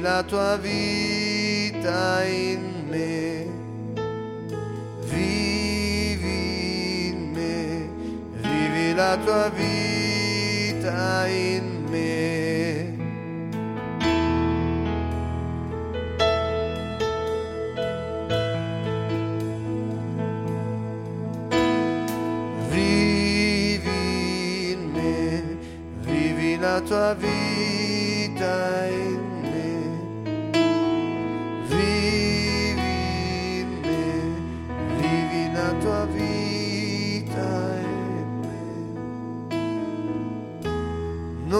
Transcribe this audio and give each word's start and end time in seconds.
vivi 0.00 0.02
la 0.02 0.22
tua 0.22 0.56
vita 0.56 2.24
in 2.24 2.88
me, 2.88 3.46
vivi 5.04 6.28
in 7.08 7.30
me, 7.32 7.90
vivi 8.40 8.94
la 8.94 9.16
tua 9.18 9.50
vita 9.50 11.26
in 11.28 11.84
me. 11.90 12.98
Vivi 26.02 26.58
tua 26.86 27.14
vita 27.14 28.86
in 28.88 29.04
me. 29.04 29.09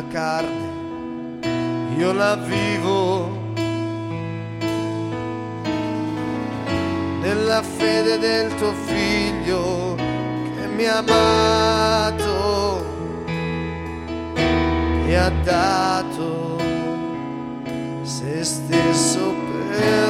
Nella 0.00 0.04
carne 0.08 0.68
io 1.96 2.12
la 2.12 2.36
vivo. 2.36 3.38
Nella 7.20 7.62
fede 7.62 8.18
del 8.18 8.54
tuo 8.54 8.72
figlio 8.72 9.94
che 9.94 10.66
mi 10.74 10.86
ha 10.86 10.98
amato 10.98 12.84
e 15.06 15.14
ha 15.14 15.30
dato 15.42 16.58
se 18.02 18.42
stesso 18.42 19.34
per 19.70 20.09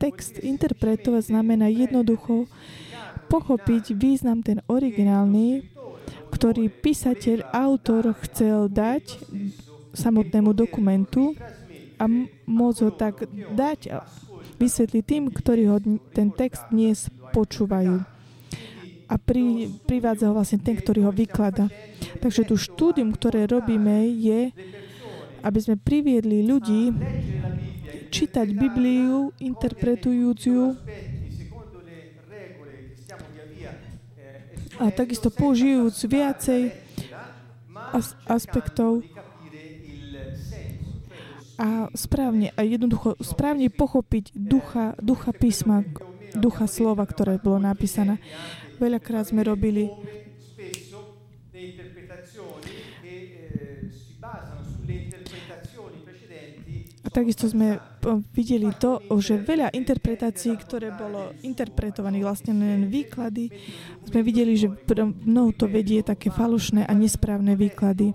Text 0.00 0.40
interpretovať 0.40 1.28
znamená 1.28 1.68
jednoducho 1.68 2.48
pochopiť 3.28 3.94
význam 3.94 4.40
ten 4.40 4.64
originálny, 4.66 5.68
ktorý 6.34 6.72
písateľ, 6.72 7.52
autor 7.52 8.16
chcel 8.26 8.72
dať 8.72 9.20
samotnému 9.92 10.54
dokumentu 10.56 11.36
a 12.00 12.08
môcť 12.48 12.80
ho 12.86 12.90
tak 12.94 13.28
dať 13.54 13.80
a 13.92 13.98
vysvetliť 14.56 15.04
tým, 15.04 15.24
ktorí 15.28 15.68
ho 15.68 15.78
ten 16.16 16.32
text 16.32 16.68
dnes 16.72 17.12
počúvajú. 17.32 18.00
A 19.10 19.14
pri, 19.18 19.68
privádza 19.84 20.30
ho 20.30 20.36
vlastne 20.38 20.62
ten, 20.62 20.78
ktorý 20.78 21.10
ho 21.10 21.12
vyklada. 21.12 21.66
Takže 22.22 22.46
tu 22.46 22.54
štúdium, 22.54 23.10
ktoré 23.10 23.50
robíme, 23.50 24.06
je, 24.06 24.54
aby 25.42 25.58
sme 25.58 25.76
priviedli 25.80 26.46
ľudí 26.46 26.94
čítať 28.10 28.50
Bibliu, 28.50 29.30
interpretujúcu 29.38 30.74
a 34.80 34.88
takisto 34.88 35.28
použijúc 35.28 35.94
viacej 36.08 36.72
as- 37.92 38.16
aspektov 38.24 39.04
a 41.60 41.92
správne 41.92 42.56
a 42.56 42.64
jednoducho 42.64 43.20
správne 43.20 43.68
pochopiť 43.68 44.32
ducha, 44.32 44.96
ducha 44.96 45.30
písma, 45.36 45.84
ducha 46.32 46.64
slova, 46.64 47.04
ktoré 47.04 47.36
bolo 47.36 47.60
napísané. 47.60 48.16
Veľakrát 48.80 49.28
sme 49.28 49.44
robili 49.44 49.92
takisto 57.10 57.50
sme 57.50 57.82
po- 58.00 58.22
videli 58.32 58.70
to, 58.78 59.02
že 59.18 59.42
veľa 59.42 59.74
interpretácií, 59.74 60.54
ktoré 60.56 60.94
bolo 60.94 61.34
interpretovaných, 61.42 62.24
vlastne 62.24 62.52
len 62.54 62.86
výklady, 62.88 63.50
sme 64.06 64.20
videli, 64.22 64.54
že 64.56 64.70
mnoho 65.26 65.50
to 65.54 65.66
vedie 65.66 66.00
také 66.00 66.30
falošné 66.30 66.86
a 66.86 66.92
nesprávne 66.94 67.58
výklady. 67.58 68.14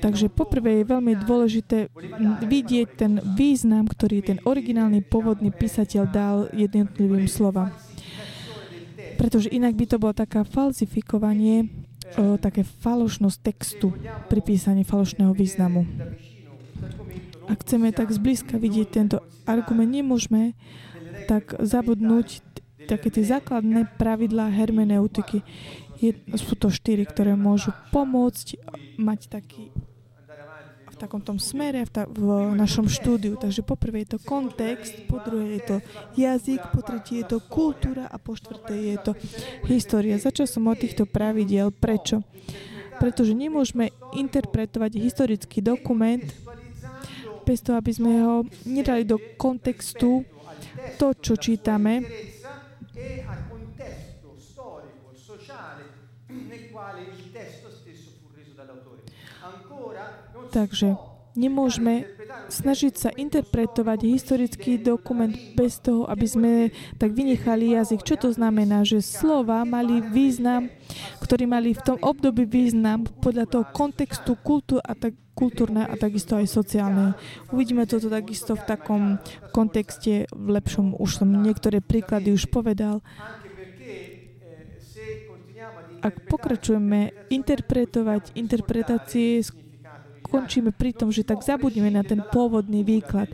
Takže 0.00 0.32
poprvé 0.32 0.80
je 0.80 0.90
veľmi 0.96 1.12
dôležité 1.28 1.92
vidieť 2.48 2.88
ten 2.96 3.20
význam, 3.36 3.84
ktorý 3.84 4.24
ten 4.24 4.38
originálny 4.48 5.04
pôvodný 5.04 5.52
písateľ 5.52 6.02
dal 6.08 6.36
jednotlivým 6.56 7.28
slovám. 7.28 7.68
Pretože 9.20 9.52
inak 9.52 9.76
by 9.76 9.84
to 9.84 10.00
bolo 10.00 10.16
taká 10.16 10.48
falzifikovanie, 10.48 11.68
o, 12.16 12.40
také 12.40 12.64
falošnosť 12.64 13.38
textu 13.44 13.92
pri 14.32 14.40
písaní 14.40 14.88
falošného 14.88 15.36
významu. 15.36 15.84
Ak 17.50 17.66
chceme 17.66 17.90
tak 17.90 18.14
zblízka 18.14 18.62
vidieť 18.62 18.88
tento 18.94 19.18
argument, 19.42 19.90
nemôžeme 19.90 20.54
tak 21.26 21.58
zabudnúť 21.58 22.46
také 22.86 23.10
tie 23.10 23.26
základné 23.26 23.90
pravidlá 23.98 24.54
hermeneutiky. 24.54 25.42
Je, 25.98 26.14
sú 26.38 26.54
to 26.54 26.70
štyri, 26.70 27.02
ktoré 27.02 27.34
môžu 27.34 27.74
pomôcť 27.90 28.56
mať 28.96 29.20
taký 29.28 29.74
v 30.90 30.96
takom 30.98 31.22
tom 31.22 31.38
smere 31.38 31.86
v, 31.86 31.90
ta, 31.90 32.02
v 32.06 32.54
našom 32.54 32.86
štúdiu. 32.90 33.38
Takže 33.38 33.66
poprvé 33.66 34.04
je 34.04 34.16
to 34.16 34.20
kontext, 34.22 35.06
po 35.06 35.18
druhé 35.22 35.58
je 35.58 35.62
to 35.66 35.76
jazyk, 36.18 36.60
po 36.70 36.82
tretie 36.82 37.22
je 37.22 37.36
to 37.36 37.38
kultúra 37.46 38.10
a 38.10 38.16
po 38.18 38.34
štvrté 38.34 38.74
je 38.74 38.96
to 39.00 39.12
história. 39.70 40.18
Začal 40.18 40.46
som 40.46 40.66
od 40.70 40.78
týchto 40.78 41.06
pravidiel. 41.06 41.70
Prečo? 41.70 42.26
Pretože 43.00 43.32
nemôžeme 43.32 43.94
interpretovať 44.12 45.00
historický 45.00 45.64
dokument 45.64 46.20
bez 47.44 47.64
toho, 47.64 47.76
aby 47.80 47.92
sme 47.92 48.12
ho 48.22 48.34
nedali 48.68 49.04
do 49.04 49.18
kontextu 49.36 50.24
to, 50.96 51.06
čo 51.18 51.34
čítame, 51.36 52.04
Takže 60.50 60.98
Nemôžeme 61.38 62.04
snažiť 62.50 62.94
sa 62.98 63.10
interpretovať 63.14 63.98
historický 64.06 64.78
dokument 64.82 65.32
bez 65.54 65.78
toho, 65.78 66.04
aby 66.10 66.26
sme 66.26 66.52
tak 66.98 67.14
vynechali 67.14 67.78
jazyk. 67.78 68.02
Čo 68.02 68.16
to 68.16 68.28
znamená? 68.34 68.82
Že 68.82 69.02
slova 69.02 69.62
mali 69.62 70.02
význam, 70.02 70.68
ktorí 71.22 71.46
mali 71.46 71.72
v 71.72 71.82
tom 71.84 71.98
období 72.02 72.44
význam 72.46 73.06
podľa 73.22 73.46
toho 73.46 73.64
kontextu 73.70 74.34
kultúr 74.40 74.82
a 74.82 74.98
tak 74.98 75.14
kultúrne 75.40 75.88
a 75.88 75.94
takisto 75.96 76.36
aj 76.36 76.52
sociálne. 76.52 77.16
Uvidíme 77.48 77.88
toto 77.88 78.12
takisto 78.12 78.52
v 78.58 78.66
takom 78.68 79.02
kontexte 79.56 80.28
v 80.28 80.46
lepšom. 80.60 81.00
Už 81.00 81.24
som 81.24 81.32
niektoré 81.32 81.80
príklady 81.80 82.36
už 82.36 82.52
povedal. 82.52 83.00
Ak 86.00 86.16
pokračujeme 86.28 87.28
interpretovať 87.28 88.32
interpretácie 88.36 89.44
končíme 90.22 90.70
pri 90.70 90.92
tom, 90.92 91.08
že 91.10 91.26
tak 91.26 91.42
zabudneme 91.42 91.90
na 91.90 92.04
ten 92.04 92.20
pôvodný 92.20 92.84
výklad. 92.84 93.28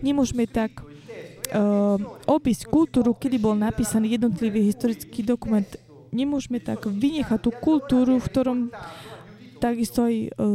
Nemôžeme 0.00 0.46
tak 0.46 0.80
uh, 0.80 1.98
obísť 2.24 2.68
kultúru, 2.68 3.14
kedy 3.16 3.36
bol 3.40 3.56
napísaný 3.58 4.16
jednotlivý 4.18 4.64
historický 4.68 5.26
dokument. 5.26 5.66
Nemôžeme 6.08 6.62
tak 6.62 6.88
vynechať 6.88 7.38
tú 7.42 7.50
kultúru, 7.52 8.16
v 8.16 8.26
ktorom 8.26 8.58
takisto 9.58 10.06
aj 10.06 10.14
uh, 10.38 10.54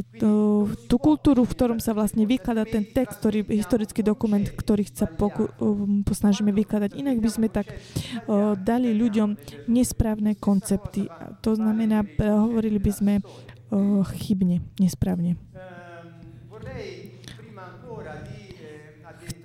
tú 0.87 0.95
kultúru, 0.95 1.43
v 1.43 1.53
ktorom 1.53 1.79
sa 1.83 1.91
vlastne 1.91 2.23
vykladá 2.23 2.63
ten 2.63 2.87
text, 2.87 3.19
ktorý, 3.19 3.43
historický 3.51 3.99
dokument, 3.99 4.47
ktorý 4.47 4.87
sa 4.87 5.05
poku, 5.05 5.51
um, 5.59 6.01
posnažíme 6.07 6.55
vykladať. 6.55 6.95
Inak 6.95 7.19
by 7.19 7.29
sme 7.29 7.47
tak 7.51 7.67
uh, 7.69 8.55
dali 8.55 8.95
ľuďom 8.95 9.35
nesprávne 9.67 10.39
koncepty. 10.39 11.11
To 11.43 11.51
znamená, 11.53 12.07
hovorili 12.17 12.79
by 12.79 12.91
sme 12.95 13.13
uh, 13.19 14.01
chybne, 14.23 14.63
nesprávne. 14.79 15.35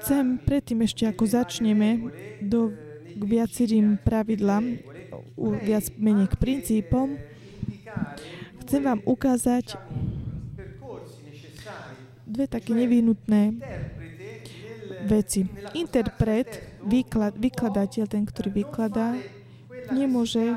Chcem 0.08 0.40
predtým 0.40 0.81
ešte, 0.88 1.05
ako 1.05 1.28
začneme 1.28 2.08
do, 2.40 2.72
k 3.12 3.22
viacerým 3.28 4.00
pravidlám, 4.00 4.81
viac 5.60 5.93
menej 6.00 6.32
k 6.32 6.40
princípom, 6.40 7.20
chcem 8.64 8.88
vám 8.88 9.05
ukázať 9.05 9.76
dve 12.25 12.49
také 12.49 12.72
nevyhnutné 12.72 13.60
veci. 15.05 15.44
Interpret, 15.76 16.56
výklad, 16.88 17.37
vykladateľ, 17.37 18.08
ten, 18.08 18.25
ktorý 18.25 18.64
vykladá, 18.64 19.12
nemôže 19.93 20.56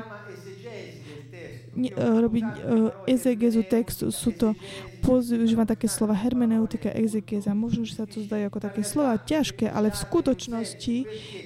robiť 1.96 2.46
uh, 2.46 3.08
exegezu 3.08 3.64
textu. 3.64 4.12
Sú 4.12 4.36
to 4.36 4.52
používam 5.00 5.64
také 5.64 5.88
slova 5.88 6.12
hermeneutika, 6.12 6.92
exegeza. 6.92 7.56
Možno, 7.56 7.88
že 7.88 7.96
sa 7.96 8.04
to 8.04 8.20
zdajú 8.20 8.52
ako 8.52 8.60
také 8.60 8.82
slova 8.84 9.16
ťažké, 9.16 9.72
ale 9.72 9.88
v 9.88 9.98
skutočnosti, 9.98 10.96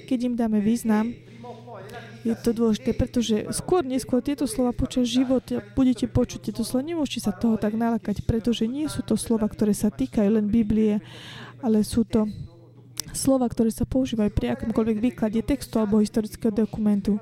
keď 0.05 0.19
im 0.27 0.33
dáme 0.35 0.59
význam, 0.59 1.15
je 2.27 2.35
to 2.35 2.51
dôležité, 2.51 2.91
pretože 2.91 3.47
skôr, 3.55 3.87
neskôr 3.87 4.19
tieto 4.19 4.43
slova 4.43 4.75
počas 4.75 5.07
života 5.07 5.63
budete 5.79 6.11
počuť 6.11 6.51
tieto 6.51 6.67
slova. 6.67 6.83
Nemôžete 6.83 7.23
sa 7.23 7.31
toho 7.31 7.55
tak 7.55 7.79
nalakať, 7.79 8.27
pretože 8.27 8.67
nie 8.67 8.91
sú 8.91 8.99
to 9.07 9.15
slova, 9.15 9.47
ktoré 9.47 9.71
sa 9.71 9.87
týkajú 9.87 10.27
len 10.35 10.51
Biblie, 10.51 10.99
ale 11.63 11.87
sú 11.87 12.03
to 12.03 12.27
slova, 13.15 13.47
ktoré 13.47 13.71
sa 13.71 13.87
používajú 13.87 14.29
pri 14.35 14.59
akomkoľvek 14.59 14.97
výklade 14.99 15.39
textu 15.39 15.79
alebo 15.79 16.03
historického 16.03 16.51
dokumentu. 16.51 17.15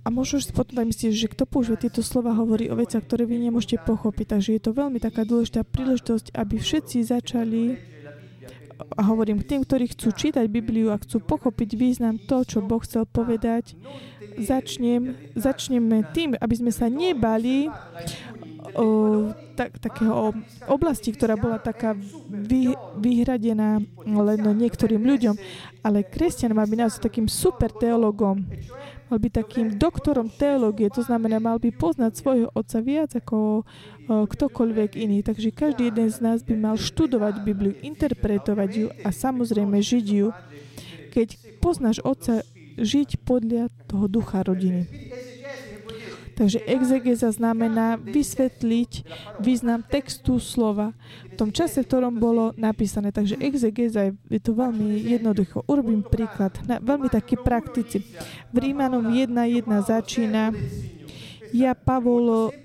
A 0.00 0.08
možno 0.08 0.40
si 0.40 0.48
potom 0.56 0.80
aj 0.80 0.88
myslíš, 0.96 1.12
že 1.12 1.28
kto 1.28 1.44
používa 1.44 1.76
tieto 1.76 2.00
slova, 2.00 2.32
hovorí 2.32 2.72
o 2.72 2.78
veciach, 2.78 3.04
ktoré 3.04 3.28
vy 3.28 3.36
nemôžete 3.36 3.84
pochopiť. 3.84 4.26
Takže 4.32 4.50
je 4.56 4.62
to 4.64 4.72
veľmi 4.72 4.96
taká 4.96 5.28
dôležitá 5.28 5.60
príležitosť, 5.68 6.32
aby 6.32 6.56
všetci 6.56 6.96
začali 7.04 7.62
a 8.96 9.00
hovorím 9.04 9.44
k 9.44 9.54
tým, 9.54 9.60
ktorí 9.62 9.92
chcú 9.92 10.08
čítať 10.16 10.48
Bibliu 10.48 10.88
a 10.88 11.00
chcú 11.00 11.20
pochopiť 11.20 11.76
význam 11.76 12.16
to, 12.16 12.42
čo 12.48 12.64
Boh 12.64 12.80
chcel 12.80 13.04
povedať, 13.04 13.76
začnem, 14.40 15.16
začneme 15.36 16.08
tým, 16.16 16.32
aby 16.32 16.54
sme 16.56 16.72
sa 16.72 16.88
nebali 16.88 17.68
o, 18.72 19.30
tak, 19.54 19.76
takého 19.78 20.32
oblasti, 20.64 21.12
ktorá 21.12 21.36
bola 21.36 21.60
taká 21.60 21.92
vy, 22.28 22.72
vyhradená 22.96 23.84
len 24.04 24.40
niektorým 24.56 25.04
ľuďom, 25.04 25.36
ale 25.84 26.06
kresťan 26.06 26.56
má 26.56 26.64
byť 26.64 26.78
nás 26.80 26.96
takým 26.96 27.28
super 27.28 27.68
teologom 27.74 28.48
mal 29.10 29.18
byť 29.18 29.32
takým 29.34 29.74
doktorom 29.74 30.30
teológie, 30.30 30.86
to 30.86 31.02
znamená, 31.02 31.42
mal 31.42 31.58
by 31.58 31.74
poznať 31.74 32.12
svojho 32.14 32.48
otca 32.54 32.78
viac 32.78 33.10
ako 33.18 33.66
ktokoľvek 34.06 34.94
iný. 34.94 35.26
Takže 35.26 35.50
každý 35.50 35.90
jeden 35.90 36.06
z 36.06 36.22
nás 36.22 36.46
by 36.46 36.54
mal 36.54 36.78
študovať 36.78 37.42
Bibliu, 37.42 37.74
interpretovať 37.82 38.70
ju 38.70 38.86
a 39.02 39.10
samozrejme 39.10 39.82
žiť 39.82 40.06
ju. 40.06 40.30
Keď 41.10 41.58
poznáš 41.58 41.98
otca, 42.06 42.46
žiť 42.78 43.26
podľa 43.26 43.68
toho 43.90 44.06
ducha 44.06 44.46
rodiny. 44.46 44.86
Takže 46.40 46.64
exegeza 46.64 47.28
znamená 47.28 48.00
vysvetliť 48.00 49.04
význam 49.44 49.84
textu 49.84 50.40
slova 50.40 50.96
v 51.28 51.34
tom 51.36 51.52
čase, 51.52 51.84
v 51.84 51.88
ktorom 51.92 52.16
bolo 52.16 52.56
napísané. 52.56 53.12
Takže 53.12 53.36
exegeza 53.36 54.08
je, 54.08 54.40
to 54.40 54.56
veľmi 54.56 55.04
jednoducho. 55.04 55.60
Urobím 55.68 56.00
príklad, 56.00 56.56
na, 56.64 56.80
veľmi 56.80 57.12
taký 57.12 57.36
praktici. 57.36 58.00
V 58.48 58.56
Rímanom 58.56 59.12
1.1 59.12 59.68
začína 59.84 60.56
ja 61.52 61.76
Pavol 61.76 62.56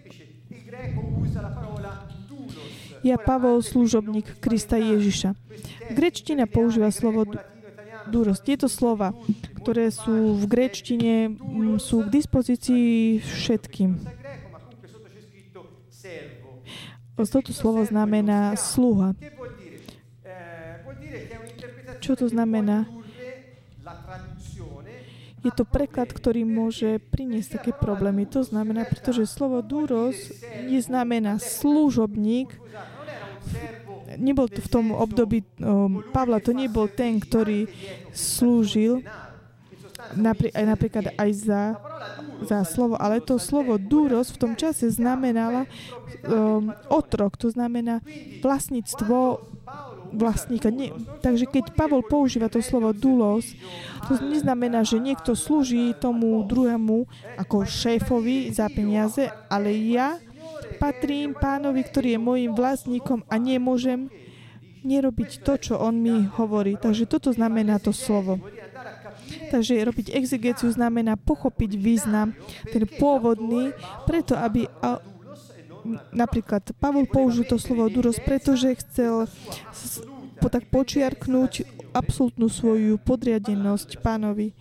ja 3.04 3.19
Pavol, 3.19 3.60
služobník 3.60 4.39
Krista 4.39 4.80
Ježiša. 4.80 5.36
Grečtina 5.92 6.48
používa 6.48 6.89
slovo 6.95 7.28
duros. 8.10 8.42
Tieto 8.42 8.69
slova, 8.69 9.13
ktoré 9.62 9.90
sú 9.90 10.38
v 10.38 10.44
gréčtine, 10.46 11.30
mm, 11.31 11.78
sú 11.81 12.06
k 12.06 12.22
dispozícii 12.22 13.19
všetkým. 13.22 14.02
Toto 17.16 17.56
slovo 17.56 17.81
znamená 17.88 18.60
sluha. 18.60 19.16
Čo 22.04 22.13
to 22.19 22.25
znamená? 22.28 22.86
Je 25.46 25.54
to 25.54 25.62
preklad, 25.62 26.10
ktorý 26.10 26.42
môže 26.42 26.98
priniesť 27.13 27.62
také 27.62 27.72
problémy. 27.72 28.25
To 28.34 28.42
znamená, 28.42 28.81
pretože 28.90 29.30
slovo 29.30 29.62
duros 29.62 30.18
neznamená 30.66 31.38
služobník, 31.38 32.50
nebol 34.18 34.48
v 34.48 34.69
tom 34.72 34.92
období 34.92 35.44
um, 35.60 36.02
Pavla, 36.12 36.44
to 36.44 36.52
nebol 36.52 36.88
ten, 36.92 37.19
ktorý 37.19 37.68
slúžil 38.12 39.06
napri- 40.14 40.54
aj 40.54 40.66
napríklad 40.66 41.06
aj 41.16 41.30
za, 41.34 41.64
za 42.44 42.60
slovo, 42.68 43.00
ale 43.00 43.24
to 43.24 43.40
slovo 43.40 43.80
duros 43.80 44.30
v 44.31 44.42
tom 44.42 44.54
čase 44.54 44.92
znamenala 44.92 45.66
um, 46.28 46.72
otrok, 46.92 47.40
to 47.40 47.50
znamená 47.50 48.04
vlastníctvo 48.44 49.42
vlastníka. 50.16 50.72
Nie, 50.72 50.95
takže 51.19 51.50
keď 51.50 51.76
Pavol 51.76 52.06
používa 52.06 52.48
to 52.48 52.64
slovo 52.64 52.95
dulos, 52.95 53.52
to 54.07 54.16
neznamená, 54.24 54.86
že 54.88 55.02
niekto 55.02 55.36
slúži 55.36 55.92
tomu 55.98 56.40
druhému 56.48 57.10
ako 57.36 57.68
šéfovi 57.68 58.54
za 58.54 58.72
peniaze, 58.72 59.28
ale 59.52 59.76
ja 59.76 60.16
patrím 60.78 61.36
pánovi, 61.36 61.82
ktorý 61.84 62.16
je 62.16 62.20
môjim 62.22 62.52
vlastníkom 62.54 63.24
a 63.28 63.36
nemôžem 63.36 64.12
nerobiť 64.86 65.42
to, 65.42 65.54
čo 65.58 65.74
on 65.82 65.98
mi 65.98 66.30
hovorí. 66.38 66.78
Takže 66.78 67.10
toto 67.10 67.34
znamená 67.34 67.82
to 67.82 67.90
slovo. 67.90 68.38
Takže 69.50 69.82
robiť 69.82 70.14
exegéciu 70.14 70.70
znamená 70.70 71.18
pochopiť 71.18 71.72
význam, 71.82 72.38
ten 72.70 72.86
pôvodný, 72.86 73.74
preto 74.06 74.38
aby 74.38 74.70
napríklad 76.14 76.74
Pavol 76.78 77.10
použil 77.10 77.46
to 77.46 77.58
slovo 77.58 77.90
duros, 77.90 78.22
pretože 78.22 78.78
chcel 78.86 79.26
tak 80.46 80.70
počiarknúť 80.70 81.66
absolútnu 81.90 82.54
svoju 82.54 83.02
podriadenosť 83.02 83.98
pánovi 83.98 84.54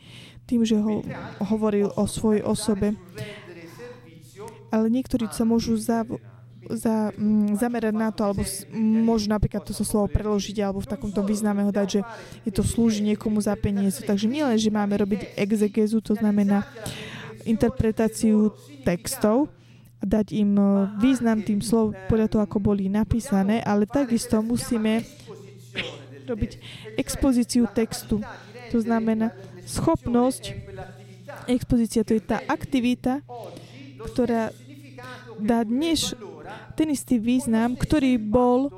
tým, 0.48 0.64
že 0.64 0.80
ho 0.80 1.04
hovoril 1.44 1.92
o 1.92 2.04
svojej 2.08 2.40
osobe 2.40 2.96
ale 4.74 4.90
niektorí 4.90 5.30
sa 5.30 5.46
môžu 5.46 5.78
za, 5.78 6.02
za, 6.66 7.14
m, 7.14 7.54
mm, 7.54 7.62
zamerať 7.62 7.94
na 7.94 8.10
to, 8.10 8.26
alebo 8.26 8.42
s, 8.42 8.66
môžu 8.74 9.30
napríklad 9.30 9.62
to 9.62 9.70
slovo 9.70 10.10
preložiť, 10.10 10.66
alebo 10.66 10.82
v 10.82 10.90
takomto 10.90 11.22
význame 11.22 11.62
ho 11.62 11.70
dať, 11.70 11.86
že 11.86 12.00
je 12.42 12.52
to 12.52 12.66
slúži 12.66 13.06
niekomu 13.06 13.38
za 13.38 13.54
peniaze. 13.54 14.02
Takže 14.02 14.26
nie 14.26 14.42
len, 14.42 14.58
že 14.58 14.74
máme 14.74 14.98
robiť 14.98 15.38
exegezu, 15.38 16.02
to 16.02 16.18
znamená 16.18 16.66
interpretáciu 17.46 18.50
textov, 18.82 19.46
dať 20.02 20.26
im 20.34 20.52
e, 20.58 20.64
význam 21.00 21.40
tým 21.40 21.62
slov 21.62 21.94
podľa 22.10 22.28
toho, 22.28 22.42
ako 22.42 22.58
boli 22.60 22.90
napísané, 22.90 23.62
ale 23.62 23.86
takisto 23.86 24.42
musíme 24.42 25.06
robiť 26.28 26.60
expozíciu 26.96 27.68
textu. 27.70 28.20
To 28.72 28.78
znamená 28.80 29.32
schopnosť, 29.64 30.56
expozícia 31.48 32.04
to 32.04 32.16
je 32.16 32.22
tá 32.24 32.40
aktivita, 32.48 33.20
ktorá 34.12 34.52
dá 35.40 35.64
dnes 35.66 36.14
ten 36.74 36.90
istý 36.90 37.18
význam, 37.18 37.74
ktorý 37.74 38.18
bol 38.18 38.68
o, 38.68 38.72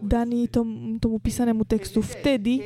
daný 0.00 0.50
tom, 0.50 0.98
tomu 0.98 1.18
písanému 1.20 1.66
textu 1.66 2.00
vtedy, 2.00 2.62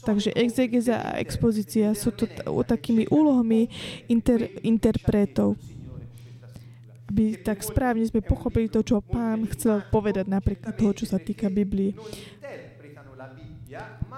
Takže 0.00 0.32
exegeza 0.32 0.96
a 0.96 1.20
expozícia 1.20 1.92
sú 1.92 2.08
to 2.16 2.24
t- 2.24 2.40
takými 2.44 3.04
úlohami 3.12 3.68
inter, 4.08 4.48
interpretov. 4.64 5.60
Aby 7.10 7.36
tak 7.42 7.60
správne 7.60 8.06
sme 8.08 8.24
pochopili 8.24 8.70
to, 8.72 8.80
čo 8.80 9.04
pán 9.04 9.44
chcel 9.52 9.84
povedať 9.92 10.24
napríklad 10.30 10.72
toho, 10.72 10.96
čo 10.96 11.04
sa 11.04 11.20
týka 11.20 11.52
Biblie. 11.52 11.92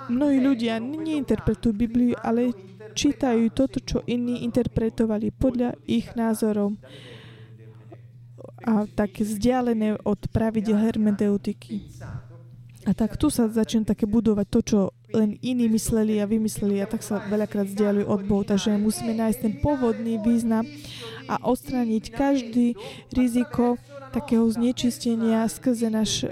Mnohí 0.06 0.38
ľudia 0.38 0.78
neinterpretujú 0.78 1.72
Bibliu, 1.74 2.14
ale 2.20 2.54
čítajú 2.92 3.50
toto, 3.50 3.80
čo 3.80 4.04
iní 4.04 4.44
interpretovali 4.44 5.32
podľa 5.32 5.74
ich 5.88 6.12
názorov 6.14 6.76
a 8.62 8.86
tak 8.86 9.18
vzdialené 9.18 9.98
od 10.06 10.20
pravidel 10.30 10.78
hermeneutiky. 10.78 11.82
A 12.82 12.90
tak 12.98 13.14
tu 13.14 13.30
sa 13.30 13.46
začne 13.46 13.86
také 13.86 14.10
budovať 14.10 14.46
to, 14.50 14.60
čo 14.62 14.78
len 15.14 15.38
iní 15.38 15.70
mysleli 15.70 16.18
a 16.18 16.26
vymysleli 16.26 16.82
a 16.82 16.90
tak 16.90 17.06
sa 17.06 17.22
veľakrát 17.22 17.70
vzdialujú 17.70 18.06
od 18.10 18.20
Bohu. 18.26 18.42
Takže 18.42 18.74
musíme 18.74 19.14
nájsť 19.14 19.38
ten 19.38 19.54
pôvodný 19.62 20.18
význam 20.18 20.66
a 21.30 21.38
odstrániť 21.46 22.04
každý 22.10 22.74
riziko 23.14 23.78
takého 24.10 24.50
znečistenia 24.50 25.46
skrze 25.46 25.94
naš, 25.94 26.26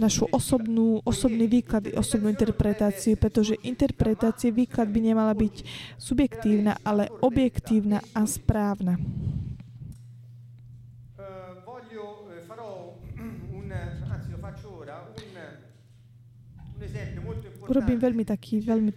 našu 0.00 0.24
osobnú, 0.32 1.04
osobný 1.04 1.44
výklad, 1.44 1.92
osobnú 1.92 2.32
interpretáciu, 2.32 3.20
pretože 3.20 3.60
interpretácia, 3.60 4.48
výklad 4.48 4.88
by 4.88 5.00
nemala 5.12 5.36
byť 5.36 5.62
subjektívna, 6.00 6.80
ale 6.80 7.12
objektívna 7.20 8.00
a 8.16 8.24
správna. 8.24 8.96
Urobím 17.70 18.02
veľmi 18.02 18.24
taký, 18.26 18.58
veľmi 18.64 18.90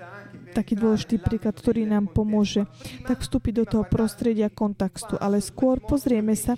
taký 0.55 0.73
dôležitý 0.73 1.21
príklad, 1.21 1.53
ktorý 1.53 1.85
nám 1.85 2.09
pomôže 2.09 2.65
tak 3.05 3.21
vstúpiť 3.21 3.53
do 3.61 3.65
toho 3.69 3.83
prostredia 3.85 4.49
kontextu. 4.49 5.13
Ale 5.21 5.37
skôr 5.43 5.77
pozrieme 5.77 6.33
sa 6.33 6.57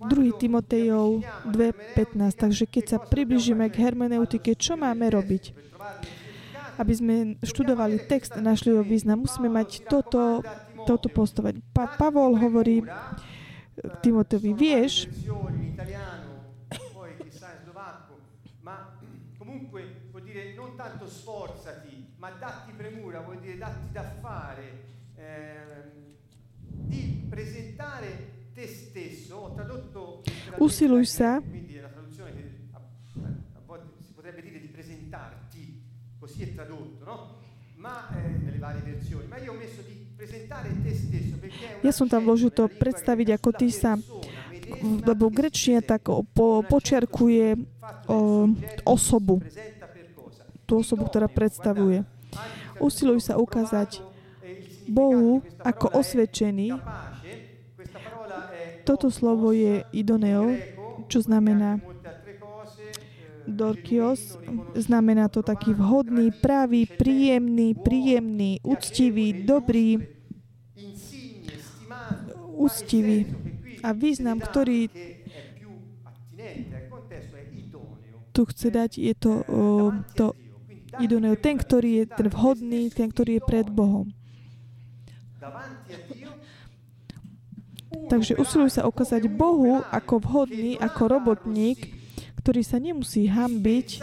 2. 0.00 0.36
Timotejov 0.36 1.24
2.15. 1.48 2.42
Takže 2.42 2.64
keď 2.68 2.84
sa 2.84 2.98
približíme 3.00 3.66
k 3.72 3.76
hermeneutike, 3.80 4.52
čo 4.56 4.76
máme 4.76 5.08
robiť? 5.08 5.56
Aby 6.76 6.92
sme 6.92 7.14
študovali 7.40 8.04
text 8.04 8.36
a 8.36 8.44
našli 8.44 8.76
ho 8.76 8.84
význam, 8.84 9.24
musíme 9.24 9.48
mať 9.48 9.88
toto, 9.88 10.44
toto 10.84 11.08
postovať. 11.08 11.64
Pa, 11.72 11.96
Pavol 11.96 12.36
hovorí 12.36 12.84
Timotovi, 14.04 14.52
vieš, 14.52 15.08
ma 22.26 22.32
datti 22.40 22.72
premura 22.72 23.20
vuol 23.20 23.38
dire 23.38 23.56
datti 23.56 23.92
da 23.92 24.02
fare, 24.20 24.82
eh, 25.14 25.92
di 26.66 27.24
presentare 27.28 28.35
Usiluj 30.58 31.04
sa. 31.04 31.42
Così 36.18 36.42
è 36.42 36.54
tradotto, 36.54 37.04
no? 37.04 37.16
Ma 37.76 38.08
eh, 38.10 38.28
nelle 38.42 38.58
varie 38.58 38.82
versioni, 38.82 39.26
ma 39.28 39.38
io 39.38 39.52
ho 39.52 39.54
messo 39.54 39.80
di 39.86 39.94
presentare 40.16 40.74
te 40.82 40.92
stesso 40.92 41.36
perché 41.38 41.78
Ja 41.86 41.92
som 41.92 42.08
tam 42.10 42.24
vložil 42.26 42.50
to 42.50 42.66
predstaviť, 42.66 43.38
ako 43.38 43.50
ty 43.54 43.70
sa 43.70 43.94
lebo 44.82 45.30
grečne 45.30 45.78
tak 45.82 46.10
po, 46.10 46.66
počiarkuje 46.66 47.54
o, 48.10 48.50
osobu, 48.82 49.38
tú 50.66 50.82
osobu, 50.82 51.06
ktorá 51.06 51.30
predstavuje. 51.30 52.02
Usilujú 52.82 53.20
sa 53.22 53.38
ukázať 53.38 54.02
Bohu 54.90 55.40
ako 55.62 56.02
osvedčený. 56.02 56.74
Toto 58.86 59.10
slovo 59.10 59.50
je 59.50 59.82
idoneo, 59.90 60.54
čo 61.10 61.18
znamená 61.18 61.82
dorkios, 63.46 64.38
znamená 64.78 65.26
to 65.26 65.42
taký 65.42 65.74
vhodný, 65.74 66.30
pravý, 66.30 66.86
príjemný, 66.86 67.74
príjemný, 67.74 68.62
úctivý, 68.62 69.42
dobrý, 69.42 69.98
úctivý. 72.54 73.26
A 73.82 73.90
význam, 73.90 74.38
ktorý 74.38 74.86
tu 78.30 78.42
chce 78.46 78.68
dať, 78.70 78.90
je 79.02 79.14
to, 79.18 79.32
to 80.14 80.34
Iduneo, 80.96 81.36
ten, 81.36 81.60
ktorý 81.60 81.90
je 82.00 82.04
ten 82.08 82.28
vhodný, 82.32 82.88
ten, 82.88 83.12
ktorý 83.12 83.36
je 83.36 83.42
pred 83.44 83.68
Bohom. 83.68 84.08
Takže 88.06 88.38
usilujú 88.38 88.70
sa 88.70 88.86
ukázať 88.86 89.26
Bohu 89.26 89.82
ako 89.90 90.22
vhodný, 90.22 90.78
ako 90.78 91.02
robotník, 91.10 91.90
ktorý 92.38 92.62
sa 92.62 92.78
nemusí 92.78 93.26
hambiť 93.26 94.00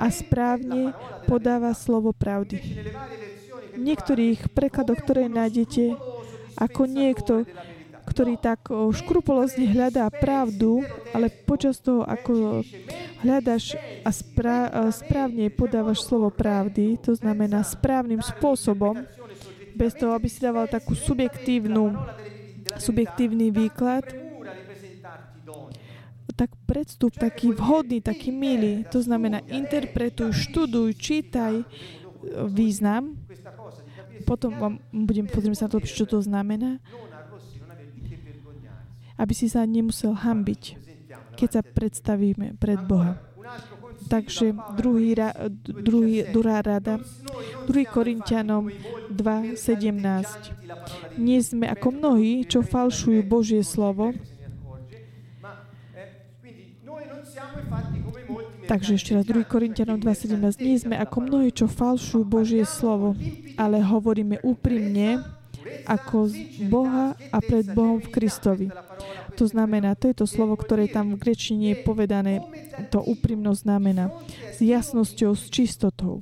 a 0.00 0.08
správne 0.08 0.96
podáva 1.28 1.76
slovo 1.76 2.16
pravdy. 2.16 2.56
V 3.76 3.80
niektorých 3.80 4.48
prekladoch, 4.56 5.04
ktoré 5.04 5.28
nájdete, 5.28 5.92
ako 6.56 6.82
niekto, 6.88 7.44
ktorý 8.08 8.40
tak 8.40 8.72
škrupulozne 8.72 9.68
hľadá 9.68 10.08
pravdu, 10.08 10.80
ale 11.12 11.28
počas 11.28 11.80
toho, 11.80 12.04
ako 12.08 12.64
hľadaš 13.20 13.76
a 14.04 14.10
správne 14.88 15.52
podávaš 15.52 16.08
slovo 16.08 16.32
pravdy, 16.32 16.96
to 17.00 17.12
znamená 17.12 17.60
správnym 17.60 18.24
spôsobom, 18.24 19.04
bez 19.72 19.96
toho, 19.96 20.12
aby 20.12 20.28
si 20.28 20.40
dával 20.40 20.68
takú 20.68 20.92
subjektívnu, 20.92 21.96
subjektívny 22.78 23.50
výklad, 23.50 24.04
tak 26.32 26.48
predstup 26.64 27.12
taký 27.12 27.52
vhodný, 27.52 28.00
taký 28.00 28.32
milý. 28.32 28.88
To 28.88 29.04
znamená, 29.04 29.44
interpretuj, 29.52 30.32
študuj, 30.32 30.96
čítaj 30.96 31.66
význam. 32.48 33.20
Potom 34.24 34.54
vám 34.56 34.74
budem 34.94 35.26
pozrieť 35.28 35.58
sa 35.58 35.66
na 35.68 35.72
to, 35.76 35.78
čo 35.82 36.06
to 36.06 36.22
znamená 36.22 36.78
aby 39.22 39.32
si 39.38 39.46
sa 39.46 39.62
nemusel 39.62 40.18
hambiť, 40.18 40.62
keď 41.38 41.48
sa 41.48 41.62
predstavíme 41.62 42.58
pred 42.58 42.80
Boha. 42.82 43.22
Takže 44.12 44.52
druhý, 44.76 45.16
druhý, 45.64 46.28
druhá 46.28 46.60
rada, 46.60 47.00
2 47.64 47.72
Korintianom 47.88 48.68
2.17. 49.08 51.16
Nie 51.16 51.40
sme 51.40 51.72
ako 51.72 51.96
mnohí, 51.96 52.44
čo 52.44 52.60
falšujú 52.60 53.24
Božie 53.24 53.64
slovo, 53.64 54.12
Takže 58.62 58.96
ešte 58.96 59.12
raz 59.12 59.28
2 59.28 59.44
Korintianom 59.44 60.00
2.17. 60.00 60.64
Nie 60.64 60.78
sme 60.80 60.96
ako 60.96 61.28
mnohí, 61.28 61.52
čo 61.52 61.68
falšujú 61.68 62.24
Božie 62.24 62.64
slovo, 62.64 63.12
ale 63.58 63.82
hovoríme 63.82 64.40
úprimne, 64.40 65.20
ako 65.84 66.30
z 66.30 66.62
Boha 66.70 67.18
a 67.34 67.38
pred 67.42 67.66
Bohom 67.74 67.98
v 67.98 68.08
Kristovi. 68.08 68.66
To 69.36 69.44
znamená, 69.48 69.96
to 69.96 70.12
je 70.12 70.16
to 70.22 70.26
slovo, 70.28 70.54
ktoré 70.54 70.86
tam 70.88 71.16
v 71.16 71.20
grečine 71.20 71.72
je 71.72 71.82
povedané, 71.82 72.44
to 72.92 73.00
úprimnosť 73.00 73.60
znamená 73.64 74.12
s 74.52 74.58
jasnosťou, 74.60 75.32
s 75.32 75.48
čistotou. 75.48 76.20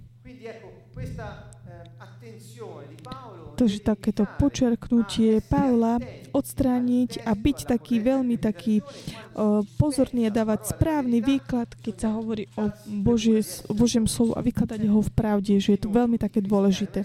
Takže 3.60 3.84
takéto 3.84 4.24
počerknutie 4.40 5.44
Pavla 5.44 6.00
odstrániť 6.32 7.28
a 7.28 7.36
byť 7.36 7.68
taký 7.68 8.00
veľmi 8.00 8.40
taký 8.40 8.80
pozorný 9.76 10.32
a 10.32 10.32
dávať 10.32 10.72
správny 10.72 11.20
výklad, 11.20 11.68
keď 11.76 11.94
sa 12.00 12.08
hovorí 12.16 12.48
o, 12.56 12.72
Božie, 12.88 13.44
o 13.68 13.76
Božiem 13.76 14.08
slovu 14.08 14.32
a 14.32 14.40
vykladať 14.40 14.80
ho 14.88 15.04
v 15.04 15.12
pravde, 15.12 15.60
že 15.60 15.76
je 15.76 15.80
to 15.84 15.92
veľmi 15.92 16.16
také 16.16 16.40
dôležité. 16.40 17.04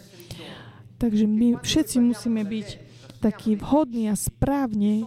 Takže 0.95 1.27
my 1.27 1.59
všetci 1.59 1.99
musíme 1.99 2.39
byť 2.47 2.67
takí 3.19 3.59
vhodní 3.59 4.07
a 4.07 4.15
správne 4.15 5.03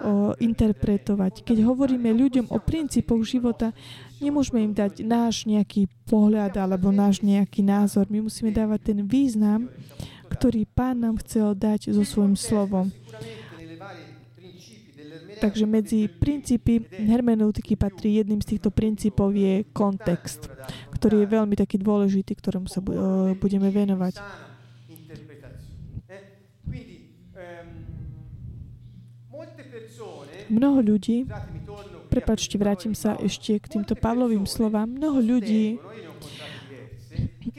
o, 0.00 0.32
interpretovať. 0.40 1.44
Keď 1.44 1.62
hovoríme 1.64 2.10
ľuďom 2.10 2.48
o 2.50 2.58
princípoch 2.58 3.22
života, 3.22 3.76
nemôžeme 4.18 4.64
im 4.64 4.72
dať 4.72 5.04
náš 5.04 5.44
nejaký 5.44 5.86
pohľad 6.08 6.56
alebo 6.56 6.90
náš 6.90 7.20
nejaký 7.20 7.60
názor. 7.62 8.08
My 8.08 8.24
musíme 8.24 8.50
dávať 8.50 8.92
ten 8.92 8.98
význam, 9.04 9.70
ktorý 10.32 10.64
Pán 10.64 11.04
nám 11.04 11.20
chcel 11.20 11.52
dať 11.54 11.92
so 11.92 12.02
svojím 12.02 12.34
slovom. 12.34 12.88
Takže 15.40 15.64
medzi 15.64 16.04
princípy 16.04 16.84
hermeneutiky 16.84 17.72
patrí 17.72 18.20
jedným 18.20 18.44
z 18.44 18.56
týchto 18.56 18.68
princípov 18.68 19.32
je 19.32 19.64
kontext, 19.72 20.52
ktorý 20.92 21.24
je 21.24 21.32
veľmi 21.32 21.56
taký 21.56 21.80
dôležitý, 21.80 22.36
ktorému 22.36 22.68
sa 22.68 22.84
budeme 23.40 23.72
venovať. 23.72 24.20
Mnoho 30.50 30.82
ľudí, 30.82 31.30
prepačte, 32.10 32.58
vrátim 32.58 32.92
sa 32.92 33.14
ešte 33.22 33.56
k 33.62 33.78
týmto 33.78 33.94
Pavlovým 33.94 34.44
slovám, 34.44 34.90
mnoho 34.90 35.22
ľudí, 35.22 35.78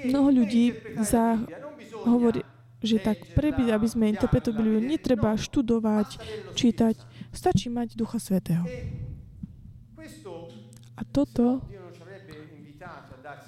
mnoho 0.03 0.29
ľudí 0.43 0.75
za, 1.00 1.39
hovorí, 2.03 2.43
že 2.83 3.00
tak 3.00 3.24
prebyť, 3.38 3.67
aby 3.71 3.88
sme 3.88 4.12
interpretovali, 4.12 4.83
netreba 4.83 5.38
študovať, 5.39 6.19
čítať, 6.57 7.00
stačí 7.31 7.71
mať 7.71 7.95
Ducha 7.95 8.19
Svetého. 8.19 8.67
A 10.98 11.01
toto, 11.07 11.63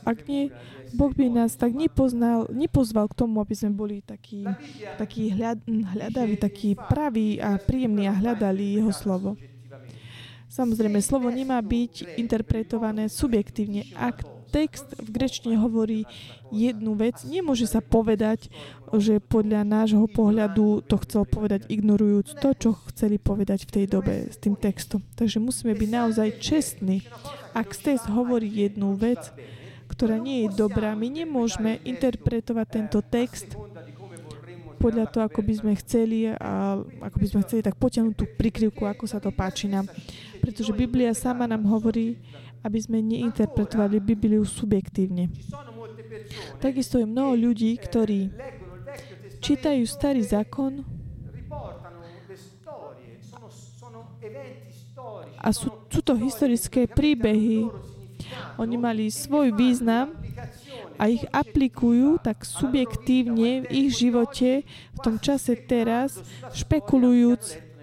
ak 0.04 0.28
nie, 0.28 0.52
Boh 0.94 1.10
by 1.10 1.25
nás 1.32 1.58
tak 1.58 1.74
nepoznal, 1.74 2.46
nepozval 2.54 3.10
k 3.10 3.18
tomu, 3.25 3.42
aby 3.42 3.56
sme 3.58 3.72
boli 3.74 3.96
takí, 4.06 4.46
takí 5.00 5.34
hľad, 5.34 5.63
hľadaví, 5.66 6.36
takí 6.38 6.78
praví 6.78 7.42
a 7.42 7.58
príjemní 7.58 8.06
a 8.06 8.13
hľadali 8.13 8.78
Jeho 8.78 8.94
slovo. 8.94 9.34
Samozrejme, 10.54 11.02
slovo 11.02 11.34
nemá 11.34 11.58
byť 11.66 12.22
interpretované 12.22 13.10
subjektívne. 13.10 13.90
Ak 13.98 14.22
text 14.54 14.86
v 15.02 15.10
grečtine 15.10 15.58
hovorí 15.58 16.06
jednu 16.54 16.94
vec, 16.94 17.25
nemôže 17.25 17.66
sa 17.66 17.82
povedať, 17.82 18.54
že 18.94 19.18
podľa 19.18 19.66
nášho 19.66 20.06
pohľadu 20.06 20.86
to 20.86 20.96
chcel 21.02 21.25
povedať 21.25 21.66
ignorujúc 21.74 22.38
to, 22.38 22.54
čo 22.54 22.70
chceli 22.94 23.18
povedať 23.18 23.66
v 23.66 23.74
tej 23.82 23.86
dobe 23.90 24.30
s 24.30 24.38
tým 24.38 24.54
textom. 24.54 25.02
Takže 25.18 25.42
musíme 25.42 25.74
byť 25.74 25.90
naozaj 25.90 26.38
čestní. 26.38 27.02
Ak 27.58 27.74
text 27.74 28.06
hovorí 28.06 28.46
jednu 28.46 28.94
vec, 28.94 29.34
ktorá 29.94 30.18
nie 30.18 30.46
je 30.46 30.58
dobrá, 30.58 30.98
my 30.98 31.06
nemôžeme 31.06 31.78
interpretovať 31.86 32.68
tento 32.68 33.00
text 33.06 33.54
podľa 34.82 35.08
toho, 35.08 35.24
ako 35.30 35.40
by 35.46 35.54
sme 35.54 35.72
chceli 35.80 36.28
a 36.28 36.82
ako 36.82 37.18
by 37.22 37.28
sme 37.30 37.40
chceli 37.48 37.62
tak 37.64 37.80
potiahnuť 37.80 38.16
tú 38.20 38.26
prikryvku, 38.36 38.84
ako 38.84 39.08
sa 39.08 39.24
to 39.24 39.32
páči 39.32 39.72
nám. 39.72 39.88
Pretože 40.44 40.76
Biblia 40.76 41.16
sama 41.16 41.48
nám 41.48 41.64
hovorí, 41.70 42.20
aby 42.66 42.80
sme 42.82 43.00
neinterpretovali 43.00 44.04
Bibliu 44.04 44.44
subjektívne. 44.44 45.32
Takisto 46.60 47.00
je 47.00 47.08
mnoho 47.08 47.38
ľudí, 47.38 47.80
ktorí 47.80 48.34
čítajú 49.40 49.84
starý 49.88 50.24
zákon 50.24 50.84
a 55.44 55.52
sú, 55.52 55.68
sú 55.92 56.00
to 56.00 56.16
historické 56.16 56.88
príbehy. 56.88 57.68
Oni 58.58 58.75
mali 58.77 59.10
svoj 59.10 59.53
význam 59.53 60.13
a 60.98 61.10
ich 61.10 61.25
aplikujú 61.34 62.22
tak 62.22 62.46
subjektívne 62.46 63.65
v 63.65 63.68
ich 63.70 63.89
živote 63.98 64.63
v 64.68 65.00
tom 65.01 65.18
čase 65.18 65.58
teraz, 65.58 66.22
špekulujúc 66.53 67.74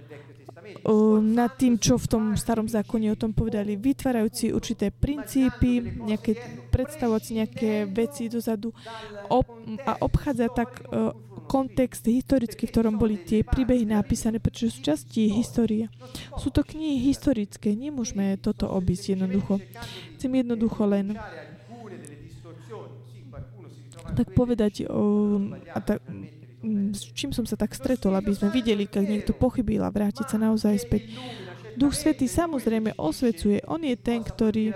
nad 1.20 1.52
tým, 1.60 1.76
čo 1.76 2.00
v 2.00 2.06
tom 2.08 2.24
starom 2.40 2.64
zákone 2.64 3.12
o 3.12 3.18
tom 3.18 3.36
povedali, 3.36 3.76
vytvárajúci 3.76 4.54
určité 4.54 4.88
princípy, 4.88 6.00
nejaké, 6.08 6.38
predstavovať 6.72 7.24
nejaké 7.36 7.70
veci 7.84 8.32
dozadu 8.32 8.72
ob, 9.28 9.44
a 9.84 10.00
obchádza 10.00 10.48
tak 10.48 10.80
uh, 10.88 11.12
kontext 11.50 12.06
historický, 12.06 12.70
v 12.70 12.72
ktorom 12.78 12.94
boli 12.94 13.18
tie 13.18 13.42
príbehy 13.42 13.82
napísané, 13.82 14.38
pretože 14.38 14.78
sú 14.78 14.86
časti 14.86 15.26
histórie. 15.26 15.90
Sú 16.38 16.54
to 16.54 16.62
knihy 16.62 17.02
historické, 17.10 17.74
nemôžeme 17.74 18.38
toto 18.38 18.70
obísť 18.70 19.18
jednoducho. 19.18 19.58
Chcem 20.14 20.30
jednoducho 20.30 20.86
len 20.86 21.18
tak 24.14 24.30
povedať, 24.30 24.86
um, 24.86 25.58
a 25.74 25.78
tak, 25.82 25.98
s 26.94 27.02
čím 27.14 27.34
som 27.34 27.46
sa 27.46 27.58
tak 27.58 27.74
stretol, 27.74 28.14
aby 28.14 28.30
sme 28.30 28.54
videli, 28.54 28.86
keď 28.86 29.04
niekto 29.06 29.32
pochybil 29.34 29.82
a 29.82 29.90
vrátiť 29.90 30.26
sa 30.30 30.38
naozaj 30.38 30.86
späť. 30.86 31.10
Duch 31.74 31.94
Svetý 31.94 32.26
samozrejme 32.26 32.98
osvecuje. 32.98 33.62
On 33.70 33.80
je 33.80 33.94
ten, 33.96 34.20
ktorý 34.22 34.74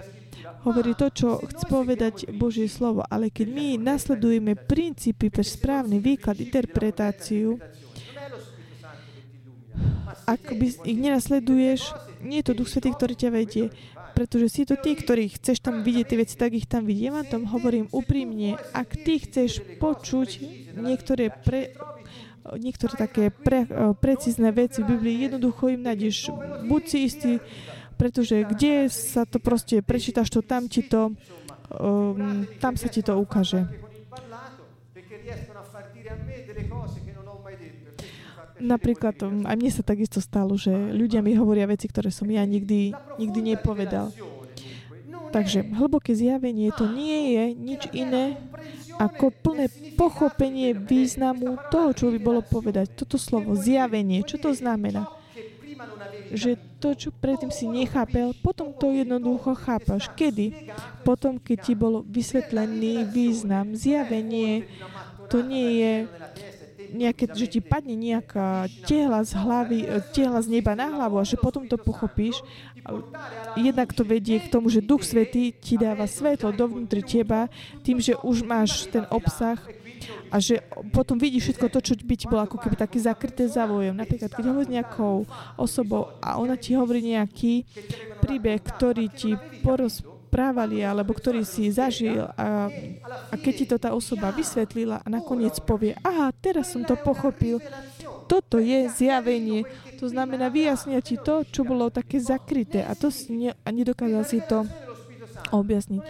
hovorí 0.65 0.97
to, 0.97 1.13
čo 1.13 1.29
chce 1.45 1.65
povedať 1.69 2.15
Božie 2.35 2.67
slovo. 2.67 3.05
Ale 3.07 3.29
keď 3.29 3.47
my 3.53 3.69
nasledujeme 3.79 4.57
princípy 4.57 5.29
pre 5.29 5.45
správny 5.45 6.01
výklad, 6.01 6.41
interpretáciu, 6.41 7.61
ak 10.25 10.43
by 10.57 10.67
ich 10.89 10.99
nenasleduješ, 10.99 11.81
nie 12.25 12.41
je 12.41 12.47
to 12.49 12.57
Duch 12.57 12.73
Svetý, 12.73 12.97
ktorý 12.97 13.15
ťa 13.15 13.31
vedie 13.31 13.69
pretože 14.15 14.47
si 14.47 14.63
to 14.63 14.79
tí, 14.79 14.95
ktorí 14.95 15.27
chceš 15.37 15.59
tam 15.59 15.83
vidieť 15.83 16.07
tie 16.07 16.19
veci, 16.23 16.35
tak 16.39 16.55
ich 16.55 16.71
tam 16.71 16.87
vidie. 16.87 17.11
Ja 17.11 17.27
tom 17.27 17.51
hovorím 17.51 17.91
úprimne, 17.91 18.55
ak 18.71 18.95
ty 19.03 19.19
chceš 19.19 19.59
počuť 19.83 20.39
niektoré 20.79 21.35
pre, 21.35 21.75
niektoré 22.55 22.95
také 22.95 23.35
pre, 23.35 23.67
precízne 23.99 24.55
veci 24.55 24.87
v 24.87 24.95
Biblii, 24.95 25.27
jednoducho 25.29 25.75
im 25.75 25.83
nájdeš. 25.83 26.31
Buď 26.71 26.83
si 26.87 26.99
istý, 27.11 27.33
pretože 27.95 28.45
kde 28.45 28.91
sa 28.91 29.25
to 29.25 29.39
proste 29.39 29.81
prečítaš 29.81 30.31
to, 30.31 30.43
tam 30.43 30.67
ti 30.69 30.83
to, 30.83 31.15
um, 31.79 32.47
tam 32.59 32.75
sa 32.75 32.91
ti 32.91 33.01
to 33.01 33.17
ukáže. 33.17 33.67
Napríklad, 38.55 39.17
um, 39.27 39.43
aj 39.45 39.57
mne 39.59 39.71
sa 39.75 39.83
takisto 39.83 40.23
stalo, 40.23 40.55
že 40.55 40.71
ľudia 40.71 41.21
mi 41.21 41.35
hovoria 41.35 41.67
veci, 41.67 41.91
ktoré 41.91 42.15
som 42.15 42.31
ja 42.31 42.47
nikdy, 42.47 42.95
nikdy 43.19 43.41
nepovedal. 43.55 44.15
Takže 45.35 45.67
hlboké 45.75 46.15
zjavenie 46.15 46.71
to 46.71 46.87
nie 46.87 47.35
je 47.35 47.45
nič 47.59 47.83
iné 47.91 48.39
ako 49.03 49.35
plné 49.35 49.67
pochopenie 49.99 50.71
významu 50.71 51.59
toho, 51.75 51.91
čo 51.91 52.15
by 52.15 52.19
bolo 52.23 52.41
povedať. 52.47 52.95
Toto 52.95 53.19
slovo 53.19 53.59
zjavenie, 53.59 54.23
čo 54.23 54.39
to 54.39 54.55
znamená? 54.55 55.11
Že 56.35 56.51
to, 56.81 56.89
čo 56.97 57.11
predtým 57.15 57.53
si 57.53 57.65
nechápel, 57.69 58.37
potom 58.43 58.75
to 58.75 58.93
jednoducho 58.93 59.55
chápaš. 59.57 60.11
Kedy? 60.13 60.73
Potom, 61.07 61.39
keď 61.39 61.59
ti 61.63 61.73
bolo 61.77 62.03
vysvetlený 62.05 63.09
význam. 63.09 63.73
Zjavenie 63.77 64.69
to 65.29 65.41
nie 65.41 65.81
je 65.81 65.93
nejaké, 66.95 67.27
že 67.35 67.51
ti 67.51 67.61
padne 67.61 67.99
nejaká 67.99 68.71
tehla 68.87 69.27
z 69.27 69.33
hlavy, 69.35 69.79
e, 69.83 69.99
tehla 70.15 70.41
z 70.47 70.49
neba 70.49 70.79
na 70.79 70.87
hlavu 70.87 71.19
a 71.19 71.27
že 71.27 71.35
potom 71.35 71.67
to 71.67 71.75
pochopíš. 71.75 72.39
Jednak 73.59 73.91
to 73.91 74.07
vedie 74.07 74.39
k 74.39 74.53
tomu, 74.53 74.71
že 74.71 74.85
Duch 74.85 75.03
Svetý 75.03 75.51
ti 75.51 75.75
dáva 75.75 76.07
svetlo 76.07 76.55
dovnútri 76.55 77.03
teba 77.03 77.51
tým, 77.83 77.99
že 77.99 78.15
už 78.23 78.47
máš 78.47 78.87
ten 78.93 79.03
obsah 79.11 79.59
a 80.33 80.37
že 80.43 80.61
potom 80.91 81.17
vidíš 81.21 81.53
všetko 81.53 81.67
to, 81.71 81.81
čo 81.81 81.93
by 82.01 82.15
ti 82.19 82.27
bolo 82.27 82.43
ako 82.45 82.59
keby 82.59 82.77
také 82.77 82.99
zakryté 82.99 83.47
závojom. 83.47 83.95
Napríklad, 83.95 84.31
keď 84.33 84.45
hovoríš 84.51 84.71
nejakou 84.73 85.29
osobou 85.59 86.15
a 86.19 86.37
ona 86.41 86.59
ti 86.59 86.75
hovorí 86.75 87.05
nejaký 87.05 87.65
príbeh, 88.21 88.61
ktorý 88.61 89.09
ti 89.13 89.39
porozpráva, 89.63 90.15
správali 90.35 90.83
alebo 90.83 91.15
ktorý 91.15 91.47
si 91.47 91.71
zažil 91.71 92.27
a, 92.35 92.67
a 93.31 93.35
keď 93.39 93.53
ti 93.55 93.65
to 93.71 93.79
tá 93.79 93.95
osoba 93.95 94.35
vysvetlila 94.35 94.99
a 94.99 95.07
nakoniec 95.07 95.63
povie, 95.63 95.95
aha, 96.03 96.35
teraz 96.35 96.75
som 96.75 96.83
to 96.83 96.99
pochopil, 96.99 97.63
toto 98.27 98.59
je 98.59 98.91
zjavenie. 98.91 99.63
To 100.03 100.11
znamená 100.11 100.51
vyjasnia 100.51 100.99
ti 101.07 101.15
to, 101.23 101.47
čo 101.47 101.63
bolo 101.63 101.87
také 101.87 102.19
zakryté 102.19 102.83
a, 102.83 102.99
to 102.99 103.15
si 103.15 103.31
ne, 103.31 103.55
a 103.55 103.69
nedokázal 103.71 104.27
si 104.27 104.43
to 104.43 104.67
objasniť. 105.55 106.03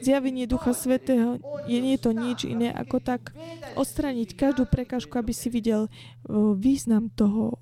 Zjavenie 0.00 0.46
Ducha 0.48 0.72
Svetého 0.72 1.40
je 1.68 1.78
nie 1.80 1.96
to 2.00 2.10
nič 2.10 2.48
iné, 2.48 2.72
ako 2.72 3.00
tak 3.00 3.32
odstraniť 3.76 4.34
každú 4.34 4.64
prekážku, 4.66 5.12
aby 5.16 5.32
si 5.34 5.52
videl 5.52 5.88
význam 6.56 7.12
toho, 7.12 7.58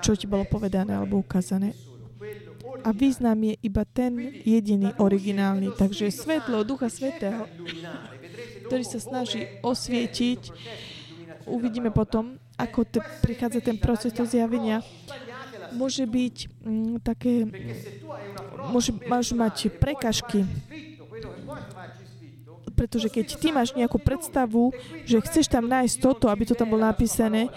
čo 0.00 0.12
ti 0.14 0.26
bolo 0.30 0.46
povedané 0.46 0.94
alebo 0.96 1.20
ukázané 1.20 1.74
a 2.84 2.90
význam 2.94 3.38
je 3.42 3.54
iba 3.62 3.82
ten 3.86 4.14
jediný 4.44 4.94
originálny. 4.98 5.74
Takže 5.74 6.10
svetlo 6.12 6.62
Ducha 6.62 6.90
Svetého, 6.92 7.48
ktorý 8.68 8.84
sa 8.84 9.00
snaží 9.02 9.48
osvietiť, 9.64 10.52
uvidíme 11.48 11.90
potom, 11.90 12.36
ako 12.58 12.84
te, 12.86 13.00
prichádza 13.24 13.64
ten 13.64 13.78
proces 13.80 14.12
toho 14.12 14.28
zjavenia, 14.28 14.84
môže 15.74 16.04
byť 16.04 16.36
mm, 16.64 16.94
také, 17.04 17.48
môže, 18.70 18.94
máš 19.06 19.32
mať 19.32 19.72
prekažky, 19.76 20.44
pretože 22.78 23.10
keď 23.10 23.26
ty 23.34 23.48
máš 23.50 23.74
nejakú 23.74 23.98
predstavu, 23.98 24.70
že 25.02 25.18
chceš 25.18 25.50
tam 25.50 25.66
nájsť 25.66 25.96
toto, 25.98 26.30
aby 26.30 26.46
to 26.46 26.54
tam 26.54 26.70
bolo 26.70 26.86
napísané, 26.86 27.50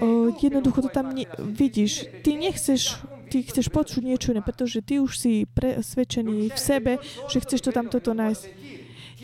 o, 0.00 0.32
jednoducho 0.32 0.88
to 0.88 0.90
tam 0.90 1.12
ne, 1.12 1.28
vidíš. 1.36 2.08
Ty 2.24 2.40
nechceš 2.40 2.96
ty 3.32 3.40
chceš 3.40 3.72
počuť 3.72 4.04
niečo 4.04 4.36
iné, 4.36 4.44
pretože 4.44 4.84
ty 4.84 5.00
už 5.00 5.16
si 5.16 5.48
presvedčený 5.48 6.52
v 6.52 6.58
sebe, 6.60 6.92
že 7.32 7.40
chceš 7.40 7.64
to 7.64 7.70
tam 7.72 7.88
toto 7.88 8.12
nájsť. 8.12 8.44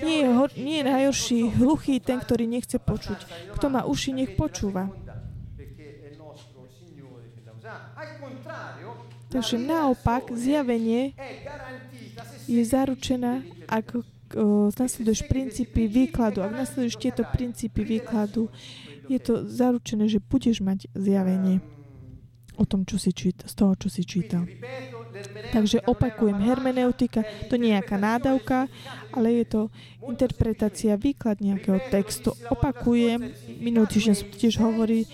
Nie 0.01 0.25
je, 0.25 0.29
nie 0.57 0.81
je 0.81 0.89
najhorší 0.89 1.39
hluchý 1.61 2.01
ten, 2.01 2.17
ktorý 2.17 2.49
nechce 2.49 2.81
počuť. 2.81 3.19
Kto 3.59 3.67
má 3.69 3.85
uši, 3.85 4.17
nech 4.17 4.33
počúva. 4.33 4.89
Takže 9.29 9.61
naopak, 9.61 10.33
zjavenie 10.33 11.13
je 12.49 12.63
zaručená, 12.65 13.45
ak 13.69 14.01
nasleduješ 14.77 15.25
princípy 15.29 15.89
výkladu. 15.89 16.45
Ak 16.45 16.53
nasleduješ 16.53 16.97
tieto 16.97 17.25
princípy 17.29 17.85
výkladu, 17.85 18.49
je 19.09 19.21
to 19.21 19.45
zaručené, 19.45 20.09
že 20.09 20.21
budeš 20.21 20.61
mať 20.65 20.89
zjavenie. 20.97 21.61
o 22.59 22.65
tom, 22.67 22.83
čo 22.83 22.99
si 22.99 23.15
číta, 23.15 23.47
z 23.47 23.55
toho, 23.55 23.79
čo 23.79 23.89
si 23.89 24.03
čítal. 24.03 24.45
Takže 25.55 25.87
opakujem, 25.87 26.43
hermeneutika 26.43 27.23
to 27.47 27.55
nie 27.57 27.73
je 27.73 27.75
nejaká 27.79 27.97
nádavka, 27.97 28.59
ale 29.15 29.43
je 29.43 29.45
to 29.47 29.61
interpretácia, 30.07 30.99
výklad 30.99 31.39
nejakého 31.39 31.79
textu. 31.91 32.35
Opakujem, 32.51 33.31
minulý 33.63 33.87
týždeň 33.89 34.15
som 34.15 34.29
tiež 34.31 34.59
hovorí, 34.59 35.07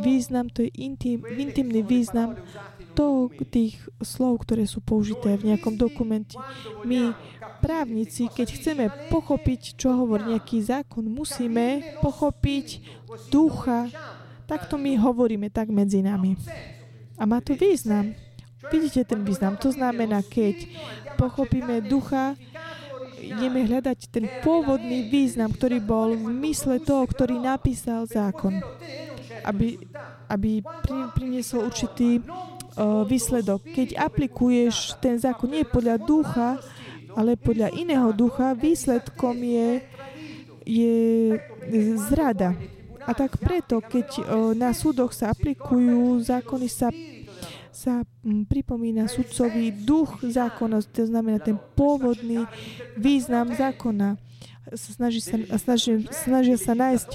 význam, 0.00 0.50
to 0.50 0.66
je 0.66 0.70
intim, 0.80 1.22
intimný 1.22 1.84
význam 1.86 2.34
to, 2.94 3.30
tých 3.50 3.78
slov, 4.02 4.46
ktoré 4.46 4.66
sú 4.66 4.82
použité 4.82 5.34
v 5.38 5.54
nejakom 5.54 5.74
dokumente. 5.74 6.38
My, 6.86 7.14
právnici, 7.58 8.30
keď 8.30 8.48
chceme 8.54 8.84
pochopiť, 9.10 9.78
čo 9.78 9.94
hovorí 9.94 10.34
nejaký 10.34 10.62
zákon, 10.62 11.06
musíme 11.06 11.98
pochopiť 12.02 12.66
ducha 13.30 13.90
Takto 14.44 14.76
my 14.76 14.92
hovoríme 15.00 15.48
tak 15.48 15.72
medzi 15.72 16.04
nami. 16.04 16.36
A 17.16 17.24
má 17.24 17.40
to 17.40 17.56
význam. 17.56 18.12
Vidíte 18.68 19.04
ten 19.04 19.24
význam? 19.24 19.56
To 19.60 19.72
znamená, 19.72 20.20
keď 20.20 20.68
pochopíme 21.16 21.84
ducha, 21.84 22.36
ideme 23.20 23.64
hľadať 23.64 23.98
ten 24.12 24.28
pôvodný 24.44 25.08
význam, 25.08 25.52
ktorý 25.52 25.80
bol 25.80 26.12
v 26.16 26.28
mysle 26.44 26.80
toho, 26.80 27.08
ktorý 27.08 27.40
napísal 27.40 28.04
zákon. 28.04 28.60
Aby, 29.44 29.76
aby 30.32 30.64
priniesol 31.12 31.68
určitý 31.68 32.18
uh, 32.24 33.04
výsledok. 33.04 33.60
Keď 33.62 34.00
aplikuješ 34.00 34.96
ten 34.98 35.20
zákon 35.20 35.52
nie 35.52 35.68
podľa 35.68 36.00
ducha, 36.00 36.58
ale 37.14 37.38
podľa 37.38 37.70
iného 37.76 38.10
ducha, 38.10 38.58
výsledkom 38.58 39.38
je, 39.38 39.70
je 40.66 40.96
zrada. 42.10 42.58
A 43.04 43.12
tak 43.12 43.36
preto, 43.36 43.84
keď 43.84 44.24
na 44.56 44.72
súdoch 44.72 45.12
sa 45.12 45.30
aplikujú 45.30 46.18
zákony, 46.24 46.66
sa, 46.66 46.88
sa 47.68 48.02
pripomína 48.24 49.06
sudcový 49.06 49.70
duch 49.70 50.24
zákona, 50.24 50.80
to 50.88 51.04
znamená 51.04 51.38
ten 51.38 51.60
pôvodný 51.76 52.48
význam 52.96 53.52
zákona. 53.52 54.16
Snaží 54.72 55.20
sa, 55.20 55.36
snaží, 55.60 56.08
snažia 56.08 56.56
sa 56.56 56.72
nájsť 56.72 57.10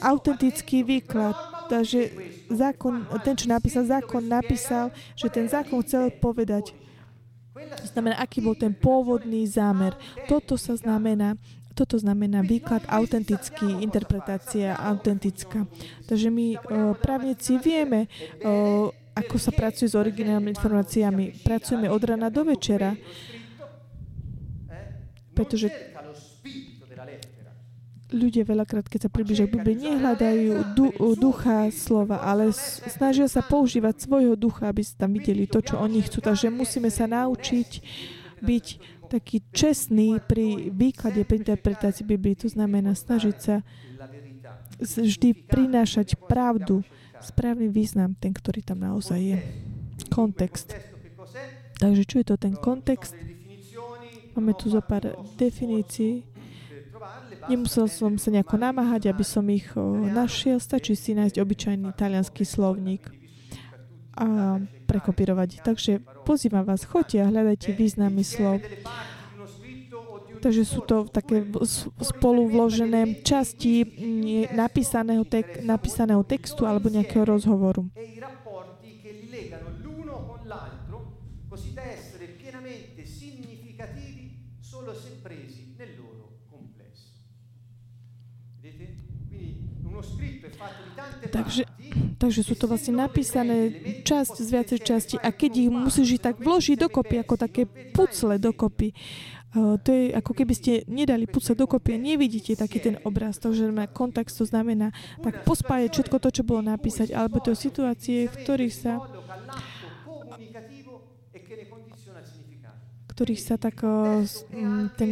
autentický 0.00 0.80
výklad. 0.80 1.36
Takže 1.68 2.08
zákon, 2.48 3.04
ten, 3.20 3.34
čo 3.36 3.50
napísal 3.52 3.84
zákon, 3.84 4.22
napísal, 4.24 4.94
že 5.12 5.28
ten 5.28 5.44
zákon 5.50 5.82
chcel 5.84 6.08
povedať, 6.14 6.72
to 7.56 7.86
znamená, 7.88 8.16
aký 8.16 8.40
bol 8.40 8.56
ten 8.56 8.72
pôvodný 8.72 9.44
zámer. 9.48 9.96
Toto 10.30 10.56
sa 10.56 10.76
znamená, 10.76 11.36
toto 11.76 12.00
znamená 12.00 12.40
výklad 12.40 12.84
autentický, 12.88 13.84
interpretácia 13.84 14.76
autentická. 14.76 15.68
Takže 16.08 16.28
my 16.32 16.46
uh, 16.56 16.60
právnici 16.96 17.60
vieme, 17.60 18.08
uh, 18.40 18.88
ako 19.16 19.36
sa 19.40 19.52
pracuje 19.52 19.88
s 19.88 19.96
originálnymi 19.96 20.52
informáciami. 20.52 21.24
Pracujeme 21.40 21.88
od 21.88 22.02
rana 22.04 22.28
do 22.28 22.44
večera, 22.44 22.92
pretože 25.32 25.72
ľudia 28.12 28.46
veľakrát, 28.46 28.86
keď 28.86 29.06
sa 29.06 29.10
približia 29.10 29.50
k 29.50 29.58
Biblii, 29.58 29.82
nehľadajú 29.82 30.78
du- 30.78 30.94
ducha 31.18 31.70
slova, 31.74 32.22
ale 32.22 32.54
snažia 32.86 33.26
sa 33.26 33.42
používať 33.42 34.06
svojho 34.06 34.38
ducha, 34.38 34.70
aby 34.70 34.86
tam 34.86 35.14
videli 35.14 35.50
to, 35.50 35.58
čo 35.58 35.78
oni 35.78 36.02
chcú. 36.06 36.22
Takže 36.22 36.52
musíme 36.52 36.90
sa 36.90 37.10
naučiť 37.10 37.70
byť 38.42 38.66
taký 39.06 39.42
čestný 39.54 40.18
pri 40.22 40.70
výklade, 40.70 41.22
pri 41.22 41.42
interpretácii 41.42 42.06
Biblii. 42.06 42.38
To 42.42 42.48
znamená 42.50 42.94
snažiť 42.94 43.36
sa 43.38 43.62
vždy 44.82 45.46
prinášať 45.46 46.18
pravdu, 46.26 46.82
správny 47.22 47.70
význam, 47.72 48.12
ten, 48.18 48.34
ktorý 48.34 48.60
tam 48.60 48.82
naozaj 48.82 49.18
je. 49.18 49.38
Kontext. 50.12 50.76
Takže 51.76 52.02
čo 52.04 52.16
je 52.20 52.26
to 52.26 52.36
ten 52.36 52.54
kontext? 52.56 53.16
Máme 54.36 54.52
tu 54.52 54.68
zo 54.68 54.84
pár 54.84 55.16
definícií. 55.40 56.35
Nemusel 57.46 57.86
som 57.86 58.18
sa 58.18 58.34
nejako 58.34 58.58
namáhať, 58.58 59.06
aby 59.06 59.22
som 59.22 59.46
ich 59.46 59.70
našiel. 60.10 60.58
Stačí 60.58 60.98
si 60.98 61.14
nájsť 61.14 61.38
obyčajný 61.38 61.94
talianský 61.94 62.42
slovník 62.42 63.06
a 64.16 64.58
prekopírovať. 64.90 65.62
Takže 65.62 66.02
pozývam 66.24 66.66
vás, 66.66 66.82
choďte 66.82 67.22
a 67.22 67.30
hľadajte 67.30 67.70
významy 67.76 68.26
slov. 68.26 68.64
Takže 70.36 70.62
sú 70.68 70.84
to 70.84 71.08
také 71.08 71.42
spolu 72.02 72.46
vložené 72.50 73.24
časti 73.24 73.82
napísaného, 74.52 75.24
tek- 75.24 75.64
napísaného 75.64 76.22
textu 76.22 76.68
alebo 76.68 76.92
nejakého 76.92 77.24
rozhovoru. 77.24 77.88
Takže 91.28 91.64
Takže 92.16 92.40
sú 92.42 92.54
to 92.56 92.68
vlastne 92.68 92.96
napísané 92.96 93.72
časť 94.02 94.40
z 94.40 94.48
viacej 94.48 94.78
časti 94.80 95.16
a 95.20 95.28
keď 95.32 95.52
ich 95.68 95.70
musíš 95.70 96.16
ich 96.16 96.22
tak 96.24 96.40
vložiť 96.40 96.76
dokopy, 96.80 97.20
ako 97.20 97.34
také 97.36 97.68
pucle 97.68 98.40
dokopy, 98.40 98.96
uh, 99.52 99.76
to 99.80 99.92
je 99.92 100.04
ako 100.16 100.32
keby 100.32 100.54
ste 100.56 100.72
nedali 100.88 101.28
pucle 101.28 101.52
dokopy 101.52 101.96
a 101.96 101.98
nevidíte 102.00 102.56
taký 102.56 102.80
ten 102.80 102.96
obraz, 103.04 103.36
to, 103.36 103.52
že 103.52 103.68
má 103.68 103.84
kontext, 103.84 104.40
to 104.40 104.48
znamená 104.48 104.96
tak 105.20 105.44
pospájať 105.44 105.92
všetko 105.92 106.16
to, 106.20 106.28
čo 106.40 106.42
bolo 106.42 106.64
napísať, 106.64 107.12
alebo 107.12 107.40
to 107.40 107.52
situácie, 107.52 108.32
v 108.32 108.36
ktorých 108.44 108.74
sa 108.74 108.92
ktorých 113.16 113.40
sa 113.40 113.56
tak 113.56 113.80
ten 115.00 115.10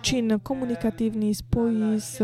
čin 0.00 0.32
komunikatívny 0.40 1.36
spojí 1.36 2.00
s, 2.00 2.16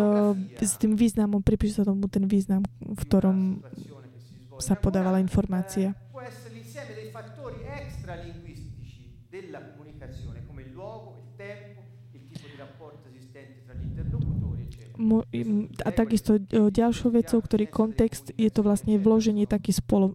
s 0.56 0.74
tým 0.80 0.96
významom, 0.96 1.44
pripíše 1.44 1.84
sa 1.84 1.84
tomu 1.84 2.08
ten 2.08 2.24
význam, 2.24 2.64
v 2.80 3.00
ktorom 3.04 3.60
sa 4.56 4.80
podávala 4.80 5.20
informácia. 5.20 5.92
a 15.80 15.90
takisto 15.96 16.36
ďalšou 16.52 17.08
vecou, 17.16 17.40
ktorý 17.40 17.64
kontext, 17.72 18.36
je 18.36 18.52
to 18.52 18.60
vlastne 18.60 19.00
vloženie 19.00 19.48
taký 19.48 19.72
spolo, 19.72 20.12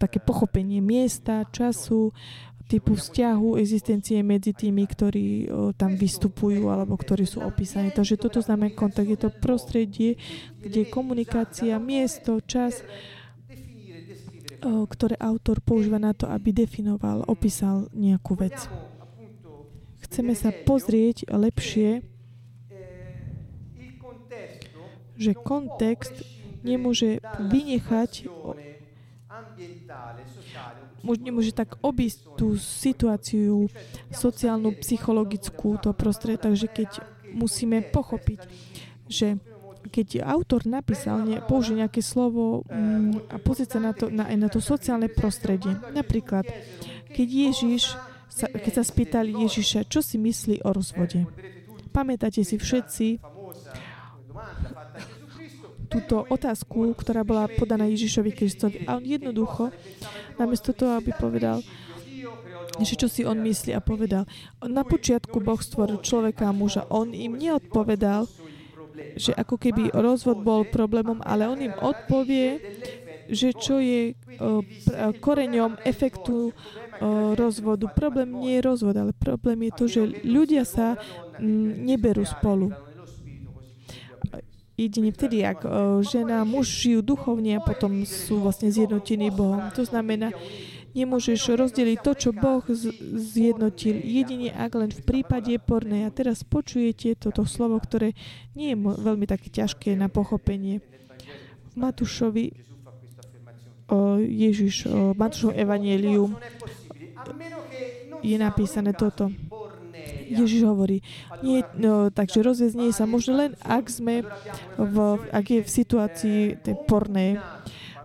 také 0.00 0.24
pochopenie 0.24 0.80
miesta, 0.80 1.44
času, 1.52 2.16
typu 2.68 3.00
vzťahu, 3.00 3.56
existencie 3.56 4.20
medzi 4.20 4.52
tými, 4.52 4.84
ktorí 4.84 5.48
tam 5.80 5.96
vystupujú 5.96 6.68
alebo 6.68 7.00
ktorí 7.00 7.24
sú 7.24 7.40
opísaní. 7.40 7.88
Takže 7.90 8.20
toto 8.20 8.44
znamená 8.44 8.76
kontakt. 8.76 9.08
Je 9.08 9.16
to 9.16 9.32
prostredie, 9.32 10.20
kde 10.60 10.84
komunikácia, 10.86 11.80
miesto, 11.80 12.44
čas 12.44 12.84
ktoré 14.62 15.14
autor 15.22 15.62
používa 15.62 16.02
na 16.02 16.10
to, 16.10 16.26
aby 16.26 16.50
definoval, 16.50 17.22
opísal 17.30 17.86
nejakú 17.94 18.34
vec. 18.34 18.58
Chceme 20.02 20.34
sa 20.34 20.50
pozrieť 20.50 21.30
lepšie, 21.30 22.02
že 25.14 25.32
kontext 25.38 26.26
nemôže 26.66 27.22
vynechať 27.38 28.26
nemôže 31.16 31.56
tak 31.56 31.80
obísť 31.80 32.36
tú 32.36 32.58
situáciu 32.58 33.72
sociálnu, 34.12 34.76
psychologickú, 34.82 35.80
to 35.80 35.96
prostredie, 35.96 36.36
takže 36.40 36.66
keď 36.68 36.90
musíme 37.32 37.80
pochopiť, 37.88 38.40
že 39.08 39.40
keď 39.88 40.20
autor 40.26 40.68
napísal, 40.68 41.24
ne, 41.24 41.40
použil 41.40 41.80
nejaké 41.80 42.04
slovo 42.04 42.66
mm, 42.68 43.32
a 43.32 43.36
pozrieť 43.40 43.78
sa 43.78 43.80
na 43.80 43.92
to, 43.96 44.12
na, 44.12 44.28
na 44.28 44.48
to 44.52 44.60
sociálne 44.60 45.08
prostredie. 45.08 45.72
Napríklad, 45.96 46.44
keď 47.08 47.28
Ježiš, 47.28 47.96
sa, 48.28 48.46
keď 48.52 48.72
sa 48.78 48.84
spýtali 48.84 49.32
Ježiša, 49.48 49.88
čo 49.88 50.04
si 50.04 50.20
myslí 50.20 50.60
o 50.62 50.70
rozvode. 50.76 51.24
Pamätáte 51.90 52.44
si 52.44 52.60
všetci 52.60 53.18
túto 55.88 56.28
otázku, 56.28 56.92
ktorá 56.92 57.24
bola 57.24 57.48
podaná 57.48 57.88
Ježišovi 57.88 58.30
Kristovi. 58.36 58.84
A 58.84 59.00
on 59.00 59.04
jednoducho, 59.08 59.72
namiesto 60.38 60.72
toho, 60.72 60.96
aby 60.96 61.12
povedal, 61.12 61.60
že 62.78 62.94
čo 62.94 63.10
si 63.10 63.26
on 63.26 63.42
myslí 63.42 63.74
a 63.74 63.82
povedal, 63.82 64.24
na 64.62 64.86
počiatku 64.86 65.42
Boh 65.42 65.58
stvoril 65.58 65.98
človeka 65.98 66.48
a 66.48 66.54
muža. 66.54 66.86
On 66.88 67.10
im 67.10 67.34
neodpovedal, 67.34 68.30
že 69.18 69.34
ako 69.34 69.58
keby 69.58 69.90
rozvod 69.94 70.42
bol 70.42 70.62
problémom, 70.66 71.18
ale 71.26 71.50
on 71.50 71.58
im 71.58 71.74
odpovie, 71.74 72.62
že 73.28 73.50
čo 73.52 73.82
je 73.82 74.14
koreňom 75.20 75.82
efektu 75.82 76.54
rozvodu. 77.34 77.86
Problém 77.94 78.30
nie 78.38 78.58
je 78.58 78.66
rozvod, 78.66 78.94
ale 78.94 79.12
problém 79.14 79.70
je 79.70 79.72
to, 79.74 79.84
že 79.86 80.02
ľudia 80.22 80.62
sa 80.66 80.98
neberú 81.42 82.26
spolu. 82.26 82.74
Jedine 84.78 85.10
vtedy, 85.10 85.42
ak 85.42 85.66
žena 86.06 86.40
a 86.40 86.48
muž 86.48 86.70
žijú 86.70 87.02
duchovne 87.02 87.58
a 87.58 87.60
potom 87.60 88.06
sú 88.06 88.38
vlastne 88.38 88.70
zjednotení 88.70 89.34
Bohom. 89.34 89.66
To 89.74 89.82
znamená, 89.82 90.30
nemôžeš 90.94 91.58
rozdeliť 91.58 91.98
to, 91.98 92.12
čo 92.14 92.30
Boh 92.30 92.62
zjednotil. 93.18 93.98
Jedine 93.98 94.54
ak 94.54 94.72
len 94.78 94.90
v 94.94 95.02
prípade 95.02 95.50
pornej. 95.58 96.06
A 96.06 96.14
teraz 96.14 96.46
počujete 96.46 97.18
toto 97.18 97.42
slovo, 97.42 97.82
ktoré 97.82 98.14
nie 98.54 98.72
je 98.72 98.78
veľmi 98.78 99.26
také 99.26 99.50
ťažké 99.50 99.98
na 99.98 100.06
pochopenie. 100.06 100.78
V 101.70 101.74
Matúšovi 101.74 102.54
Ježiš, 104.22 104.86
o 104.86 105.16
Matúšovom 105.16 105.56
evanieliu 105.56 106.28
Non 106.28 106.44
è 106.44 106.52
possibile, 106.60 107.16
a 107.16 107.32
meno 107.32 107.64
che 107.72 108.04
non 108.04 108.20
je 108.20 108.36
napísané 108.36 108.92
toto. 108.92 109.32
Ježiš 110.28 110.68
hovorí, 110.68 111.00
nie, 111.40 111.64
no, 111.74 112.12
takže 112.12 112.44
rozväznie 112.44 112.92
sa 112.92 113.08
možno 113.08 113.40
len, 113.40 113.56
ak 113.64 113.88
sme 113.88 114.22
v, 114.76 114.96
ak 115.32 115.44
je 115.48 115.60
v 115.64 115.70
situácii 115.70 116.40
tej 116.60 116.74
pornej. 116.84 117.40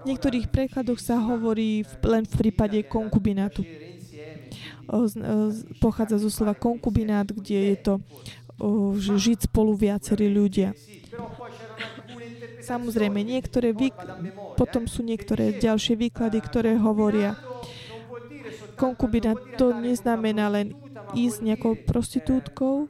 V 0.04 0.12
niektorých 0.12 0.52
prekladoch 0.52 1.00
sa 1.00 1.20
hovorí 1.20 1.88
len 2.04 2.24
v 2.28 2.34
prípade 2.40 2.80
konkubinátu. 2.88 3.64
Pochádza 5.80 6.20
zo 6.20 6.28
slova 6.28 6.56
konkubinát, 6.56 7.28
kde 7.28 7.72
je 7.72 7.78
to 7.80 7.94
že 9.00 9.18
žiť 9.18 9.40
spolu 9.50 9.74
viacerí 9.74 10.30
ľudia. 10.30 10.78
Samozrejme, 12.64 13.20
niektoré 13.26 13.76
vyk- 13.76 13.98
potom 14.56 14.88
sú 14.88 15.04
niektoré 15.04 15.58
ďalšie 15.58 16.00
výklady, 16.00 16.40
ktoré 16.40 16.72
hovoria, 16.80 17.36
konkubinát 18.80 19.36
to 19.60 19.76
neznamená 19.76 20.48
len 20.48 20.72
ísť 21.14 21.38
nejakou 21.42 21.74
prostitútkou, 21.78 22.90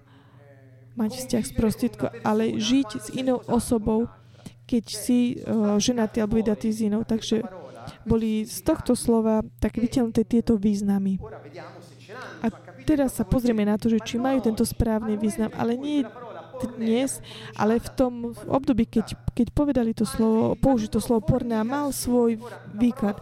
mať 0.94 1.12
vzťah 1.20 1.44
s 1.44 1.54
prostitútkou, 1.54 2.10
ale 2.22 2.58
žiť 2.58 2.90
s 3.02 3.08
inou 3.18 3.42
osobou, 3.50 4.10
keď 4.70 4.84
si 4.90 5.42
uh, 5.42 5.76
ženatý 5.82 6.22
alebo 6.22 6.40
vydatý 6.40 6.70
s 6.72 6.80
inou. 6.86 7.04
Takže 7.04 7.44
boli 8.08 8.48
z 8.48 8.64
tohto 8.64 8.96
slova 8.96 9.44
tak 9.60 9.76
vyťahnuté 9.76 10.24
tieto 10.24 10.56
významy. 10.56 11.20
A 12.44 12.48
teraz 12.88 13.20
sa 13.20 13.28
pozrieme 13.28 13.68
na 13.68 13.76
to, 13.76 13.92
že 13.92 14.00
či 14.04 14.16
majú 14.22 14.40
tento 14.40 14.64
správny 14.64 15.20
význam, 15.20 15.52
ale 15.58 15.76
nie 15.76 16.06
dnes, 16.78 17.20
ale 17.58 17.82
v 17.82 17.90
tom 17.92 18.14
období, 18.48 18.88
keď, 18.88 19.18
keď 19.36 19.48
povedali 19.52 19.92
to 19.92 20.08
slovo, 20.08 20.56
použiť 20.56 20.96
to 20.96 21.02
slovo 21.04 21.26
porné 21.26 21.60
a 21.60 21.68
mal 21.68 21.92
svoj 21.92 22.40
výklad. 22.72 23.20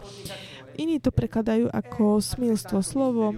Iní 0.78 1.02
to 1.02 1.10
prekladajú 1.10 1.68
ako 1.68 2.20
smilstvo. 2.22 2.80
Slovo 2.80 3.34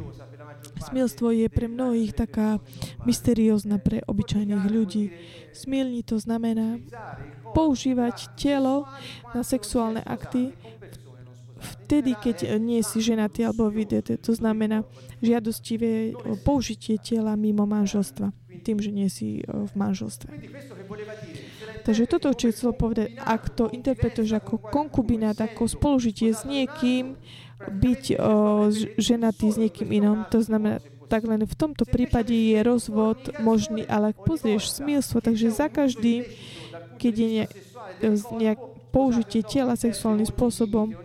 smilstvo 0.80 1.30
je 1.30 1.46
pre 1.50 1.66
mnohých 1.70 2.12
taká 2.14 2.58
mysteriózna 3.06 3.78
pre 3.78 4.02
obyčajných 4.04 4.64
ľudí. 4.70 5.14
Smilní 5.54 6.02
to 6.02 6.18
znamená 6.18 6.82
používať 7.54 8.34
telo 8.34 8.88
na 9.30 9.46
sexuálne 9.46 10.02
akty 10.02 10.54
vtedy, 11.64 12.12
keď 12.18 12.60
nie 12.60 12.84
si 12.84 13.00
ženatý 13.00 13.48
alebo 13.48 13.72
videte. 13.72 14.20
To 14.20 14.36
znamená 14.36 14.84
žiadostivé 15.24 16.12
použitie 16.44 17.00
tela 17.00 17.32
mimo 17.40 17.64
manželstva, 17.64 18.34
tým, 18.60 18.78
že 18.82 18.90
nie 18.92 19.08
si 19.08 19.40
v 19.46 19.72
manželstve. 19.72 20.28
Takže 21.84 22.04
toto, 22.08 22.32
čo 22.32 22.48
chcel 22.48 22.72
povedať, 22.72 23.12
ak 23.20 23.52
to 23.52 23.68
interpretuješ 23.68 24.40
ako 24.40 24.56
konkubinát, 24.56 25.36
ako 25.36 25.68
spolužitie 25.68 26.32
s 26.32 26.48
niekým, 26.48 27.16
byť 27.68 28.04
o, 28.14 28.16
ženatý 28.98 29.46
s 29.52 29.56
niekým 29.56 29.88
inom, 29.92 30.24
to 30.28 30.40
znamená, 30.40 30.80
tak 31.08 31.28
len 31.28 31.44
v 31.44 31.54
tomto 31.54 31.84
prípade 31.84 32.32
je 32.32 32.58
rozvod 32.64 33.38
možný, 33.38 33.84
ale 33.86 34.10
ak 34.16 34.24
pozrieš 34.24 34.72
smilstvo, 34.80 35.20
takže 35.20 35.52
za 35.52 35.68
každý, 35.68 36.26
keď 36.96 37.12
je 37.14 37.28
nejak, 37.28 37.52
nejak 38.34 38.60
použitie 38.88 39.42
tela 39.42 39.74
sexuálnym 39.76 40.26
spôsobom 40.26 40.96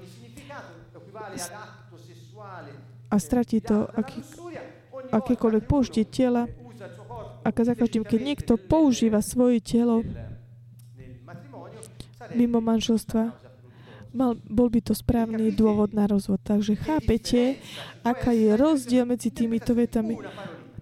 a 3.09 3.15
stratí 3.17 3.59
to 3.59 3.89
aký, 3.97 4.21
akékoľvek 5.09 5.63
použitie 5.65 6.05
tela, 6.05 6.45
ak 7.41 7.55
za 7.65 7.73
každým, 7.73 8.05
keď 8.05 8.19
niekto 8.21 8.53
používa 8.61 9.25
svoje 9.25 9.57
telo 9.63 10.05
mimo 12.37 12.61
manželstva, 12.61 13.33
mal, 14.13 14.37
bol 14.47 14.69
by 14.69 14.79
to 14.81 14.93
správny 14.97 15.53
dôvod 15.53 15.93
na 15.93 16.05
rozvod. 16.05 16.41
Takže 16.41 16.75
chápete, 16.79 17.57
aká 18.01 18.31
je 18.33 18.53
rozdiel 18.55 19.05
medzi 19.05 19.29
týmito 19.29 19.75
vetami. 19.75 20.17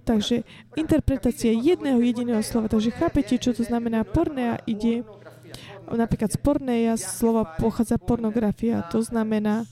Takže 0.08 0.48
interpretácia 0.80 1.52
jedného 1.52 2.00
jediného 2.00 2.40
slova. 2.40 2.72
Takže 2.72 2.96
chápete, 2.96 3.36
čo 3.36 3.52
to 3.52 3.68
znamená 3.68 4.08
pornea 4.08 4.56
ide 4.64 5.04
napríklad 5.88 6.32
z 6.36 6.40
porneja 6.40 6.94
slova 7.00 7.48
pochádza 7.56 7.96
pornografia. 7.96 8.84
To 8.92 9.00
znamená 9.00 9.64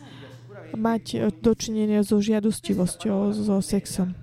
mať 0.76 1.32
dočinenie 1.44 2.04
so 2.04 2.20
žiadostivosťou, 2.24 3.36
so 3.36 3.60
sexom. 3.60 4.15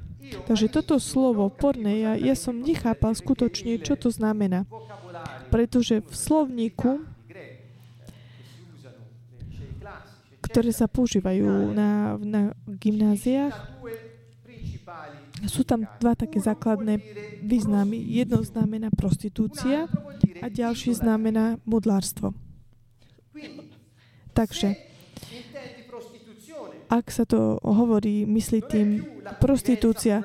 Takže 0.48 0.72
toto 0.72 0.96
slovo 0.96 1.52
porneja, 1.52 2.16
ja 2.16 2.32
som 2.32 2.64
nechápal 2.64 3.12
skutočne, 3.12 3.76
čo 3.84 4.00
to 4.00 4.08
znamená. 4.08 4.64
Pretože 5.52 6.00
v 6.00 6.14
slovníku 6.14 7.04
ktoré 10.52 10.68
sa 10.68 10.84
používajú 10.84 11.72
na, 11.72 12.20
na 12.20 12.52
gymnáziách. 12.68 13.56
Sú 15.48 15.64
tam 15.64 15.88
dva 15.96 16.12
také 16.12 16.38
základné 16.38 17.00
významy. 17.40 17.96
Jedno 17.96 18.44
znamená 18.44 18.92
prostitúcia 18.92 19.88
a 20.44 20.46
ďalší 20.52 20.92
znamená 20.92 21.56
modlárstvo. 21.64 22.36
Takže, 24.36 24.76
ak 26.92 27.08
sa 27.08 27.24
to 27.24 27.56
hovorí, 27.64 28.28
myslí 28.28 28.60
tým 28.68 28.88
prostitúcia, 29.40 30.20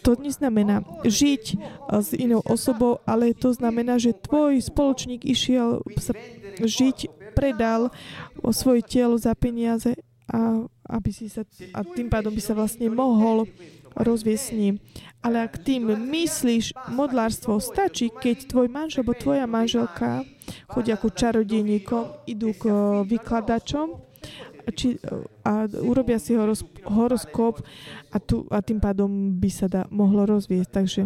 to 0.00 0.16
neznamená 0.16 0.86
žiť 1.04 1.44
s 1.92 2.08
inou 2.16 2.40
osobou, 2.46 3.02
ale 3.04 3.36
to 3.36 3.52
znamená, 3.52 4.00
že 4.00 4.16
tvoj 4.16 4.56
spoločník 4.62 5.26
išiel 5.26 5.84
žiť 6.62 7.25
predal 7.36 7.92
o 8.40 8.50
svoje 8.56 8.80
telo 8.80 9.20
za 9.20 9.36
peniaze 9.36 9.92
a, 10.32 10.64
aby 10.88 11.10
si 11.12 11.28
sa, 11.28 11.44
a 11.76 11.84
tým 11.84 12.08
pádom 12.08 12.32
by 12.32 12.42
sa 12.42 12.56
vlastne 12.56 12.88
mohol 12.88 13.44
rozviesť 13.92 14.44
s 14.44 14.52
ním. 14.56 14.74
Ale 15.20 15.44
ak 15.44 15.60
tým 15.60 15.92
myslíš 15.92 16.72
modlárstvo, 16.92 17.60
stačí, 17.60 18.08
keď 18.08 18.48
tvoj 18.48 18.68
manžel 18.72 19.04
alebo 19.04 19.14
tvoja 19.16 19.44
manželka 19.44 20.24
chodia 20.70 20.96
ako 20.96 21.08
čarodejníkom, 21.12 22.04
idú 22.28 22.54
k 22.56 22.64
vykladačom 23.04 24.06
či, 24.74 24.98
a 25.46 25.70
urobia 25.82 26.18
si 26.18 26.34
horos, 26.34 26.66
horoskop 26.82 27.62
a, 28.10 28.18
tu, 28.18 28.46
a 28.50 28.58
tým 28.58 28.82
pádom 28.82 29.38
by 29.38 29.50
sa 29.50 29.66
da, 29.70 29.86
mohlo 29.90 30.26
rozviesť. 30.26 30.70
Takže 30.70 31.02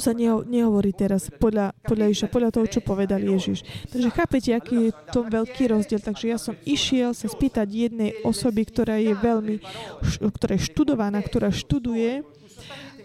sa 0.00 0.16
neho, 0.16 0.40
nehovorí 0.46 0.94
teraz 0.96 1.28
podľa, 1.28 1.76
podľa 1.84 2.06
Iša, 2.08 2.32
podľa 2.32 2.50
toho, 2.54 2.66
čo 2.68 2.80
povedal 2.80 3.20
Ježiš. 3.20 3.66
Takže 3.92 4.08
chápete, 4.08 4.50
aký 4.56 4.88
je 4.88 4.92
to 5.12 5.26
veľký 5.26 5.68
rozdiel. 5.68 6.00
Takže 6.00 6.24
ja 6.30 6.38
som 6.40 6.56
išiel 6.64 7.12
sa 7.12 7.28
spýtať 7.28 7.68
jednej 7.68 8.16
osoby, 8.24 8.64
ktorá 8.64 8.96
je 8.96 9.12
veľmi, 9.12 9.60
ktorá 10.22 10.56
je 10.56 10.68
študovaná, 10.70 11.20
ktorá 11.20 11.52
študuje 11.52 12.24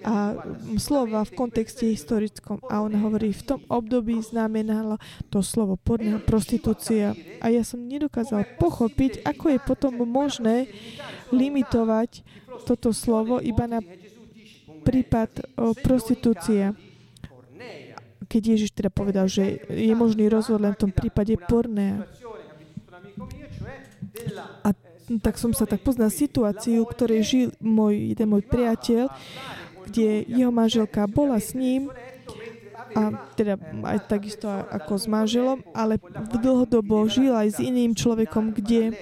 a 0.08 0.40
slova 0.78 1.26
v 1.28 1.36
kontexte 1.36 1.90
historickom. 1.90 2.64
A 2.72 2.80
on 2.80 2.94
hovorí, 2.96 3.34
v 3.34 3.44
tom 3.44 3.62
období 3.68 4.22
znamenalo 4.24 5.02
to 5.28 5.44
slovo 5.44 5.76
podná 5.76 6.22
prostitúcia. 6.22 7.12
A 7.44 7.52
ja 7.52 7.68
som 7.68 7.84
nedokázal 7.84 8.46
pochopiť, 8.62 9.26
ako 9.26 9.46
je 9.52 9.60
potom 9.60 9.94
možné 10.06 10.72
limitovať 11.34 12.24
toto 12.64 12.96
slovo 12.96 13.44
iba 13.44 13.68
na 13.68 13.84
prípad 14.88 15.30
prostitúcie. 15.84 16.72
Keď 18.28 18.42
Ježiš 18.56 18.72
teda 18.72 18.88
povedal, 18.88 19.28
že 19.28 19.60
je 19.68 19.92
možný 19.92 20.32
rozvod 20.32 20.64
len 20.64 20.72
v 20.76 20.82
tom 20.88 20.92
prípade 20.96 21.36
porné. 21.36 22.08
A 24.64 24.72
tak 25.24 25.40
som 25.40 25.52
sa 25.56 25.68
tak 25.68 25.84
poznal 25.84 26.12
situáciu, 26.12 26.84
ktorej 26.88 27.22
žil 27.24 27.48
môj, 27.60 28.16
jeden 28.16 28.28
môj 28.28 28.44
priateľ, 28.48 29.08
kde 29.88 30.28
jeho 30.28 30.52
manželka 30.52 31.08
bola 31.08 31.40
s 31.40 31.56
ním 31.56 31.88
a 32.96 33.30
teda 33.36 33.56
aj 33.88 34.10
takisto 34.10 34.48
ako 34.48 35.00
s 35.00 35.06
manželom, 35.08 35.64
ale 35.72 36.00
dlhodobo 36.40 37.08
žil 37.08 37.36
aj 37.36 37.56
s 37.56 37.60
iným 37.64 37.96
človekom, 37.96 38.52
kde 38.56 38.96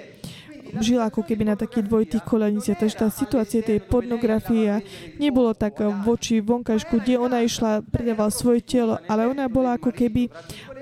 žila 0.82 1.08
ako 1.08 1.22
keby 1.24 1.44
na 1.48 1.56
takých 1.56 1.88
dvojitých 1.88 2.24
koleniciach. 2.24 2.80
Takže 2.80 2.98
tá 2.98 3.08
situácia 3.12 3.62
tej 3.62 3.84
pornografie 3.84 4.82
nebolo 5.20 5.56
tak 5.56 5.80
voči 6.04 6.40
vonkajšku, 6.42 7.02
kde 7.02 7.22
ona 7.22 7.44
išla, 7.44 7.86
predávala 7.86 8.32
svoje 8.32 8.64
telo, 8.66 9.00
ale 9.06 9.30
ona 9.30 9.46
bola 9.48 9.78
ako 9.78 9.92
keby 9.92 10.32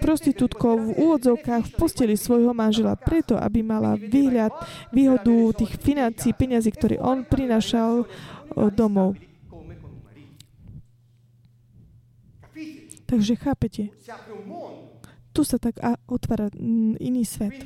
prostitútkou 0.02 0.80
v 0.80 0.90
úvodzovkách 1.00 1.64
v 1.70 1.74
posteli 1.80 2.16
svojho 2.20 2.52
manžela, 2.52 3.00
preto, 3.00 3.40
aby 3.40 3.64
mala 3.64 3.96
výhľad, 3.96 4.52
výhodu 4.92 5.64
tých 5.64 5.80
financí, 5.80 6.36
peniazy, 6.36 6.70
ktoré 6.72 6.96
on 7.00 7.24
prinášal 7.24 8.06
domov. 8.76 9.16
Takže 13.04 13.38
chápete? 13.38 13.94
tu 15.34 15.42
sa 15.42 15.58
tak 15.58 15.82
otvára 16.06 16.54
iný 17.02 17.26
svet. 17.26 17.58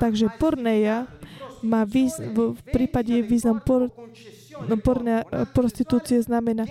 Takže 0.00 0.32
porneia 0.40 1.10
má 1.60 1.84
výz, 1.84 2.16
v, 2.16 2.56
prípade 2.72 3.20
význam 3.20 3.60
por, 3.60 3.92
no, 4.64 4.74
porne, 4.80 5.28
prostitúcie 5.52 6.24
znamená 6.24 6.64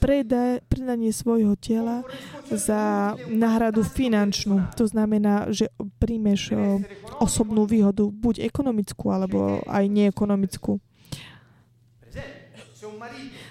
preda, 0.00 0.60
predanie 0.68 1.12
svojho 1.12 1.56
tela 1.56 2.04
za 2.48 3.14
náhradu 3.28 3.84
finančnú. 3.84 4.72
To 4.76 4.84
znamená, 4.88 5.52
že 5.52 5.68
príjmeš 6.00 6.56
osobnú 7.20 7.68
výhodu, 7.68 8.08
buď 8.08 8.44
ekonomickú, 8.44 9.12
alebo 9.12 9.60
aj 9.68 9.84
neekonomickú. 9.88 10.80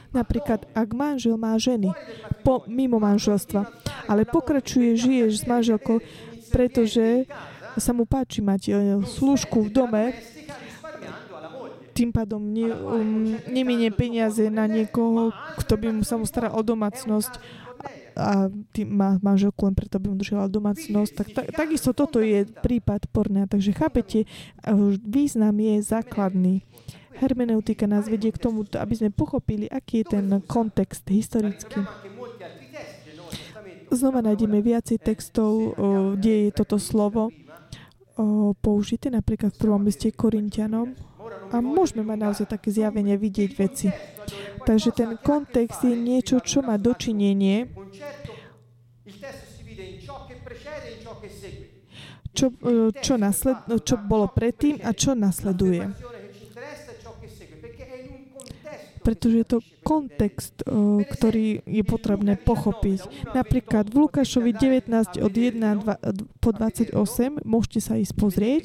Napríklad, 0.10 0.66
ak 0.74 0.90
manžel 0.98 1.38
má 1.38 1.54
ženy 1.62 1.94
po, 2.42 2.66
mimo 2.66 2.98
manželstva, 2.98 3.70
ale 4.10 4.26
pokračuje, 4.26 4.98
žiješ 4.98 5.32
s 5.38 5.44
manželkou, 5.46 6.02
pretože 6.50 7.30
sa 7.78 7.92
mu 7.94 8.10
páči 8.10 8.42
mať 8.42 8.62
e, 8.70 8.74
služku 9.06 9.68
v 9.68 9.70
dome, 9.70 10.04
tým 12.00 12.16
pádom 12.16 12.40
ne, 12.40 12.72
um, 12.72 13.36
neminie 13.52 13.92
peniaze 13.92 14.48
na 14.48 14.72
niekoho, 14.72 15.36
kto 15.60 15.76
by 15.76 15.88
mu 15.92 16.04
sa 16.08 16.16
mu 16.16 16.24
staral 16.24 16.56
o 16.56 16.64
domácnosť 16.64 17.60
a 18.20 18.52
tým 18.76 18.88
má 18.92 19.16
manželku 19.24 19.64
len 19.64 19.76
preto, 19.76 19.96
aby 19.96 20.12
mu 20.12 20.20
držala 20.20 20.52
domácnosť. 20.52 21.12
Tak, 21.16 21.28
tak, 21.32 21.46
takisto 21.56 21.96
toto 21.96 22.20
je 22.20 22.44
prípad 22.44 23.08
porné. 23.16 23.48
Takže 23.48 23.72
chápete, 23.72 24.28
význam 25.08 25.56
je 25.56 25.80
základný. 25.80 26.68
Hermeneutika 27.16 27.88
nás 27.88 28.12
vedie 28.12 28.36
k 28.36 28.40
tomu, 28.40 28.68
aby 28.68 28.94
sme 28.96 29.10
pochopili, 29.12 29.72
aký 29.72 30.04
je 30.04 30.20
ten 30.20 30.28
kontext 30.48 31.08
historický. 31.08 31.84
Znova 33.90 34.20
nájdeme 34.20 34.60
viacej 34.60 35.00
textov, 35.00 35.80
kde 36.20 36.48
je 36.48 36.50
toto 36.52 36.76
slovo 36.76 37.32
použité, 38.60 39.08
napríklad 39.08 39.56
v 39.56 39.62
prvom 39.62 39.84
liste 39.88 40.12
Korintianom. 40.12 40.96
A 41.50 41.62
môžeme 41.62 42.06
mať 42.06 42.18
naozaj 42.20 42.46
také 42.50 42.70
zjavenie, 42.70 43.18
vidieť 43.18 43.52
veci. 43.58 43.88
Takže 44.66 44.90
ten 44.94 45.18
kontext 45.18 45.82
je 45.88 45.96
niečo, 45.98 46.42
čo 46.44 46.62
má 46.62 46.78
dočinenie 46.78 47.70
čo, 52.30 52.54
čo, 53.02 53.14
nasled, 53.20 53.58
čo 53.84 53.96
bolo 54.00 54.32
predtým 54.32 54.80
a 54.86 54.94
čo 54.96 55.18
nasleduje 55.18 55.92
pretože 59.00 59.36
je 59.42 59.48
to 59.48 59.60
kontext, 59.82 60.62
ktorý 61.10 61.64
je 61.64 61.84
potrebné 61.88 62.38
pochopiť. 62.38 63.32
Napríklad 63.34 63.90
v 63.90 63.96
Lukášovi 64.06 64.52
19 64.54 65.20
od 65.20 65.34
1 65.34 66.40
po 66.44 66.50
28 66.54 66.94
môžete 67.44 67.80
sa 67.82 67.98
ísť 67.98 68.14
pozrieť. 68.16 68.64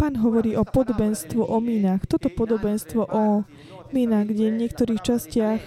Pán 0.00 0.16
hovorí 0.16 0.56
o 0.56 0.64
podobenstvu 0.64 1.44
o 1.44 1.58
mínach. 1.60 2.08
Toto 2.08 2.32
podobenstvo 2.32 3.04
o 3.04 3.44
mínach, 3.92 4.24
kde 4.24 4.48
v 4.48 4.60
niektorých 4.64 5.00
častiach 5.04 5.60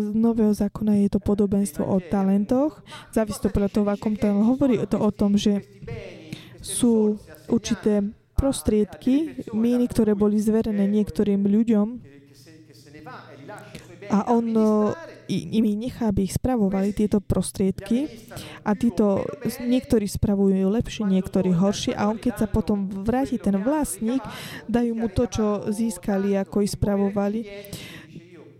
z 0.00 0.08
Nového 0.16 0.56
zákona 0.56 1.04
je 1.04 1.12
to 1.12 1.20
podobenstvo 1.20 1.84
o 1.84 2.00
talentoch. 2.00 2.80
Závisí 3.12 3.36
to 3.44 3.52
podľa 3.52 3.68
toho, 3.68 3.84
v 3.84 3.92
akom 3.92 4.16
to 4.16 4.32
hovorí 4.32 4.80
to 4.88 4.96
o 4.96 5.12
tom, 5.12 5.36
že 5.36 5.60
sú 6.62 7.18
určité 7.50 8.06
prostriedky, 8.38 9.44
míny, 9.54 9.86
ktoré 9.86 10.16
boli 10.16 10.40
zverené 10.40 10.88
niektorým 10.88 11.46
ľuďom 11.46 11.86
a 14.10 14.28
on 14.28 14.44
im 15.30 15.64
nechá, 15.78 16.12
aby 16.12 16.28
ich 16.28 16.36
spravovali 16.36 16.92
tieto 16.92 17.22
prostriedky 17.22 18.10
a 18.66 18.76
títo, 18.76 19.24
niektorí 19.62 20.04
spravujú 20.04 20.68
lepšie, 20.68 21.08
niektorí 21.08 21.54
horšie 21.56 21.96
a 21.96 22.10
on 22.10 22.18
keď 22.20 22.44
sa 22.44 22.46
potom 22.50 22.90
vráti 23.06 23.40
ten 23.40 23.56
vlastník, 23.62 24.20
dajú 24.68 24.92
mu 24.92 25.08
to, 25.08 25.24
čo 25.30 25.46
získali, 25.72 26.36
ako 26.36 26.66
ich 26.66 26.74
spravovali. 26.74 27.40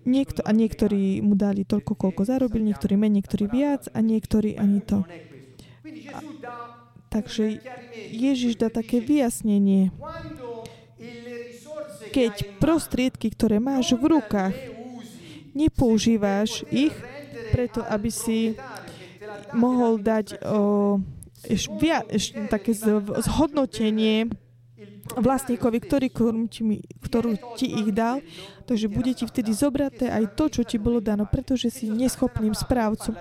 Niekto, 0.02 0.42
a 0.42 0.50
niektorí 0.50 1.22
mu 1.22 1.38
dali 1.38 1.62
toľko, 1.62 1.94
koľko 1.94 2.26
zarobil, 2.26 2.66
niektorí 2.66 2.98
menej, 2.98 3.22
niektorí 3.22 3.46
viac 3.46 3.86
a 3.94 4.02
niektorí 4.02 4.58
ani 4.58 4.82
to. 4.82 5.06
A, 6.10 6.18
Takže 7.12 7.60
Ježiš 8.08 8.56
dá 8.56 8.72
také 8.72 9.04
vyjasnenie. 9.04 9.92
Keď 12.12 12.56
prostriedky, 12.56 13.28
ktoré 13.32 13.60
máš 13.60 13.92
v 13.92 14.16
rukách, 14.16 14.56
nepoužíváš 15.52 16.64
ich 16.72 16.92
preto, 17.52 17.84
aby 17.84 18.08
si 18.08 18.56
mohol 19.52 20.00
dať 20.00 20.40
o, 20.40 21.00
eš, 21.44 21.68
via, 21.76 22.00
eš, 22.08 22.32
také 22.48 22.72
zhodnotenie 23.28 24.32
vlastníkovi, 25.12 25.78
ktorý, 25.84 26.08
ktorú 27.04 27.30
ti 27.60 27.68
ich 27.68 27.92
dal, 27.92 28.24
takže 28.64 28.88
bude 28.88 29.12
ti 29.12 29.28
vtedy 29.28 29.52
zobraté 29.52 30.08
aj 30.08 30.32
to, 30.32 30.48
čo 30.48 30.62
ti 30.64 30.80
bolo 30.80 31.04
dano, 31.04 31.28
pretože 31.28 31.68
si 31.68 31.92
neschopným 31.92 32.56
správcom. 32.56 33.16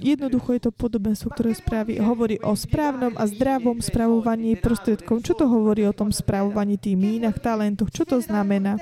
Jednoducho 0.00 0.56
je 0.56 0.62
to 0.64 0.72
podobenstvo, 0.72 1.28
ktoré 1.36 1.52
spraví, 1.52 2.00
hovorí 2.00 2.40
o 2.40 2.56
správnom 2.56 3.12
a 3.20 3.28
zdravom 3.28 3.84
spravovaní 3.84 4.56
prostriedkov. 4.56 5.20
Čo 5.20 5.36
to 5.36 5.44
hovorí 5.44 5.84
o 5.84 5.92
tom 5.92 6.08
spravovaní 6.08 6.80
tých 6.80 6.96
mínach, 6.96 7.36
talentoch? 7.36 7.92
Čo 7.92 8.08
to 8.08 8.16
znamená? 8.18 8.80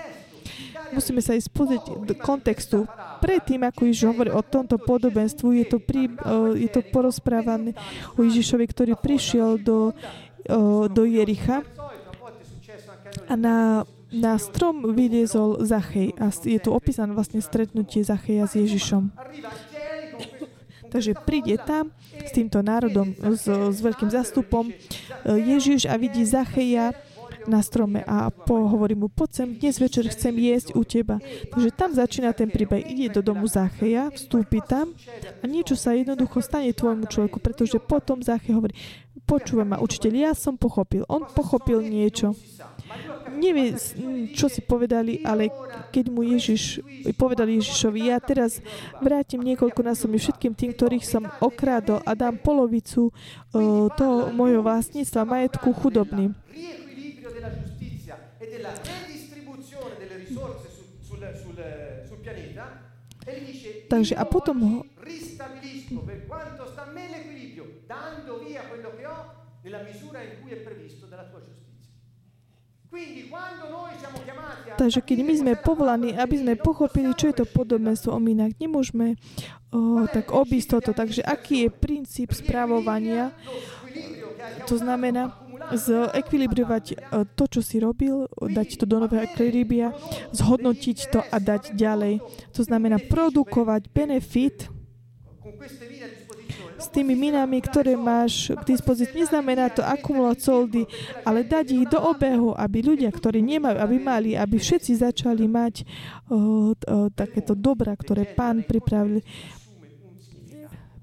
Musíme 0.88 1.20
sa 1.20 1.36
ísť 1.36 1.52
pozrieť 1.52 1.84
do 2.06 2.14
kontextu. 2.16 2.88
Predtým, 3.20 3.66
ako 3.66 3.80
Ježiš 3.84 4.08
hovorí 4.08 4.30
o 4.32 4.40
tomto 4.40 4.80
podobenstvu, 4.80 5.60
je 5.60 5.66
to, 5.68 5.78
pri, 5.82 6.08
je 6.56 6.70
to 6.72 6.80
porozprávané 6.88 7.76
o 8.16 8.24
Ježišovi, 8.24 8.64
ktorý 8.64 8.92
prišiel 8.96 9.60
do, 9.60 9.92
do 10.88 11.02
Jericha 11.04 11.60
a 13.28 13.34
na, 13.36 13.84
na 14.08 14.40
strom 14.40 14.96
vyliezol 14.96 15.60
Zachej 15.60 16.16
a 16.16 16.32
je 16.32 16.56
tu 16.56 16.72
opísané 16.72 17.12
vlastne 17.12 17.44
stretnutie 17.44 18.00
Zacheja 18.00 18.48
s 18.48 18.56
Ježišom. 18.56 19.12
Takže 20.88 21.12
príde 21.24 21.60
tam 21.60 21.92
s 22.16 22.32
týmto 22.32 22.64
národom, 22.64 23.12
s, 23.36 23.44
s 23.48 23.78
veľkým 23.78 24.08
zastupom 24.08 24.68
e, 24.68 24.72
Ježiš 25.36 25.84
a 25.88 26.00
vidí 26.00 26.24
Zacheja 26.24 26.96
na 27.48 27.64
strome 27.64 28.04
a 28.04 28.28
pohovorí 28.28 28.92
mu, 28.92 29.08
poď 29.08 29.30
sem, 29.32 29.48
dnes 29.56 29.80
večer 29.80 30.04
chcem 30.12 30.36
jesť 30.36 30.76
u 30.76 30.84
teba. 30.84 31.16
Takže 31.48 31.68
tam 31.72 31.90
začína 31.96 32.36
ten 32.36 32.52
príbeh. 32.52 32.84
Ide 32.84 33.20
do 33.20 33.32
domu 33.32 33.48
Zacheja, 33.48 34.12
vstúpi 34.12 34.60
tam 34.60 34.92
a 35.40 35.44
niečo 35.48 35.76
sa 35.76 35.96
jednoducho 35.96 36.44
stane 36.44 36.76
tvojmu 36.76 37.08
človeku, 37.08 37.40
pretože 37.40 37.80
potom 37.80 38.20
Zachej 38.20 38.52
hovorí, 38.52 38.76
počúvaj 39.24 39.66
ma, 39.68 39.76
učiteľ, 39.80 40.12
ja 40.12 40.32
som 40.36 40.56
pochopil. 40.56 41.04
On 41.08 41.24
pochopil 41.24 41.84
niečo 41.84 42.36
nevie, 43.38 43.76
čo 44.34 44.50
si 44.50 44.60
povedali, 44.64 45.22
ale 45.22 45.48
keď 45.94 46.04
mu 46.10 46.26
Ježiš, 46.26 46.82
povedali 47.14 47.60
Ježišovi, 47.60 48.10
ja 48.10 48.18
teraz 48.18 48.58
vrátim 48.98 49.40
niekoľko 49.44 49.80
násobne 49.84 50.18
všetkým 50.18 50.52
tým, 50.56 50.70
ktorých 50.74 51.04
som 51.06 51.24
okrádol 51.40 52.02
a 52.02 52.12
dám 52.18 52.40
polovicu 52.40 53.08
uh, 53.08 53.86
toho 53.94 54.34
mojho 54.34 54.60
vlastníctva 54.64 55.22
majetku 55.24 55.70
chudobným. 55.72 56.34
Takže 63.88 64.14
a 64.20 64.24
potom 64.28 64.56
ho 64.60 64.78
nella 69.68 69.82
misura 69.82 70.22
in 70.22 70.40
cui 70.40 70.52
è 70.52 70.56
previsto. 70.56 70.87
Takže 74.78 75.00
keď 75.02 75.18
my 75.26 75.34
sme 75.36 75.52
povolaní, 75.58 76.14
aby 76.14 76.38
sme 76.38 76.54
pochopili, 76.54 77.12
čo 77.12 77.28
je 77.28 77.42
to 77.42 77.46
podobenstvo 77.50 78.14
o 78.14 78.20
minách, 78.22 78.54
nemôžeme 78.62 79.18
o, 79.74 80.06
tak 80.06 80.30
obísť 80.30 80.78
toto. 80.78 80.94
Takže 80.94 81.26
aký 81.26 81.66
je 81.66 81.70
princíp 81.74 82.30
správovania? 82.32 83.34
To 84.70 84.78
znamená 84.78 85.34
zekvilibrovať 85.74 86.84
to, 87.34 87.44
čo 87.50 87.60
si 87.60 87.82
robil, 87.82 88.30
dať 88.38 88.78
to 88.78 88.84
do 88.86 89.02
nového 89.02 89.26
ekvilibria, 89.26 89.92
zhodnotiť 90.32 90.98
to 91.10 91.20
a 91.20 91.36
dať 91.36 91.74
ďalej. 91.74 92.22
To 92.54 92.62
znamená 92.62 93.02
produkovať 93.02 93.90
benefit 93.90 94.70
s 96.78 96.86
tými 96.88 97.18
minami, 97.18 97.58
ktoré 97.58 97.98
máš 97.98 98.54
k 98.54 98.62
dispozícii. 98.74 99.26
Neznamená 99.26 99.68
to 99.74 99.82
akumulovať 99.82 100.38
soldy, 100.38 100.82
ale 101.26 101.42
dať 101.42 101.66
ich 101.74 101.86
do 101.90 101.98
obehu, 101.98 102.54
aby 102.54 102.86
ľudia, 102.86 103.10
ktorí 103.10 103.42
nemajú, 103.42 103.76
aby 103.82 103.96
mali, 103.98 104.30
aby 104.38 104.56
všetci 104.56 105.02
začali 105.02 105.44
mať 105.50 105.82
uh, 105.82 106.72
uh, 106.72 107.10
takéto 107.12 107.58
dobra, 107.58 107.92
ktoré 107.98 108.30
pán 108.30 108.62
pripravil 108.62 109.20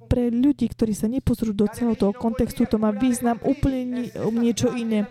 pre 0.05 0.29
ľudí, 0.29 0.69
ktorí 0.69 0.93
sa 0.93 1.09
nepozrú 1.09 1.51
do 1.51 1.65
celého 1.67 1.97
toho 1.97 2.13
kontextu, 2.13 2.69
to 2.69 2.77
má 2.77 2.93
význam 2.93 3.41
úplne 3.41 4.07
niečo 4.37 4.69
iné. 4.77 5.09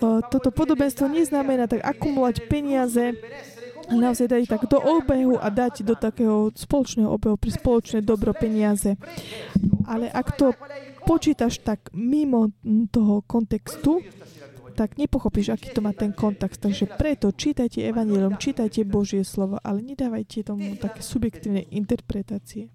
Toto 0.00 0.54
podobenstvo 0.54 1.10
neznamená 1.10 1.66
tak 1.66 1.82
akumulovať 1.82 2.46
peniaze 2.46 3.18
naozaj 3.90 4.26
dať 4.30 4.42
tak 4.46 4.62
do 4.70 4.78
obehu 4.78 5.38
a 5.38 5.50
dať 5.50 5.82
do 5.82 5.94
takého 5.98 6.54
spoločného 6.54 7.10
obehu 7.10 7.34
pri 7.34 7.50
spoločné 7.54 7.98
dobro 8.06 8.30
peniaze. 8.30 8.94
Ale 9.86 10.06
ak 10.06 10.38
to 10.38 10.54
počítaš 11.02 11.58
tak 11.62 11.90
mimo 11.90 12.54
toho 12.94 13.26
kontextu, 13.26 14.02
tak 14.78 14.96
nepochopíš, 14.96 15.52
aký 15.52 15.76
to 15.76 15.84
má 15.84 15.92
ten 15.92 16.14
kontext. 16.14 16.62
Takže 16.62 16.88
preto 16.96 17.34
čítajte 17.34 17.84
Evangelium, 17.84 18.40
čítajte 18.40 18.86
Božie 18.88 19.26
slovo, 19.28 19.60
ale 19.60 19.84
nedávajte 19.84 20.46
tomu 20.46 20.72
také 20.80 21.04
subjektívne 21.04 21.68
interpretácie. 21.68 22.72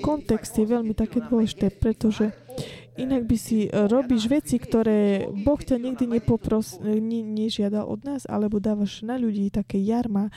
Kontext 0.00 0.56
je 0.56 0.64
veľmi 0.64 0.96
také 0.96 1.20
dôležité, 1.20 1.68
pretože 1.68 2.32
Inak 2.98 3.30
by 3.30 3.36
si 3.38 3.58
e, 3.64 3.70
robíš 3.70 4.26
veci, 4.26 4.58
ktoré 4.58 5.30
Boh 5.30 5.62
ťa 5.62 5.78
nikdy 5.78 6.18
nepopros, 6.18 6.82
e, 6.82 6.98
ne, 6.98 7.22
nežiadal 7.22 7.86
od 7.86 8.02
nás, 8.02 8.26
alebo 8.26 8.58
dávaš 8.58 9.06
na 9.06 9.14
ľudí 9.14 9.54
také 9.54 9.78
jarma, 9.78 10.28
e, 10.28 10.32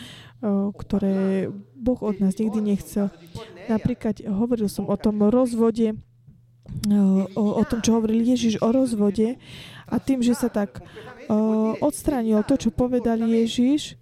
ktoré 0.69 1.49
Boh 1.73 1.97
od 2.05 2.21
nás 2.21 2.37
nikdy 2.37 2.61
nechcel. 2.61 3.09
Napríklad 3.65 4.21
hovoril 4.29 4.69
som 4.69 4.85
o 4.85 4.93
tom 4.93 5.25
rozvode, 5.25 5.97
o, 7.33 7.43
o 7.57 7.63
tom, 7.65 7.81
čo 7.81 7.97
hovoril 7.97 8.21
Ježiš 8.21 8.61
o 8.61 8.69
rozvode 8.69 9.41
a 9.89 9.95
tým, 9.97 10.21
že 10.21 10.37
sa 10.37 10.47
tak 10.47 10.79
odstránil 11.81 12.43
to, 12.47 12.55
čo 12.55 12.69
povedal 12.71 13.19
Ježiš, 13.19 13.97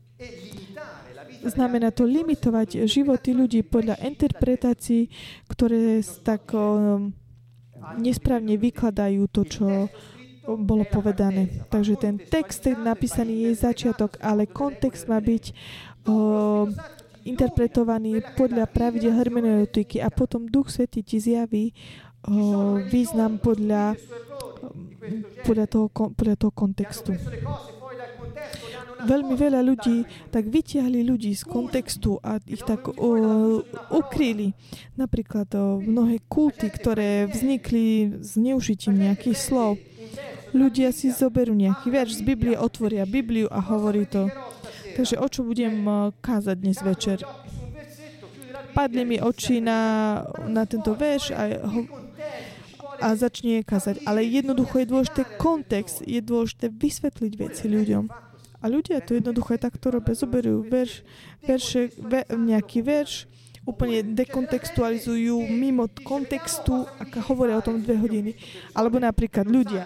znamená 1.46 1.90
to 1.94 2.06
limitovať 2.06 2.84
životy 2.86 3.34
ľudí 3.34 3.62
podľa 3.64 4.02
interpretácií, 4.06 5.08
ktoré 5.48 6.04
tak 6.22 6.52
nesprávne 7.98 8.56
vykladajú 8.60 9.28
to, 9.32 9.42
čo 9.48 9.68
bolo 10.46 10.88
povedané. 10.88 11.68
Takže 11.70 11.94
ten 12.00 12.16
text 12.18 12.66
napísaný 12.66 13.50
je 13.50 13.62
začiatok, 13.70 14.18
ale 14.24 14.50
kontext 14.50 15.06
má 15.06 15.22
byť 15.22 15.44
o, 16.10 16.66
interpretovaný 17.28 18.24
podľa 18.34 18.66
pravidel 18.66 19.14
hermeneutiky 19.14 20.02
a 20.02 20.10
potom 20.10 20.50
Duch 20.50 20.74
Svetý 20.74 21.06
ti 21.06 21.22
zjaví 21.22 21.76
o, 22.26 22.82
význam 22.82 23.38
podľa, 23.38 23.94
podľa, 25.46 25.66
toho, 25.70 25.88
podľa 25.92 26.36
toho 26.40 26.54
kontextu 26.56 27.14
veľmi 29.06 29.36
veľa 29.36 29.62
ľudí 29.64 30.04
tak 30.34 30.48
vytiahli 30.50 31.06
ľudí 31.06 31.32
z 31.36 31.44
kontextu 31.48 32.20
a 32.20 32.42
ich 32.48 32.64
tak 32.64 32.92
uh, 32.92 32.96
ukryli. 33.94 34.52
Napríklad 35.00 35.50
uh, 35.56 35.80
mnohé 35.80 36.20
kulty, 36.28 36.68
ktoré 36.68 37.28
vznikli 37.30 38.20
s 38.20 38.36
neužitím 38.36 39.00
nejakých 39.00 39.38
slov. 39.38 39.80
Ľudia 40.50 40.90
si 40.90 41.14
zoberú 41.14 41.54
nejaký 41.54 41.94
verš 41.94 42.20
z 42.20 42.22
Biblie, 42.26 42.58
otvoria 42.58 43.06
Bibliu 43.06 43.46
a 43.54 43.62
hovorí 43.62 44.10
to. 44.10 44.34
Takže 44.98 45.16
o 45.22 45.28
čo 45.30 45.46
budem 45.46 45.86
kázať 46.20 46.58
dnes 46.58 46.82
večer? 46.82 47.22
Padli 48.74 49.06
mi 49.06 49.18
oči 49.22 49.62
na, 49.62 50.22
na 50.50 50.66
tento 50.66 50.98
verš 50.98 51.32
a 51.38 51.44
ho, 51.70 51.86
a 53.00 53.16
začne 53.16 53.64
kázať. 53.64 54.04
Ale 54.04 54.28
jednoducho 54.28 54.84
je 54.84 54.88
dôležité 54.92 55.22
kontext, 55.40 56.04
je 56.04 56.20
dôležité 56.20 56.68
vysvetliť 56.68 57.34
veci 57.40 57.66
ľuďom. 57.72 58.29
A 58.60 58.68
ľudia 58.68 59.00
to 59.00 59.16
jednoducho 59.16 59.56
aj 59.56 59.72
takto 59.72 59.92
robia. 59.96 60.16
Zoberú 60.16 60.68
verš, 60.68 61.04
verše, 61.44 61.96
ve, 61.96 62.28
nejaký 62.28 62.84
verš, 62.84 63.30
úplne 63.64 64.02
dekontextualizujú 64.18 65.46
mimo 65.48 65.86
kontextu 66.04 66.90
a 66.98 67.04
hovoria 67.30 67.60
o 67.60 67.66
tom 67.66 67.80
dve 67.80 67.96
hodiny. 67.96 68.32
Alebo 68.74 68.98
napríklad 68.98 69.46
ľudia. 69.46 69.86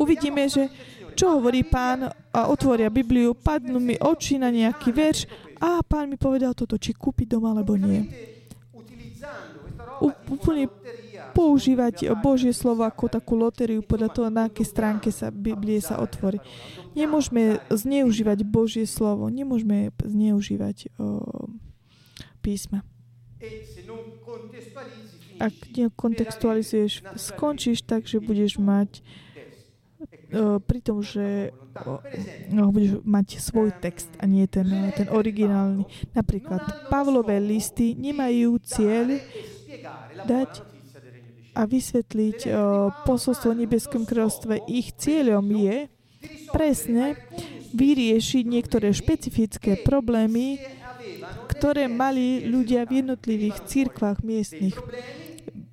Uvidíme, 0.00 0.48
že 0.48 0.70
čo 1.18 1.36
hovorí 1.36 1.66
pán 1.66 2.08
a 2.32 2.40
otvoria 2.48 2.88
Bibliu, 2.88 3.36
padnú 3.36 3.76
mi 3.76 3.98
oči 4.00 4.40
na 4.40 4.48
nejaký 4.48 4.88
verš 4.94 5.28
a 5.60 5.84
pán 5.84 6.08
mi 6.08 6.16
povedal 6.16 6.56
toto, 6.56 6.80
či 6.80 6.96
kúpiť 6.96 7.36
doma 7.36 7.52
alebo 7.52 7.76
nie. 7.76 8.08
úplne 10.32 10.64
používať 11.32 12.10
Božie 12.18 12.54
slovo 12.54 12.86
ako 12.86 13.08
takú 13.08 13.38
lotériu 13.38 13.80
podľa 13.82 14.08
toho, 14.10 14.28
na 14.28 14.46
akej 14.50 14.66
stránke 14.66 15.08
sa 15.14 15.30
Biblie 15.32 15.78
sa 15.78 15.98
otvorí. 16.02 16.42
Nemôžeme 16.92 17.62
zneužívať 17.70 18.42
Božie 18.42 18.84
slovo, 18.84 19.30
nemôžeme 19.30 19.94
zneužívať 20.02 20.90
o, 20.98 21.48
písma. 22.42 22.82
Ak 25.40 25.56
nekontextualizuješ, 25.72 27.06
skončíš 27.16 27.86
tak, 27.88 28.04
že 28.04 28.20
budeš 28.20 28.60
mať 28.60 29.00
pri 30.62 30.78
tom, 30.80 31.02
že 31.02 31.50
no, 32.54 32.70
budeš 32.70 33.02
mať 33.02 33.42
svoj 33.42 33.74
text 33.82 34.08
a 34.22 34.24
nie 34.30 34.46
ten, 34.46 34.68
ten 34.94 35.10
originálny. 35.10 35.84
Napríklad 36.14 36.86
Pavlové 36.86 37.42
listy 37.42 37.98
nemajú 37.98 38.62
cieľ 38.62 39.18
dať 40.24 40.69
a 41.54 41.66
vysvetliť 41.66 42.46
posolstvo 43.04 43.54
nebeskom 43.54 44.06
kráľovstve. 44.06 44.66
Ich 44.70 44.94
cieľom 44.94 45.44
je 45.50 45.90
presne 46.54 47.16
vyriešiť 47.70 48.44
niektoré 48.44 48.90
špecifické 48.90 49.80
problémy, 49.86 50.58
ktoré 51.48 51.86
mali 51.86 52.44
ľudia 52.46 52.86
v 52.86 53.02
jednotlivých 53.04 53.56
církvách 53.66 54.22
miestnych. 54.26 54.76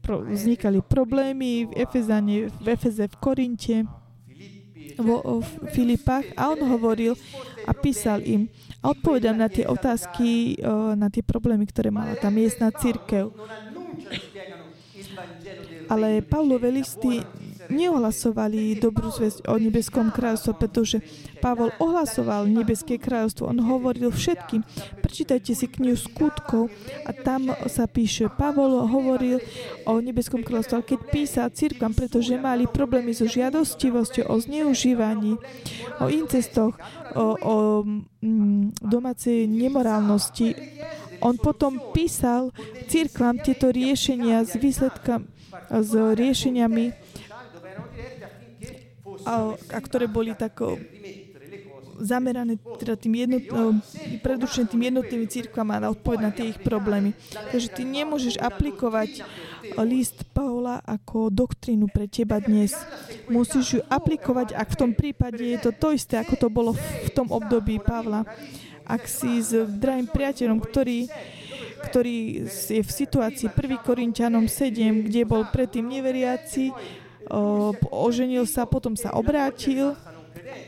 Pro, 0.02 0.24
vznikali 0.24 0.80
problémy 0.80 1.68
v 1.68 1.72
Efezane, 1.84 2.48
v 2.48 2.66
Efeze, 2.72 3.12
v 3.12 3.16
Korinte, 3.20 3.78
vo 4.98 5.44
v 5.44 5.52
Filipách 5.76 6.32
a 6.34 6.56
on 6.56 6.64
hovoril 6.64 7.14
a 7.68 7.76
písal 7.76 8.24
im 8.24 8.50
a 8.82 8.96
odpovedal 8.96 9.36
na 9.36 9.52
tie 9.52 9.68
otázky, 9.68 10.58
na 10.96 11.12
tie 11.12 11.22
problémy, 11.22 11.68
ktoré 11.70 11.92
mala 11.92 12.16
tá 12.18 12.32
miestna 12.32 12.72
církev. 12.72 13.30
Ale 15.88 16.22
Pavlové 16.22 16.70
listy 16.72 17.24
neohlasovali 17.70 18.80
dobrú 18.80 19.12
zväzť 19.12 19.48
o 19.52 19.56
nebeskom 19.60 20.10
kráľovstve, 20.12 20.54
pretože 20.56 20.98
Pavol 21.44 21.72
ohlasoval 21.78 22.48
nebeské 22.48 22.98
kráľovstvo. 22.98 23.48
On 23.48 23.60
hovoril 23.60 24.10
všetkým. 24.10 24.64
Prečítajte 25.04 25.52
si 25.54 25.68
knihu 25.68 25.96
skutkov 26.00 26.72
a 27.04 27.12
tam 27.12 27.52
sa 27.68 27.86
píše, 27.86 28.32
Pavol 28.32 28.88
hovoril 28.88 29.44
o 29.86 30.00
nebeskom 30.00 30.42
kráľovstve, 30.44 30.76
ale 30.80 30.90
keď 30.90 31.00
písal 31.12 31.48
cirkvam, 31.52 31.94
pretože 31.94 32.40
mali 32.40 32.66
problémy 32.68 33.12
so 33.12 33.28
žiadostivosťou, 33.28 34.32
o 34.32 34.36
zneužívaní, 34.40 35.36
o 36.00 36.06
incestoch, 36.08 36.76
o, 37.16 37.26
o 37.38 37.56
mm, 38.24 38.80
domácej 38.84 39.48
nemorálnosti, 39.48 40.56
on 41.18 41.34
potom 41.34 41.82
písal 41.98 42.54
cirkvám 42.86 43.42
tieto 43.42 43.74
riešenia 43.74 44.46
s 44.46 44.54
výsledkami 44.54 45.37
s 45.70 45.91
riešeniami, 45.93 46.86
a, 49.26 49.58
a 49.58 49.80
ktoré 49.82 50.05
boli 50.05 50.38
tak 50.38 50.62
zamerané 51.97 52.62
teda 52.78 52.93
tým 52.93 53.26
jednot, 53.26 53.43
tým 54.70 54.82
jednotlivým 54.86 55.30
církvam 55.30 55.74
a 55.74 55.82
na 55.82 55.89
odpoveď 55.89 56.20
na 56.22 56.32
tie 56.32 56.53
ich 56.53 56.60
problémy. 56.62 57.18
Takže 57.34 57.74
ty 57.74 57.84
nemôžeš 57.84 58.38
aplikovať 58.38 59.26
list 59.82 60.22
Paula 60.32 60.80
ako 60.86 61.34
doktrínu 61.34 61.89
pre 61.89 62.05
teba 62.05 62.38
dnes. 62.38 62.78
Musíš 63.28 63.66
ju 63.78 63.82
aplikovať, 63.89 64.53
ak 64.53 64.68
v 64.78 64.80
tom 64.80 64.91
prípade 64.93 65.41
je 65.41 65.58
to 65.58 65.72
to 65.74 65.97
isté, 65.97 66.22
ako 66.22 66.36
to 66.38 66.47
bolo 66.53 66.72
v 66.78 67.10
tom 67.12 67.34
období 67.34 67.82
Pavla. 67.82 68.24
Ak 68.88 69.03
si 69.03 69.43
s 69.43 69.51
drahým 69.51 70.08
priateľom, 70.08 70.64
ktorý 70.64 71.12
ktorý 71.86 72.48
je 72.50 72.82
v 72.82 72.92
situácii 72.92 73.54
1. 73.54 73.86
Korintianom 73.86 74.50
7, 74.50 75.06
kde 75.06 75.22
bol 75.28 75.46
predtým 75.50 75.86
neveriaci, 75.86 76.74
oženil 77.92 78.48
sa, 78.50 78.66
potom 78.66 78.96
sa 78.96 79.14
obrátil 79.14 79.94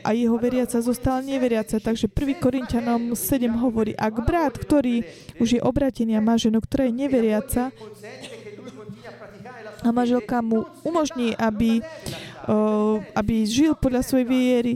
a 0.04 0.12
jeho 0.12 0.36
veriaca 0.36 0.76
zostala 0.80 1.24
neveriaca. 1.24 1.80
Takže 1.80 2.06
1. 2.12 2.36
Korintianom 2.36 3.16
7 3.16 3.48
hovorí, 3.58 3.96
ak 3.96 4.14
brat, 4.22 4.54
ktorý 4.60 5.02
už 5.40 5.56
je 5.56 5.60
obratený 5.64 6.16
a 6.16 6.24
má 6.24 6.36
ženu, 6.36 6.60
ktorá 6.60 6.86
je 6.88 6.94
neveriaca, 6.94 7.72
a 9.80 9.88
manželka 9.96 10.44
mu 10.44 10.68
umožní, 10.84 11.32
aby, 11.40 11.80
aby 13.16 13.34
žil 13.48 13.72
podľa 13.72 14.04
svojej 14.04 14.28
viery, 14.28 14.74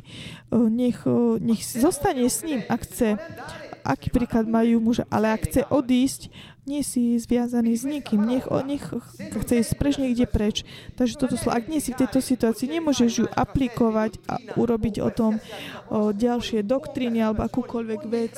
nech, 0.49 1.05
nech 1.45 1.61
zostane 1.61 2.25
s 2.25 2.41
ním, 2.41 2.65
ak 2.65 2.89
chce 2.89 3.21
aký 3.85 4.09
príklad 4.09 4.49
majú 4.49 4.81
muže. 4.81 5.05
Ale 5.13 5.31
ak 5.31 5.47
chce 5.47 5.63
odísť, 5.69 6.33
nie 6.65 6.81
si 6.81 7.21
zviazaný 7.21 7.77
s 7.77 7.85
nikým. 7.85 8.25
Nech, 8.25 8.49
nech 8.65 8.85
chce 9.21 9.55
ísť 9.61 9.73
preč, 9.77 9.95
niekde 10.01 10.25
preč. 10.25 10.65
Takže 10.97 11.21
toto 11.21 11.37
slovo, 11.37 11.61
ak 11.61 11.69
nie 11.69 11.79
si 11.79 11.93
v 11.93 12.01
tejto 12.01 12.25
situácii, 12.25 12.67
nemôžeš 12.81 13.13
ju 13.21 13.27
aplikovať 13.29 14.17
a 14.25 14.41
urobiť 14.57 15.05
o 15.05 15.11
tom 15.13 15.37
o 15.93 16.11
ďalšie 16.17 16.65
doktríny 16.65 17.21
alebo 17.21 17.45
akúkoľvek 17.45 18.01
vec, 18.09 18.35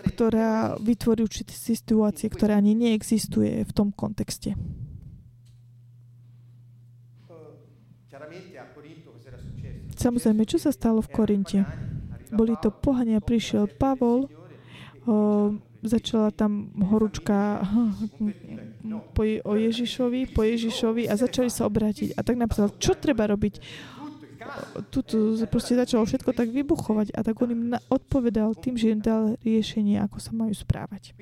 ktorá 0.00 0.80
vytvorí 0.80 1.20
určité 1.20 1.52
situácie, 1.52 2.32
ktorá 2.32 2.56
ani 2.56 2.72
neexistuje 2.72 3.60
v 3.68 3.72
tom 3.76 3.92
kontexte. 3.92 4.56
Samozrejme, 10.00 10.48
čo 10.48 10.56
sa 10.56 10.72
stalo 10.72 11.04
v 11.04 11.12
Korinte? 11.12 11.60
Boli 12.32 12.56
to 12.64 12.72
pohania, 12.72 13.20
prišiel 13.20 13.68
Pavol, 13.68 14.32
o, 15.10 15.14
začala 15.82 16.30
tam 16.30 16.70
horúčka 16.78 17.66
po, 19.16 19.22
o 19.26 19.52
Ježišovi, 19.58 20.30
po 20.30 20.46
Ježišovi 20.46 21.10
a 21.10 21.18
začali 21.18 21.50
sa 21.50 21.66
obrátiť. 21.66 22.14
A 22.14 22.22
tak 22.22 22.38
napísal, 22.38 22.70
čo 22.78 22.94
treba 22.94 23.26
robiť? 23.26 23.58
Tu, 24.88 25.04
tu 25.04 25.36
proste 25.52 25.76
začalo 25.76 26.08
všetko 26.08 26.32
tak 26.32 26.48
vybuchovať 26.48 27.12
a 27.12 27.20
tak 27.20 27.36
on 27.44 27.52
im 27.52 27.62
na, 27.76 27.78
odpovedal 27.92 28.56
tým, 28.56 28.72
že 28.72 28.96
im 28.96 29.04
dal 29.04 29.36
riešenie, 29.44 30.00
ako 30.00 30.16
sa 30.16 30.32
majú 30.32 30.54
správať. 30.56 31.12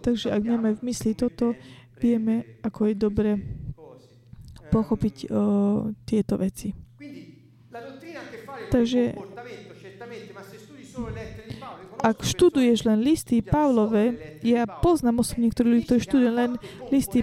Takže 0.00 0.32
ak 0.32 0.40
máme 0.40 0.80
v 0.80 0.84
mysli 0.88 1.12
toto, 1.12 1.52
vieme, 2.00 2.56
ako 2.64 2.80
je 2.88 2.94
dobre 2.96 3.30
pochopiť 4.72 5.16
o, 5.28 5.92
tieto 6.08 6.40
veci. 6.40 6.72
Takže 8.70 9.00
ak 12.00 12.24
študuješ 12.24 12.88
len 12.88 13.04
listy 13.04 13.44
Pavlove, 13.44 14.38
ja 14.40 14.64
poznám 14.64 15.20
osobne 15.20 15.48
niektorí 15.48 15.68
ľudí, 15.68 15.84
ktorí 15.84 16.00
študujú 16.00 16.30
len 16.32 16.50
listy 16.88 17.20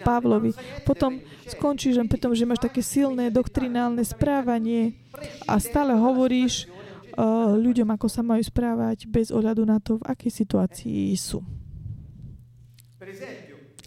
Pavlovi, 0.00 0.54
potom 0.86 1.18
skončíš 1.44 1.98
len 1.98 2.08
preto, 2.08 2.30
že 2.32 2.46
máš 2.46 2.62
také 2.62 2.80
silné 2.80 3.28
doktrinálne 3.28 4.02
správanie 4.06 4.96
a 5.44 5.58
stále 5.58 5.96
hovoríš 5.96 6.70
uh, 7.18 7.54
ľuďom, 7.58 7.88
ako 7.94 8.06
sa 8.06 8.22
majú 8.22 8.42
správať 8.42 9.10
bez 9.10 9.34
ohľadu 9.34 9.62
na 9.66 9.82
to, 9.82 9.98
v 9.98 10.06
akej 10.06 10.32
situácii 10.32 11.12
sú. 11.18 11.42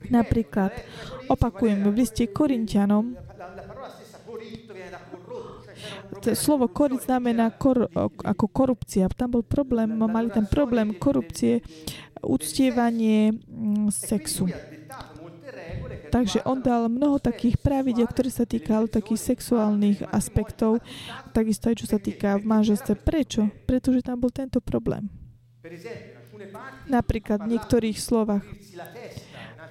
Napríklad, 0.09 0.73
opakujem, 1.29 1.85
v 1.85 1.93
liste 1.93 2.25
Korintianom 2.25 3.13
slovo 6.35 6.67
korit 6.67 7.01
znamená 7.03 7.51
kor, 7.55 7.87
ako 8.23 8.45
korupcia. 8.51 9.07
Tam 9.13 9.33
bol 9.33 9.43
problém, 9.43 9.91
mali 9.95 10.29
tam 10.29 10.45
problém 10.45 10.93
korupcie, 10.95 11.63
uctievanie 12.21 13.33
mm, 13.33 13.89
sexu. 13.89 14.47
Takže 16.11 16.43
on 16.43 16.59
dal 16.59 16.91
mnoho 16.91 17.23
takých 17.23 17.55
pravidel, 17.55 18.03
ktoré 18.03 18.27
sa 18.27 18.43
týkali 18.43 18.91
takých 18.91 19.35
sexuálnych 19.35 20.03
aspektov, 20.11 20.83
takisto 21.31 21.71
aj 21.71 21.75
čo 21.79 21.87
sa 21.87 21.99
týka 22.03 22.35
v 22.35 22.43
manželstve. 22.43 22.99
Prečo? 22.99 23.47
Pretože 23.63 24.03
tam 24.03 24.19
bol 24.19 24.31
tento 24.31 24.59
problém. 24.59 25.07
Napríklad 26.91 27.47
v 27.47 27.55
niektorých 27.55 27.95
slovách 27.95 28.43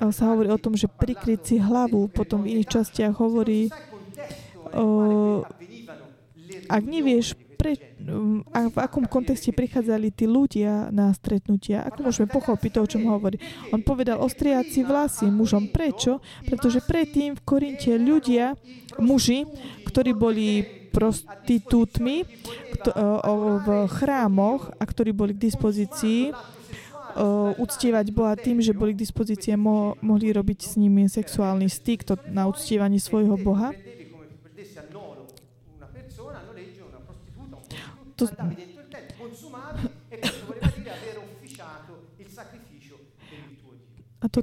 sa 0.09 0.33
hovorí 0.33 0.49
o 0.49 0.57
tom, 0.57 0.73
že 0.73 0.89
prikryť 0.89 1.41
si 1.45 1.57
hlavu, 1.61 2.09
potom 2.09 2.41
v 2.41 2.57
iných 2.57 2.73
častiach 2.73 3.21
hovorí 3.21 3.69
o, 4.73 5.45
ak 6.71 6.85
nevieš, 6.87 7.35
pre, 7.59 7.77
a 8.57 8.73
v 8.73 8.77
akom 8.81 9.05
kontexte 9.05 9.53
prichádzali 9.53 10.17
tí 10.17 10.25
ľudia 10.25 10.89
na 10.89 11.13
stretnutia, 11.13 11.85
ako 11.85 12.09
môžeme 12.09 12.29
pochopiť 12.33 12.71
to, 12.73 12.81
o 12.81 12.91
čom 12.97 13.03
hovorí. 13.13 13.37
On 13.69 13.85
povedal 13.85 14.17
ostriať 14.23 14.73
si 14.73 14.81
vlasy 14.81 15.29
mužom. 15.29 15.69
Prečo? 15.69 16.25
Pretože 16.49 16.81
predtým 16.81 17.37
v 17.37 17.45
Korinte 17.45 17.93
ľudia, 18.01 18.57
muži, 18.97 19.45
ktorí 19.85 20.17
boli 20.17 20.65
prostitútmi 20.91 22.25
v 22.81 23.69
chrámoch 23.93 24.73
a 24.81 24.83
ktorí 24.89 25.13
boli 25.13 25.37
k 25.37 25.45
dispozícii, 25.53 26.33
uctievať 27.61 28.07
Boha 28.15 28.39
tým, 28.39 28.63
že 28.63 28.73
boli 28.73 28.95
k 28.95 29.03
dispozícii 29.03 29.59
mo- 29.59 29.99
mohli 30.01 30.31
robiť 30.31 30.59
s 30.63 30.73
nimi 30.79 31.11
sexuálny 31.11 31.67
styk 31.67 32.07
to, 32.07 32.15
na 32.31 32.47
uctievanie 32.47 33.03
svojho 33.03 33.35
Boha. 33.37 33.75
To, 38.21 38.27
a 44.21 44.27
to, 44.29 44.41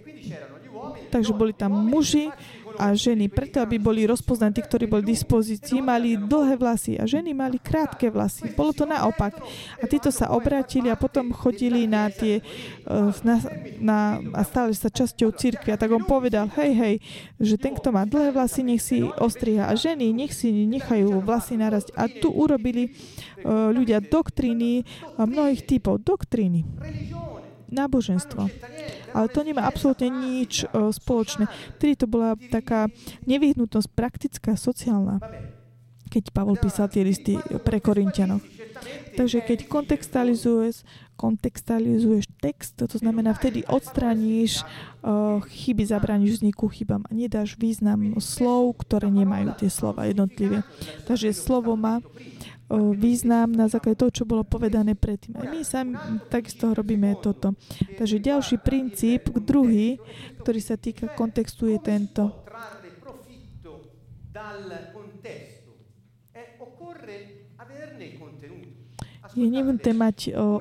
takže 1.13 1.31
boli 1.33 1.53
tam 1.53 1.71
muži 1.85 2.33
a 2.77 2.93
ženy. 2.93 3.27
Preto, 3.27 3.59
aby 3.59 3.81
boli 3.81 4.05
rozpoznaní 4.05 4.61
ktorí 4.61 4.85
boli 4.87 5.03
v 5.03 5.11
dispozícii, 5.17 5.81
mali 5.81 6.15
dlhé 6.15 6.55
vlasy 6.55 6.95
a 6.95 7.03
ženy 7.09 7.33
mali 7.33 7.57
krátke 7.57 8.07
vlasy. 8.07 8.53
Bolo 8.53 8.71
to 8.71 8.85
naopak. 8.85 9.35
A 9.81 9.85
títo 9.89 10.13
sa 10.13 10.31
obrátili 10.31 10.87
a 10.87 10.95
potom 10.95 11.33
chodili 11.33 11.89
na 11.89 12.07
tie, 12.13 12.39
eh, 12.39 13.11
na, 13.25 13.35
na, 13.81 13.97
a 14.33 14.41
stali 14.45 14.77
sa 14.77 14.93
časťou 14.93 15.33
církvy. 15.33 15.73
A 15.73 15.81
tak 15.81 15.91
on 15.91 16.05
povedal, 16.05 16.47
hej, 16.55 16.71
hej, 16.77 16.95
že 17.41 17.57
ten, 17.57 17.73
kto 17.73 17.89
má 17.89 18.05
dlhé 18.05 18.31
vlasy, 18.31 18.61
nech 18.61 18.81
si 18.85 19.03
ostriha. 19.03 19.67
A 19.67 19.73
ženy, 19.73 20.13
nech 20.13 20.31
si 20.31 20.53
nechajú 20.69 21.19
vlasy 21.19 21.57
narasť. 21.57 21.97
A 21.97 22.05
tu 22.07 22.29
urobili 22.29 22.93
uh, 23.43 23.73
ľudia 23.73 23.99
doktríny 23.99 24.85
mnohých 25.17 25.65
typov. 25.65 25.99
Doktríny 26.05 26.61
náboženstvo. 27.69 28.49
Ale 29.13 29.27
to 29.31 29.39
nemá 29.43 29.67
absolútne 29.67 30.11
nič 30.11 30.67
uh, 30.67 30.91
spoločné. 30.91 31.47
Vtedy 31.79 31.93
to 31.99 32.05
bola 32.09 32.35
taká 32.51 32.91
nevyhnutnosť 33.25 33.89
praktická, 33.93 34.55
sociálna, 34.55 35.19
keď 36.07 36.31
Pavol 36.31 36.55
písal 36.55 36.87
tie 36.87 37.03
listy 37.03 37.35
pre 37.63 37.83
Korintianov. 37.83 38.39
Takže 39.17 39.41
keď 39.41 39.65
kontextualizuješ, 39.65 40.85
kontextualizuješ 41.17 42.29
text, 42.37 42.77
to 42.77 42.97
znamená, 43.01 43.33
vtedy 43.33 43.65
odstráníš 43.65 44.61
uh, 45.01 45.41
chyby, 45.41 45.83
zabrániš 45.89 46.39
vzniku 46.39 46.69
chybám 46.69 47.01
a 47.09 47.11
nedáš 47.11 47.57
význam 47.57 48.21
slov, 48.21 48.77
ktoré 48.85 49.09
nemajú 49.09 49.57
tie 49.57 49.69
slova 49.73 50.05
jednotlivé. 50.05 50.61
Takže 51.09 51.33
slovo 51.33 51.73
má 51.73 52.05
význam 52.75 53.55
na 53.55 53.71
základe 53.71 53.95
toho, 53.95 54.11
čo 54.11 54.27
bolo 54.27 54.43
povedané 54.43 54.91
predtým. 54.91 55.39
A 55.39 55.47
my 55.47 55.63
sami 55.63 55.95
takisto 56.27 56.75
robíme 56.75 57.15
toto. 57.23 57.55
Takže 57.95 58.19
ďalší 58.19 58.59
princíp, 58.59 59.31
druhý, 59.39 60.03
ktorý 60.43 60.59
sa 60.59 60.75
týka 60.75 61.07
kontextu, 61.15 61.71
je 61.71 61.79
tento. 61.79 62.27
Je 69.37 69.47
nevyhnutné 69.47 69.91
mať 69.95 70.17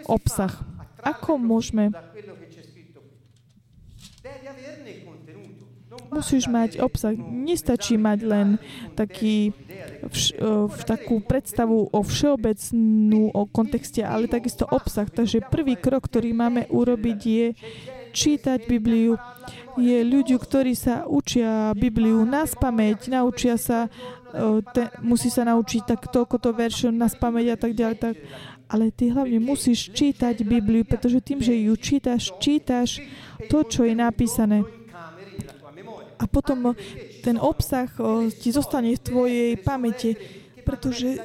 obsah. 0.07 0.53
Ako 1.03 1.39
môžeme 1.39 1.91
musíš 6.17 6.49
mať 6.49 6.81
obsah. 6.81 7.12
Nestačí 7.14 8.01
mať 8.01 8.19
len 8.25 8.49
taký 8.97 9.53
vš, 10.09 10.41
v 10.73 10.83
takú 10.89 11.21
predstavu 11.21 11.93
o 11.93 12.01
všeobecnú 12.01 13.31
o 13.37 13.43
kontexte, 13.45 14.01
ale 14.01 14.27
takisto 14.33 14.64
obsah. 14.64 15.07
Takže 15.07 15.45
prvý 15.53 15.77
krok, 15.77 16.09
ktorý 16.09 16.33
máme 16.33 16.64
urobiť, 16.73 17.19
je 17.21 17.47
čítať 18.17 18.64
Bibliu. 18.64 19.21
Je 19.77 20.01
ľudí, 20.01 20.33
ktorí 20.41 20.73
sa 20.73 21.05
učia 21.05 21.77
Bibliu 21.77 22.25
na 22.25 22.49
spameť, 22.49 23.12
naučia 23.12 23.61
sa, 23.61 23.93
te, 24.73 24.89
musí 25.05 25.29
sa 25.29 25.45
naučiť 25.45 25.85
tak 25.85 26.09
toľko 26.09 26.41
to 26.41 26.51
veršov 26.57 26.97
na 26.97 27.12
spameť 27.12 27.47
a 27.53 27.57
tak 27.61 27.73
ďalej. 27.77 27.97
Tak. 28.01 28.17
Ale 28.67 28.91
ty 28.91 29.12
hlavne 29.12 29.39
musíš 29.39 29.93
čítať 29.93 30.43
Bibliu, 30.43 30.83
pretože 30.83 31.23
tým, 31.23 31.39
že 31.45 31.55
ju 31.55 31.77
čítaš, 31.77 32.35
čítaš 32.43 32.99
to, 33.47 33.62
čo 33.62 33.87
je 33.87 33.95
napísané 33.95 34.64
a 36.17 36.25
potom 36.25 36.73
ten 37.21 37.37
obsah 37.37 37.89
ti 38.41 38.49
zostane 38.53 38.97
v 38.97 39.05
tvojej 39.05 39.51
pamäti, 39.61 40.17
pretože 40.64 41.21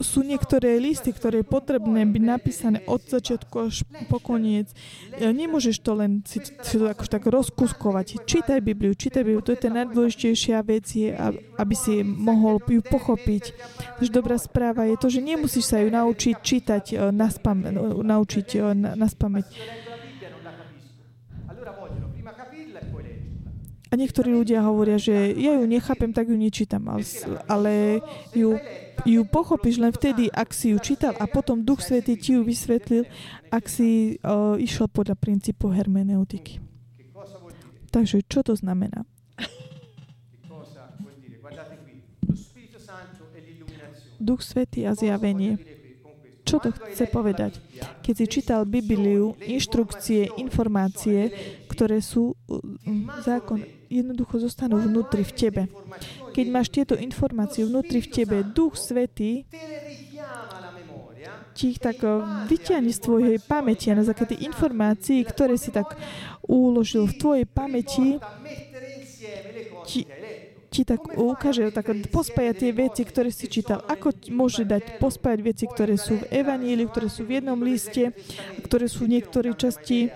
sú 0.00 0.20
niektoré 0.20 0.76
listy, 0.76 1.12
ktoré 1.12 1.40
je 1.40 1.48
potrebné 1.48 2.04
byť 2.04 2.22
napísané 2.22 2.78
od 2.84 3.00
začiatku 3.00 3.72
až 3.72 3.80
po 4.12 4.20
koniec. 4.20 4.68
Nemôžeš 5.16 5.80
to 5.80 5.96
len 5.96 6.20
si, 6.28 6.42
si 6.44 6.74
to 6.76 6.84
tak, 6.84 7.00
tak 7.08 7.24
rozkuskovať. 7.24 8.28
Čítaj 8.28 8.60
Bibliu, 8.60 8.92
čítaj 8.92 9.24
Bibliu. 9.24 9.40
To 9.40 9.56
je 9.56 9.60
tá 9.60 9.70
najdôležitejšia 9.72 10.60
vec, 10.68 10.84
je, 10.92 11.16
aby 11.56 11.74
si 11.74 12.04
mohol 12.04 12.60
ju 12.60 12.84
pochopiť. 12.84 13.56
Takže 13.96 14.12
dobrá 14.12 14.36
správa 14.36 14.84
je 14.84 14.96
to, 15.00 15.08
že 15.08 15.24
nemusíš 15.24 15.72
sa 15.72 15.80
ju 15.80 15.88
naučiť 15.88 16.34
čítať 16.44 16.84
na, 17.08 17.32
spam, 17.32 17.64
naučiť 18.04 18.48
na, 18.76 18.92
na 18.92 19.06
spameť 19.08 19.48
A 23.86 23.94
niektorí 23.94 24.34
ľudia 24.34 24.66
hovoria, 24.66 24.98
že 24.98 25.14
ja 25.38 25.54
ju 25.54 25.62
nechápem, 25.62 26.10
tak 26.10 26.26
ju 26.26 26.34
nečítam, 26.34 26.90
ale 27.46 28.02
ju, 28.34 28.58
ju 29.06 29.20
pochopíš 29.22 29.78
len 29.78 29.94
vtedy, 29.94 30.26
ak 30.26 30.50
si 30.50 30.74
ju 30.74 30.78
čítal 30.82 31.14
a 31.22 31.30
potom 31.30 31.62
Duch 31.62 31.86
Svetý 31.86 32.18
ti 32.18 32.34
ju 32.34 32.42
vysvetlil, 32.42 33.06
ak 33.54 33.70
si 33.70 34.18
uh, 34.26 34.58
išiel 34.58 34.90
podľa 34.90 35.14
princípu 35.14 35.70
hermeneutiky. 35.70 36.58
Takže 37.94 38.26
čo 38.26 38.42
to 38.42 38.58
znamená? 38.58 39.06
Duch 44.18 44.42
Svetý 44.42 44.82
a 44.82 44.98
zjavenie. 44.98 45.62
Čo 46.42 46.58
to 46.58 46.70
chce 46.74 47.06
povedať? 47.10 47.58
Keď 48.02 48.14
si 48.18 48.26
čítal 48.26 48.66
Bibliu, 48.66 49.38
inštrukcie, 49.42 50.30
informácie, 50.38 51.30
ktoré 51.70 52.02
sú 52.02 52.34
uh, 52.34 52.58
zákon, 53.22 53.75
jednoducho 53.88 54.38
zostanú 54.38 54.78
vnútri 54.82 55.22
v 55.24 55.32
tebe. 55.32 55.62
keď 56.34 56.46
máš 56.52 56.68
tieto 56.68 56.94
informácie 56.98 57.64
vnútri 57.64 58.04
v 58.04 58.08
tebe, 58.12 58.36
Duch 58.44 58.76
Svetý 58.76 59.46
ti 61.56 61.72
ich 61.72 61.80
tak 61.80 62.04
eh, 62.04 62.12
vyťahne 62.52 62.92
z 62.92 63.00
tvojej 63.00 63.36
pamäti 63.40 63.88
a 63.88 63.96
na 63.96 64.04
základe 64.04 64.36
informácií, 64.36 65.24
ktoré 65.24 65.56
si 65.56 65.72
tak 65.72 65.96
uložil 66.44 67.08
v 67.08 67.14
tvojej 67.16 67.46
pamäti, 67.48 68.20
Ti- 69.86 70.06
ti 70.66 70.82
tak 70.84 71.14
ukáže, 71.14 71.70
tak 71.70 71.88
pospája 72.10 72.52
tie 72.52 72.74
veci, 72.74 73.06
ktoré 73.06 73.30
si 73.30 73.46
čítal. 73.48 73.80
Ako 73.86 74.12
môže 74.34 74.66
dať 74.66 74.98
pospájať 74.98 75.40
veci, 75.40 75.64
ktoré 75.64 75.94
sú 75.96 76.20
v 76.20 76.28
Evaníliu, 76.28 76.90
ktoré 76.90 77.08
sú 77.08 77.22
v 77.24 77.40
jednom 77.40 77.56
liste, 77.62 78.12
ktoré 78.66 78.90
sú 78.90 79.06
v 79.06 79.16
niektorej 79.16 79.54
časti 79.56 80.10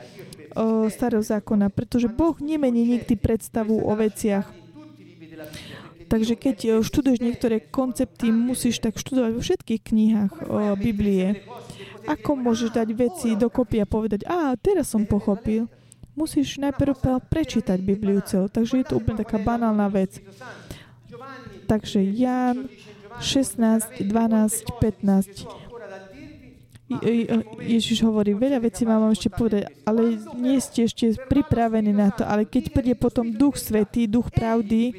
starého 0.88 1.22
zákona. 1.22 1.70
Pretože 1.70 2.08
Boh 2.08 2.36
nemení 2.40 2.86
nikdy 2.86 3.16
predstavu 3.16 3.78
o 3.78 3.92
veciach. 3.94 4.46
Takže 6.10 6.34
keď 6.34 6.56
o, 6.66 6.72
študuješ 6.82 7.22
niektoré 7.22 7.62
koncepty, 7.62 8.34
musíš 8.34 8.82
tak 8.82 8.98
študovať 8.98 9.30
vo 9.30 9.40
všetkých 9.40 9.80
knihách 9.80 10.32
o 10.50 10.74
Biblie. 10.74 11.46
Ako 12.02 12.34
môžeš 12.34 12.74
dať 12.74 12.88
veci 12.98 13.38
dokopy 13.38 13.78
a 13.78 13.86
povedať, 13.86 14.26
a 14.26 14.58
teraz 14.58 14.90
som 14.90 15.06
pochopil. 15.06 15.70
Musíš 16.18 16.58
najprv 16.58 16.98
prečítať 17.30 17.78
Bibliu 17.78 18.18
celú. 18.26 18.50
Takže 18.50 18.82
je 18.82 18.86
to 18.90 18.98
úplne 18.98 19.22
taká 19.22 19.38
banálna 19.38 19.86
vec. 19.86 20.18
Takže 21.70 22.02
Ján 22.02 22.66
16, 23.22 24.02
12, 24.02 24.66
15. 24.82 25.46
ho 25.46 25.54
ancora 25.54 25.86
da 25.86 25.98
dirvi, 26.10 26.50
Je- 26.50 26.58
je- 26.58 26.79
Ježiš 27.62 28.02
hovorí, 28.02 28.34
veľa 28.34 28.58
vecí 28.58 28.82
vám 28.82 29.06
mám 29.06 29.14
ešte 29.14 29.30
povedať, 29.30 29.70
ale 29.86 30.18
nie 30.34 30.58
ste 30.58 30.90
ešte 30.90 31.14
pripravení 31.30 31.94
na 31.94 32.10
to. 32.10 32.26
Ale 32.26 32.50
keď 32.50 32.74
príde 32.74 32.94
potom 32.98 33.30
Duch 33.30 33.54
Svetý, 33.62 34.10
Duch 34.10 34.34
pravdy 34.34 34.98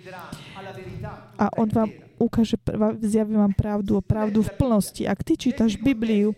a 1.35 1.51
On 1.59 1.67
vám 1.67 1.91
ukáže, 2.21 2.55
zjaví 3.01 3.35
vám 3.35 3.51
pravdu, 3.51 3.99
pravdu 3.99 4.45
v 4.45 4.51
plnosti. 4.55 5.03
Ak 5.09 5.25
ty 5.25 5.33
čítaš 5.35 5.75
Bibliu, 5.75 6.37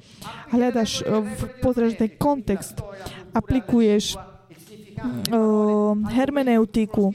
hľadaš, 0.50 1.04
o, 1.04 1.22
v- 1.22 2.00
ten 2.00 2.12
kontext, 2.16 2.80
aplikuješ 3.36 4.16
o, 4.16 5.94
hermeneutiku, 6.08 7.12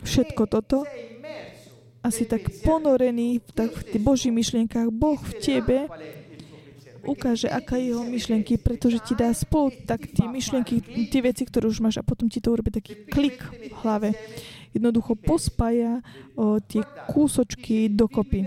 všetko 0.00 0.42
toto, 0.48 0.88
Sei 0.88 1.20
immerso 1.20 1.70
a 2.00 2.08
si 2.08 2.24
tak 2.24 2.48
ponorený 2.64 3.44
tak, 3.52 3.76
v 3.76 3.82
tých 3.84 4.00
Božích 4.02 4.32
myšlienkach, 4.32 4.88
Boh 4.88 5.20
v 5.20 5.32
tebe 5.36 5.84
qual 5.84 6.00
è 6.00 6.08
il 6.08 6.40
suo 6.40 6.56
pensiero. 6.56 6.99
Ukáže, 7.10 7.50
aká 7.50 7.74
je 7.76 7.90
jeho 7.90 8.06
myšlienky, 8.06 8.54
pretože 8.62 9.02
ti 9.02 9.18
dá 9.18 9.34
spolu 9.34 9.74
tak 9.84 10.06
tie 10.06 10.30
myšlienky, 10.30 10.78
tie 11.10 11.20
veci, 11.20 11.42
ktoré 11.42 11.66
už 11.66 11.82
máš 11.82 11.98
a 11.98 12.06
potom 12.06 12.30
ti 12.30 12.38
to 12.38 12.54
urobí 12.54 12.70
taký 12.70 12.94
klik 13.10 13.42
v 13.42 13.74
hlave. 13.82 14.14
Jednoducho 14.70 15.18
pospája 15.18 15.98
o, 16.38 16.62
tie 16.62 16.86
kúsočky 17.10 17.90
dokopy. 17.90 18.46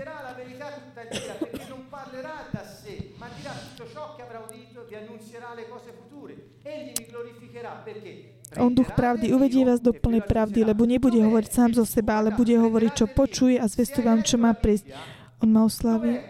On 8.54 8.70
duch 8.70 8.94
pravdy 8.94 9.34
uvedie 9.34 9.66
vás 9.66 9.82
do 9.82 9.90
plnej 9.90 10.22
pravdy, 10.24 10.62
lebo 10.62 10.86
nebude 10.86 11.18
hovoriť 11.18 11.50
sám 11.50 11.70
zo 11.74 11.82
seba, 11.82 12.22
ale 12.22 12.30
bude 12.30 12.54
hovoriť, 12.54 12.92
čo 12.94 13.06
počuje 13.10 13.58
a 13.58 13.66
zvestuje 13.66 14.06
vám, 14.06 14.22
čo 14.22 14.38
má 14.38 14.54
prísť. 14.54 14.94
On 15.42 15.50
ma 15.50 15.66
oslaví, 15.66 16.22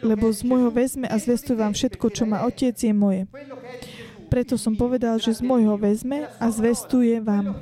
lebo 0.00 0.32
z 0.32 0.40
môjho 0.48 0.72
vezme 0.72 1.04
a 1.04 1.16
zvestuje 1.20 1.60
vám 1.60 1.76
všetko, 1.76 2.06
čo 2.08 2.24
má 2.24 2.48
Otec, 2.48 2.72
je 2.72 2.94
moje. 2.96 3.28
Preto 4.32 4.56
som 4.56 4.72
povedal, 4.72 5.20
že 5.20 5.36
z 5.36 5.44
môjho 5.44 5.76
vezme 5.76 6.24
a 6.40 6.46
zvestuje 6.48 7.20
vám. 7.20 7.60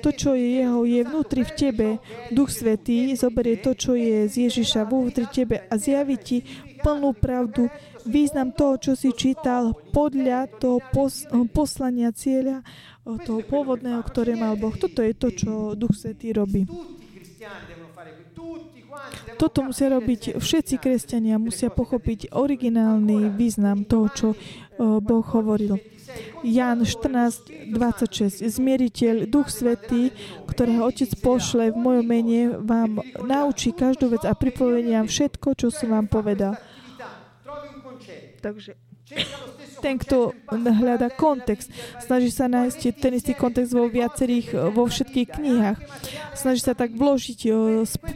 To, 0.00 0.14
čo 0.14 0.32
je 0.32 0.62
jeho, 0.62 0.86
je 0.86 1.00
vnútri 1.02 1.42
v 1.44 1.52
tebe. 1.52 1.88
Duch 2.32 2.48
Svetý 2.48 3.12
zoberie 3.18 3.60
to, 3.60 3.76
čo 3.76 3.92
je 3.98 4.30
z 4.30 4.48
Ježiša 4.48 4.86
vnútri 4.86 5.26
tebe 5.28 5.66
a 5.66 5.74
zjaví 5.76 6.16
ti 6.16 6.38
plnú 6.80 7.12
pravdu, 7.12 7.68
význam 8.08 8.54
toho, 8.54 8.80
čo 8.80 8.92
si 8.96 9.12
čítal 9.12 9.76
podľa 9.92 10.48
toho 10.56 10.80
pos- 10.94 11.28
poslania 11.52 12.08
cieľa, 12.16 12.64
toho 13.04 13.44
pôvodného, 13.44 14.00
ktoré 14.06 14.38
mal 14.38 14.56
Boh. 14.56 14.72
Toto 14.72 15.04
je 15.04 15.12
to, 15.12 15.28
čo 15.34 15.50
Duch 15.76 15.92
Svetý 15.92 16.32
robí. 16.32 16.64
Toto 19.40 19.64
musia 19.64 19.88
robiť 19.88 20.36
všetci 20.36 20.74
kresťania, 20.76 21.40
musia 21.40 21.72
pochopiť 21.72 22.34
originálny 22.36 23.32
význam 23.32 23.88
toho, 23.88 24.06
čo 24.12 24.28
o, 24.32 25.00
Boh 25.00 25.24
hovoril. 25.24 25.80
Jan 26.42 26.82
14, 26.82 27.72
26. 27.72 28.42
Zmieriteľ, 28.42 29.30
Duch 29.30 29.48
Svetý, 29.48 30.10
ktorého 30.50 30.90
Otec 30.90 31.14
pošle 31.22 31.70
v 31.70 31.78
mojom 31.78 32.06
mene, 32.06 32.40
vám 32.58 32.98
naučí 33.22 33.70
každú 33.70 34.12
vec 34.12 34.26
a 34.26 34.34
pripovedie 34.34 34.98
vám 34.98 35.06
všetko, 35.06 35.54
čo 35.54 35.70
som 35.70 35.94
vám 35.94 36.10
povedal. 36.10 36.58
Takže 38.40 38.89
ten, 39.80 39.96
kto 39.96 40.36
hľada 40.52 41.08
kontext, 41.10 41.72
snaží 42.04 42.28
sa 42.28 42.46
nájsť 42.46 42.80
ten 43.00 43.12
istý 43.16 43.32
kontext 43.32 43.72
vo 43.72 43.88
viacerých, 43.88 44.70
vo 44.70 44.84
všetkých 44.86 45.28
knihách. 45.40 45.78
Snaží 46.36 46.60
sa 46.62 46.76
tak 46.76 46.94
vložiť, 46.94 47.50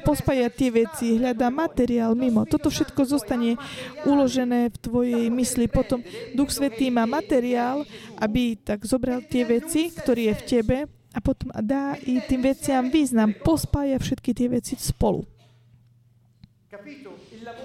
pospájať 0.05 0.53
tie 0.55 0.71
veci, 0.71 1.17
hľadá 1.17 1.49
materiál 1.49 2.13
mimo. 2.15 2.45
Toto 2.45 2.69
všetko 2.69 3.09
zostane 3.09 3.57
uložené 4.05 4.71
v 4.71 4.77
tvojej 4.79 5.25
mysli. 5.33 5.67
Potom 5.67 6.05
Duch 6.37 6.53
Svetý 6.53 6.93
má 6.93 7.09
materiál, 7.09 7.83
aby 8.21 8.61
tak 8.61 8.85
zobral 8.85 9.25
tie 9.25 9.49
veci, 9.49 9.91
ktorý 9.91 10.31
je 10.31 10.35
v 10.37 10.47
tebe 10.47 10.77
a 11.15 11.19
potom 11.23 11.49
dá 11.63 11.95
i 12.05 12.19
tým 12.27 12.43
veciam 12.43 12.91
význam. 12.91 13.33
Pospája 13.33 13.97
všetky 13.99 14.31
tie 14.35 14.49
veci 14.51 14.75
spolu. 14.77 15.34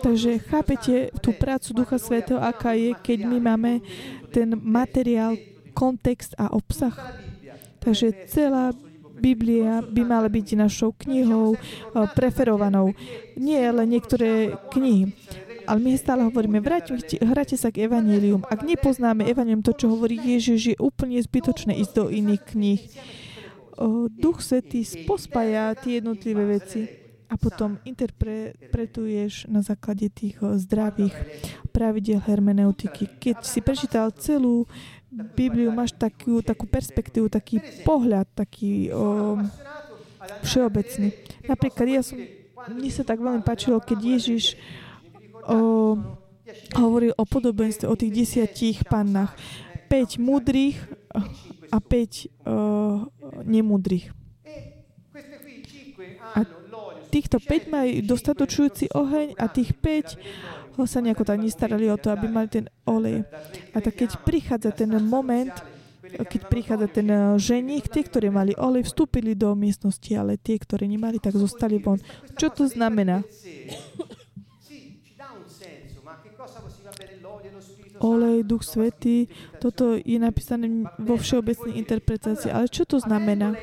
Takže 0.02 0.40
chápete 0.44 1.10
tú 1.24 1.32
prácu 1.36 1.74
Ducha 1.74 1.98
Svetého, 1.98 2.40
aká 2.40 2.74
je, 2.76 2.96
keď 2.96 3.20
my 3.26 3.38
máme 3.40 3.72
ten 4.30 4.54
materiál, 4.60 5.38
kontext 5.74 6.36
a 6.36 6.52
obsah. 6.52 6.92
Takže 7.80 8.28
celá 8.28 8.76
Biblia 9.20 9.84
by 9.84 10.02
mala 10.08 10.32
byť 10.32 10.48
našou 10.56 10.96
knihou 10.96 11.56
eh, 11.56 11.60
preferovanou. 12.16 12.96
Nie 13.36 13.68
len 13.72 13.92
niektoré 13.92 14.56
knihy. 14.72 15.12
Ale 15.70 15.80
my 15.86 15.94
stále 16.02 16.26
hovoríme, 16.26 16.66
vráťte, 16.66 17.22
hráte 17.22 17.54
sa 17.54 17.70
k 17.70 17.86
evanílium. 17.86 18.42
Ak 18.50 18.66
nepoznáme 18.66 19.30
evanílium, 19.30 19.62
to, 19.62 19.78
čo 19.78 19.94
hovorí 19.94 20.18
Ježiš, 20.18 20.74
je 20.74 20.78
úplne 20.82 21.22
zbytočné 21.22 21.78
ísť 21.78 21.94
do 21.94 22.06
iných 22.10 22.42
kníh. 22.42 22.82
Duch 24.10 24.42
Svetý 24.42 24.82
pospája 25.06 25.78
tie 25.78 26.02
jednotlivé 26.02 26.58
veci 26.58 26.90
a 27.30 27.38
potom 27.38 27.78
interpretuješ 27.86 29.46
na 29.46 29.62
základe 29.62 30.10
tých 30.10 30.42
o, 30.42 30.58
zdravých 30.58 31.14
pravidel 31.70 32.18
hermeneutiky. 32.26 33.06
Keď 33.22 33.46
si 33.46 33.62
prečítal 33.62 34.10
celú 34.18 34.66
Bibliu, 35.10 35.70
máš 35.70 35.94
takú, 35.94 36.42
takú 36.42 36.66
perspektívu, 36.66 37.30
taký 37.30 37.62
pohľad, 37.86 38.26
taký 38.34 38.90
o, 38.90 39.38
všeobecný. 40.42 41.14
Napríklad 41.46 41.88
ja 41.90 42.02
som, 42.02 42.18
mne 42.70 42.90
sa 42.90 43.06
tak 43.06 43.22
veľmi 43.22 43.46
páčilo, 43.46 43.78
keď 43.78 44.00
Ježiš 44.02 44.58
o, 45.46 45.98
hovoril 46.74 47.14
o 47.14 47.26
podobenstve, 47.30 47.86
o 47.86 47.94
tých 47.98 48.26
desiatich 48.26 48.82
pannách. 48.90 49.38
5 49.90 50.22
múdrych 50.22 50.78
a 51.74 51.78
5 51.78 51.82
o, 51.82 51.90
nemúdrych. 53.46 54.14
A 56.38 56.46
Týchto 57.10 57.42
5 57.42 57.74
majú 57.74 57.90
dostatočujúci 58.06 58.94
oheň 58.94 59.34
a 59.42 59.50
tých 59.50 59.74
5 59.74 60.78
ho 60.80 60.88
sa 60.88 61.04
nejako 61.04 61.28
tak 61.28 61.44
nestarali 61.44 61.92
o 61.92 62.00
to, 62.00 62.14
aby 62.14 62.32
mali 62.32 62.48
ten 62.48 62.66
olej. 62.88 63.28
A 63.76 63.84
tak 63.84 64.00
keď 64.00 64.24
prichádza 64.24 64.72
ten 64.72 64.94
moment, 65.04 65.52
keď 66.10 66.42
prichádza 66.48 66.88
ten 66.90 67.08
eh, 67.12 67.36
ženich, 67.38 67.86
tí, 67.92 68.02
ktorí 68.02 68.32
mali 68.32 68.56
olej, 68.58 68.88
vstúpili 68.88 69.36
do 69.36 69.54
miestnosti, 69.54 70.10
ale 70.16 70.40
tie, 70.40 70.58
ktorí 70.58 70.88
nemali, 70.88 71.20
tak 71.20 71.36
zostali 71.38 71.78
von. 71.78 72.00
Čo 72.40 72.50
to 72.50 72.64
znamená? 72.66 73.22
e 73.22 74.30
Olej, 78.00 78.48
Duch 78.48 78.64
Svetý, 78.64 79.28
toto 79.60 80.00
je 80.00 80.16
napísané 80.16 80.88
vo 80.96 81.20
všeobecnej 81.20 81.76
interpretácii. 81.76 82.48
Ale 82.48 82.72
čo 82.72 82.88
to 82.88 82.96
znamená? 82.96 83.60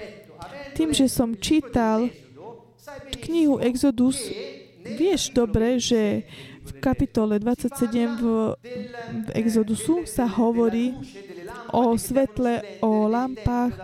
Tým, 0.77 0.93
že 0.93 1.09
som 1.09 1.33
čítal 1.33 2.13
knihu 3.27 3.59
Exodus, 3.63 4.21
vieš 4.83 5.35
dobre, 5.35 5.83
že 5.83 6.25
v 6.67 6.73
kapitole 6.83 7.39
27 7.39 8.19
v, 8.19 8.25
v 9.27 9.29
Exodusu 9.39 10.03
sa 10.07 10.27
hovorí 10.27 10.95
o 11.71 11.95
svetle, 11.95 12.83
o 12.83 13.07
lampách, 13.07 13.75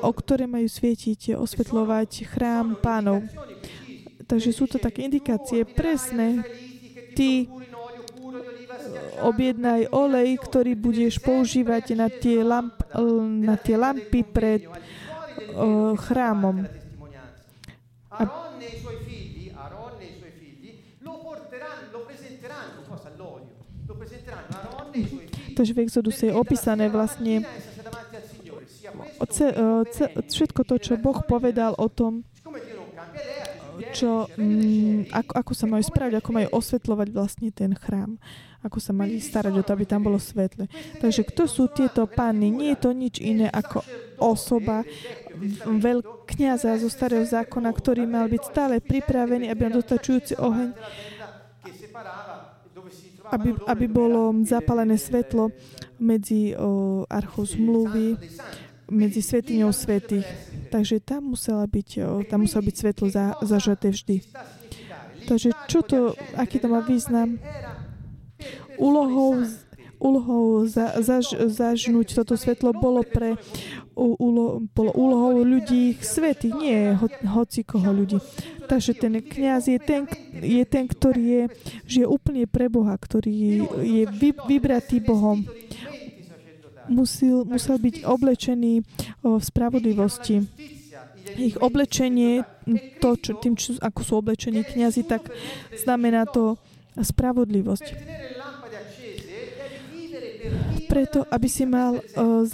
o 0.00 0.10
ktoré 0.12 0.44
majú 0.44 0.68
svietiť, 0.68 1.36
osvetľovať 1.38 2.28
chrám 2.28 2.76
pánov. 2.80 3.24
Takže 4.24 4.50
sú 4.52 4.64
to 4.68 4.80
také 4.80 5.04
indikácie 5.04 5.64
presné. 5.68 6.44
Ty 7.14 7.46
objednaj 9.24 9.94
olej, 9.94 10.36
ktorý 10.42 10.74
budeš 10.74 11.22
používať 11.22 11.94
na 11.96 12.08
tie, 12.10 12.42
lamp, 12.42 12.74
na 13.40 13.54
tie 13.56 13.78
lampy 13.78 14.20
pred 14.26 14.66
uh, 14.66 15.94
chrámom. 15.96 16.83
Aaron 18.18 18.60
e 18.60 18.66
i 18.66 18.78
suoi 18.78 18.96
figli, 19.04 19.52
Aaron 19.54 20.00
e 20.00 20.04
i 20.04 20.14
suoi 20.18 20.32
figli 20.38 20.70
lo 21.00 21.18
porteranno, 21.18 21.90
lo 21.90 22.00
presenteranno, 22.04 22.82
cosa 22.88 23.08
all'olio, 23.08 23.54
lo 23.86 23.94
presenteranno 23.94 24.48
Aaron 24.50 24.90
e 24.92 24.98
i 24.98 25.06
suoi 25.06 25.26
figli. 25.26 25.54
Takže 25.54 25.72
v 25.74 25.78
Exoduse 25.86 26.26
je 26.26 26.34
opísané 26.34 26.90
vlastne 26.90 27.42
Essere 27.42 27.82
davanti 27.82 28.14
al 28.16 28.24
Signore, 28.26 28.66
sia 28.66 28.90
questo, 28.90 29.26
ce, 29.26 29.46
e, 29.50 29.64
ce, 29.90 30.04
všetko 30.14 30.60
to, 30.66 30.74
čo 30.78 30.98
Boh 30.98 31.22
povedal 31.26 31.74
o 31.78 31.86
tom, 31.86 32.26
viene, 33.76 33.92
čo, 33.94 34.26
mm, 34.34 35.10
ako, 35.10 35.32
ako 35.34 35.52
sa 35.54 35.66
majú 35.66 35.82
spraviť, 35.82 36.14
ako 36.18 36.30
majú 36.30 36.48
osvetľovať 36.54 37.08
vlastne 37.10 37.48
ten 37.50 37.74
chrám, 37.74 38.18
ako 38.64 38.78
sa 38.80 38.96
mali 38.96 39.20
starať 39.20 39.54
o 39.60 39.62
to, 39.62 39.70
aby 39.76 39.84
tam 39.84 40.02
bolo 40.02 40.16
svetle. 40.16 40.70
Takže 40.98 41.22
kto 41.28 41.44
sú 41.44 41.68
tieto 41.68 42.08
pány? 42.08 42.48
Nie 42.50 42.74
je 42.74 42.78
to 42.80 42.90
nič 42.96 43.20
iné 43.20 43.50
ako 43.50 43.84
osoba 44.18 44.86
veľkňaza 45.66 46.78
zo 46.80 46.88
starého 46.88 47.26
zákona, 47.26 47.70
ktorý 47.74 48.06
mal 48.06 48.26
byť 48.30 48.42
stále 48.44 48.74
pripravený, 48.78 49.50
aby 49.50 49.60
na 49.68 49.72
dostačujúci 49.80 50.38
oheň, 50.38 50.70
aby, 53.32 53.50
aby 53.66 53.86
bolo 53.88 54.34
zapálené 54.44 55.00
svetlo 55.00 55.50
medzi 55.96 56.52
o, 56.54 57.02
archou 57.08 57.48
zmluvy, 57.48 58.20
medzi 58.92 59.20
svetiňou 59.24 59.72
svetých. 59.72 60.26
Takže 60.68 61.00
tam, 61.00 61.32
musela 61.32 61.64
byť, 61.64 61.88
o, 62.04 62.20
tam 62.28 62.44
muselo 62.44 62.62
byť 62.68 62.76
svetlo 62.76 63.06
za, 63.08 63.34
zažaté 63.40 63.90
vždy. 63.94 64.16
Takže 65.24 65.56
čo 65.72 65.80
to, 65.80 66.12
aký 66.36 66.60
to 66.60 66.68
má 66.68 66.84
význam? 66.84 67.40
Úlohou, 68.76 69.40
úlohou 69.98 70.66
za, 70.66 70.98
zaž, 71.00 71.34
zažnúť 71.48 72.22
toto 72.22 72.34
svetlo 72.34 72.74
bolo 72.74 73.02
pre 73.02 73.38
úlo, 73.94 74.66
bolo 74.74 74.90
úlohou 74.92 75.46
ľudí 75.46 75.94
svetých, 76.02 76.54
nie 76.54 76.78
ho, 76.94 77.06
hoci 77.30 77.62
koho 77.62 77.94
ľudí. 77.94 78.18
Takže 78.66 78.96
ten 78.96 79.22
kňaz 79.22 79.70
je 79.70 79.78
ten, 79.78 80.08
je 80.34 80.64
ten, 80.66 80.84
ktorý 80.88 81.22
je, 81.22 81.42
žije 81.86 82.06
úplne 82.08 82.48
pre 82.48 82.72
Boha, 82.72 82.96
ktorý 82.96 83.68
je 83.80 84.04
vy, 84.08 84.30
vybratý 84.48 85.04
Bohom. 85.04 85.44
sacerdotali. 85.44 87.48
Musel, 87.48 87.76
byť 87.78 87.96
oblečený 88.04 88.82
v 89.22 89.42
spravodlivosti. 89.42 90.44
Ich 91.40 91.56
oblečenie, 91.56 92.44
to, 93.00 93.16
čo, 93.16 93.40
tým, 93.40 93.56
čo, 93.56 93.80
ako 93.80 94.00
sú 94.04 94.12
oblečení 94.20 94.60
kňazi, 94.60 95.08
tak 95.08 95.32
znamená 95.72 96.28
to 96.28 96.60
spravodlivosť. 96.94 97.86
Preto, 100.90 101.26
aby 101.30 101.48
si 101.50 101.64
mal 101.66 101.98
uh, 101.98 102.44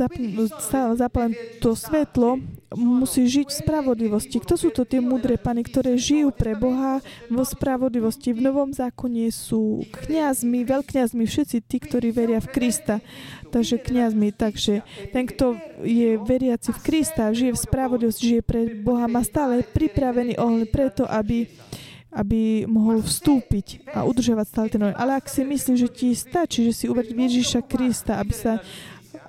stále 0.61 0.97
zapálené 0.97 1.37
to 1.61 1.77
svetlo, 1.77 2.41
musí 2.75 3.27
žiť 3.27 3.51
v 3.51 3.59
spravodlivosti. 3.67 4.39
Kto 4.39 4.55
sú 4.55 4.69
to 4.71 4.87
tie 4.87 5.03
mudré 5.03 5.35
pany, 5.35 5.67
ktoré 5.67 5.99
žijú 5.99 6.31
pre 6.31 6.55
Boha 6.55 7.03
vo 7.27 7.43
spravodlivosti? 7.43 8.31
V 8.31 8.47
Novom 8.47 8.71
zákone 8.71 9.27
sú 9.35 9.83
kňazmi, 9.91 10.63
veľkňazmi, 10.63 11.25
všetci 11.27 11.57
tí, 11.67 11.77
ktorí 11.83 12.15
veria 12.15 12.39
v 12.39 12.51
Krista. 12.55 13.03
Takže 13.51 13.83
kňazmi, 13.83 14.31
takže 14.31 14.87
ten, 15.11 15.27
kto 15.27 15.59
je 15.83 16.15
veriaci 16.23 16.71
v 16.71 16.81
Krista, 16.87 17.35
žije 17.35 17.59
v 17.59 17.63
spravodlivosti, 17.67 18.39
žije 18.39 18.43
pre 18.47 18.61
Boha, 18.79 19.11
má 19.11 19.27
stále 19.27 19.67
pripravený 19.67 20.39
oheň 20.39 20.71
preto, 20.71 21.03
aby 21.11 21.51
aby 22.11 22.67
mohol 22.67 22.99
vstúpiť 23.03 23.87
a 23.95 24.03
udržovať 24.03 24.47
stále 24.51 24.69
ten. 24.71 24.83
Ale 24.83 25.15
ak 25.15 25.31
si 25.31 25.47
myslíš, 25.47 25.79
že 25.79 25.89
ti 25.89 26.09
stačí, 26.15 26.67
že 26.67 26.75
si 26.75 26.85
uveríš 26.91 27.15
Ježiša 27.15 27.61
Krista, 27.67 28.19
aby 28.19 28.35
sa 28.35 28.59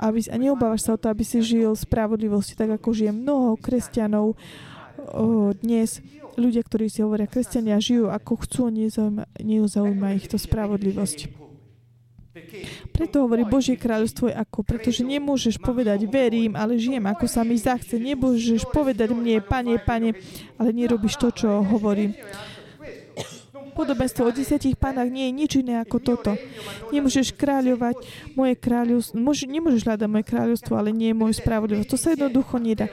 aby, 0.02 0.26
a 0.30 0.36
neobávaš 0.38 0.90
sa 0.90 0.98
o 0.98 1.02
to, 1.02 1.14
aby 1.14 1.22
si 1.22 1.46
žil 1.46 1.78
spravodlivosti, 1.78 2.58
tak 2.58 2.74
ako 2.74 2.90
žije 2.90 3.14
mnoho 3.14 3.54
kresťanov 3.58 4.34
o, 4.34 5.54
dnes. 5.54 6.02
Ľudia, 6.42 6.66
ktorí 6.66 6.90
si 6.90 7.06
hovoria 7.06 7.30
kresťania, 7.30 7.78
žijú 7.78 8.10
ako 8.10 8.34
chcú, 8.48 8.74
nezaujíma, 8.74 9.30
nezaujíma 9.38 10.18
ich 10.18 10.26
to 10.26 10.42
spravodlivosť. 10.42 11.42
Preto 12.96 13.28
hovorí 13.28 13.44
Božie 13.44 13.76
kráľovstvo 13.76 14.32
je 14.32 14.36
ako, 14.40 14.64
pretože 14.64 15.04
nemôžeš 15.04 15.60
povedať 15.60 16.08
verím, 16.08 16.56
ale 16.56 16.80
žijem 16.80 17.04
ako 17.12 17.28
sa 17.28 17.44
mi 17.44 17.60
zachce. 17.60 18.00
Nemôžeš 18.00 18.72
povedať 18.72 19.12
mne, 19.12 19.44
pane, 19.44 19.76
pane, 19.84 20.16
ale 20.56 20.70
nerobíš 20.72 21.20
to, 21.20 21.28
čo 21.36 21.60
hovorím. 21.60 22.16
Podobenstvo 23.72 24.28
o 24.28 24.32
desiatich 24.36 24.76
pánach 24.76 25.08
nie 25.08 25.32
je 25.32 25.34
nič 25.34 25.52
iné 25.60 25.80
ako 25.80 25.98
toto. 26.04 26.32
Nemôžeš 26.92 27.34
kráľovať 27.36 28.04
moje 28.36 28.54
kráľovstvo, 28.60 29.16
môže, 29.16 29.48
nemôžeš 29.48 29.88
hľadať 29.88 30.10
moje 30.12 30.26
kráľovstvo, 30.28 30.74
ale 30.76 30.92
nie 30.92 31.12
je 31.12 31.18
môj 31.18 31.34
spravodlivosť. 31.40 31.90
To 31.90 31.98
sa 31.98 32.14
jednoducho 32.14 32.60
nedá. 32.60 32.92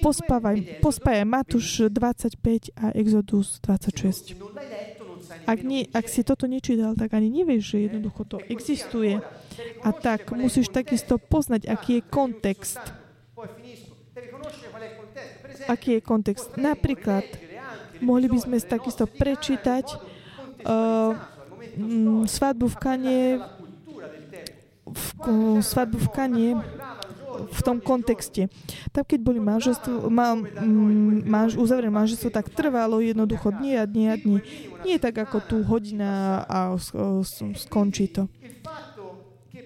Pospávaj, 0.00 0.80
pospájaj 0.80 1.26
Matúš 1.28 1.92
25 1.92 2.72
a 2.78 2.94
Exodus 2.96 3.60
26. 3.66 4.38
non 4.40 4.48
l'hai 4.56 4.64
letto 4.70 5.04
non 5.04 5.20
sai 5.20 5.44
Ak, 5.44 5.60
nie, 5.60 5.84
ak 5.92 6.08
si 6.08 6.24
toto 6.24 6.48
nečítal, 6.48 6.96
tak 6.96 7.12
ani 7.12 7.28
nevieš, 7.28 7.76
že 7.76 7.78
jednoducho 7.90 8.24
to 8.24 8.36
existuje. 8.48 9.20
A 9.84 9.88
tak 9.92 10.32
musíš 10.32 10.72
takisto 10.72 11.20
poznať, 11.20 11.68
aký 11.68 12.00
je 12.00 12.02
kontext. 12.08 12.80
Aký 15.68 15.98
je 15.98 16.00
kontext. 16.00 16.56
Napríklad, 16.56 17.28
mohli 18.00 18.26
by 18.32 18.38
sme 18.40 18.56
takisto 18.58 19.04
prečítať 19.04 20.09
uh, 20.64 21.12
svadbu 22.26 22.66
v 22.68 22.76
Kane, 22.76 23.18
v, 24.90 25.04
svadbu 25.62 25.98
v 25.98 26.08
Kane 26.10 26.48
v 27.40 27.60
tom 27.62 27.80
kontexte. 27.80 28.52
Tam, 28.92 29.06
keď 29.06 29.20
boli 29.22 29.40
manželstvo, 29.40 30.12
ma, 30.12 30.36
mm, 30.36 31.24
manž, 31.24 31.56
uzavrené 31.56 31.88
manželstvo, 31.88 32.28
tak 32.28 32.52
trvalo 32.52 33.00
jednoducho 33.00 33.54
dni 33.54 33.80
a 33.80 33.84
dni 33.88 34.04
a 34.12 34.16
dni. 34.18 34.38
Nie 34.84 35.00
tak 35.00 35.16
ako 35.16 35.36
tu 35.40 35.56
hodina 35.64 36.44
a 36.44 36.76
skončí 37.56 38.12
to. 38.12 38.28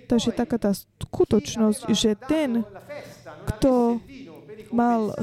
Takže 0.05 0.37
taká 0.37 0.61
tá 0.61 0.71
skutočnosť, 0.77 1.89
že 1.97 2.15
ten, 2.29 2.63
kto 3.57 3.99
mal 4.75 5.15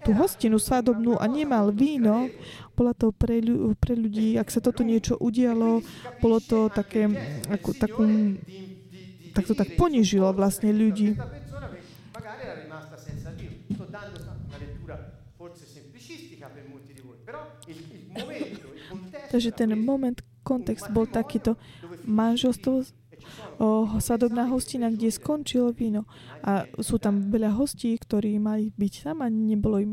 tú 0.00 0.10
hostinu 0.16 0.56
svadobnú 0.56 1.20
a 1.20 1.28
nemal 1.28 1.68
víno, 1.70 2.32
bola 2.80 2.96
to 2.96 3.12
pre, 3.12 3.44
ľu, 3.44 3.76
pre 3.76 3.92
ľudí, 3.92 4.40
ak 4.40 4.48
sa 4.48 4.64
toto 4.64 4.80
niečo 4.80 5.20
udialo, 5.20 5.84
bolo 6.24 6.40
to 6.40 6.72
také, 6.72 7.12
ako, 7.52 7.76
takú, 7.76 8.08
tak 9.36 9.44
to 9.44 9.52
tak 9.52 9.76
ponižilo 9.76 10.32
vlastne 10.32 10.72
ľudí. 10.72 11.12
Takže 19.30 19.50
ten 19.52 19.70
moment, 19.76 20.16
kontext 20.40 20.88
bol 20.88 21.04
takýto 21.04 21.60
manželstvo, 22.08 22.82
o, 23.60 23.86
svadobná 24.00 24.48
hostina, 24.48 24.88
kde 24.88 25.12
skončilo 25.12 25.70
víno. 25.76 26.08
A 26.40 26.64
sú 26.80 26.96
tam 26.96 27.28
veľa 27.28 27.54
hostí, 27.54 27.92
ktorí 27.94 28.40
mali 28.40 28.72
byť 28.74 28.94
tam 29.04 29.22
a 29.22 29.28
nebolo 29.28 29.78
im 29.78 29.92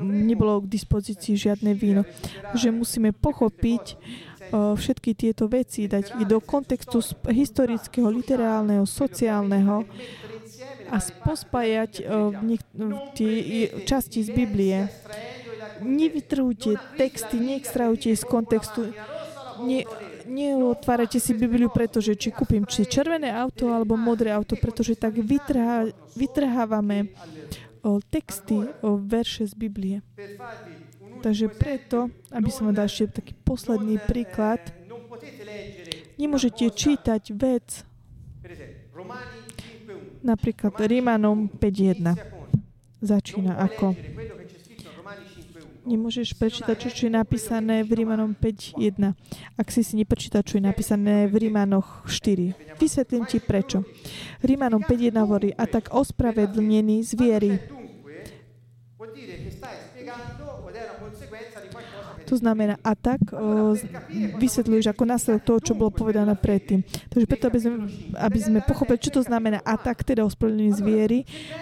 nebolo 0.00 0.60
k 0.64 0.70
dispozícii 0.70 1.36
žiadne 1.36 1.72
víno. 1.72 2.04
Že 2.52 2.72
musíme 2.72 3.10
pochopiť 3.16 3.84
o, 4.52 4.76
všetky 4.76 5.16
tieto 5.16 5.48
veci, 5.48 5.88
dať 5.88 6.20
ich 6.20 6.28
do 6.28 6.38
kontextu 6.40 7.00
historického, 7.26 8.12
literálneho, 8.12 8.84
sociálneho 8.84 9.88
a 10.86 10.96
pospájať 11.26 12.06
niek- 12.46 12.70
tie 13.18 13.32
časti 13.82 14.22
z 14.22 14.30
Biblie. 14.30 14.86
Nevytrhujte 15.82 16.78
texty, 16.94 17.36
neextrahujte 17.42 18.14
ich 18.14 18.22
z 18.22 18.26
kontextu. 18.28 18.94
Ne, 19.66 19.82
neotvárajte 20.28 21.16
si 21.16 21.32
Bibliu, 21.32 21.72
pretože 21.72 22.12
či 22.12 22.28
kúpim 22.28 22.68
či 22.68 22.84
červené 22.84 23.32
auto 23.32 23.72
alebo 23.72 23.96
modré 23.96 24.34
auto, 24.34 24.52
pretože 24.58 24.98
tak 24.98 25.16
vytrhá, 25.16 25.88
vytrhávame 26.12 27.08
o, 27.86 28.02
texty, 28.02 28.66
o, 28.82 28.98
verše 28.98 29.46
z 29.46 29.54
Biblie. 29.54 30.02
Takže 31.22 31.46
preto, 31.54 32.10
aby 32.34 32.50
som 32.50 32.66
vám 32.66 32.82
dal 32.82 32.90
ešte 32.90 33.22
taký 33.22 33.32
posledný 33.46 34.02
príklad, 34.02 34.58
nemôžete 36.18 36.66
čítať 36.74 37.30
vec, 37.38 37.86
per 38.42 38.50
esempio 38.52 38.86
Romani 38.96 39.42
5.1 39.86 40.24
napríklad 40.24 40.72
Rímanom 40.78 41.50
5.1. 41.50 42.00
inizia 42.00 42.14
con 42.32 42.48
Začína 43.02 43.52
ako 43.60 43.92
leggere 43.92 44.14
quello 44.14 44.34
che 44.40 44.46
c'è 44.48 44.58
scritto 44.62 44.88
in 44.88 44.96
Romani 44.96 45.24
5.1 45.28 45.46
Nemôžeš 45.86 46.34
prečítať, 46.34 46.74
čo, 46.82 46.88
čo 46.90 47.02
je 47.06 47.14
napísané 47.14 47.86
v 47.86 48.02
Rímanom 48.02 48.34
5.1. 48.34 49.14
Ak 49.54 49.70
si 49.70 49.86
si 49.86 49.94
neprečítal, 49.94 50.42
čo 50.42 50.58
je 50.58 50.66
napísané 50.66 51.30
v 51.30 51.46
Rímanoch 51.46 52.02
4. 52.10 52.74
Vysvetlím 52.82 53.22
ti 53.30 53.38
prečo. 53.38 53.86
Rímanom 54.42 54.82
5.1 54.82 55.14
hovorí, 55.22 55.54
a 55.54 55.62
tak 55.70 55.94
ospravedlnený 55.94 57.06
z 57.06 57.10
viery. 57.14 57.75
To 62.26 62.34
znamená, 62.34 62.74
a 62.82 62.92
tak 62.98 63.22
o, 63.30 63.72
vysvetľuješ 64.36 64.86
ako 64.90 65.02
následok 65.06 65.42
toho, 65.46 65.58
čo 65.62 65.72
bolo 65.78 65.94
povedané 65.94 66.34
predtým. 66.34 66.82
Takže 66.82 67.26
preto, 67.30 67.46
aby 67.46 67.58
sme, 67.62 67.76
aby 68.18 68.38
sme 68.42 68.58
pochopili, 68.66 68.98
čo 68.98 69.14
to 69.14 69.22
znamená 69.22 69.62
a 69.62 69.78
tak, 69.78 70.02
teda 70.02 70.26
ospravedlnenie 70.26 70.74
zviery, 70.74 71.18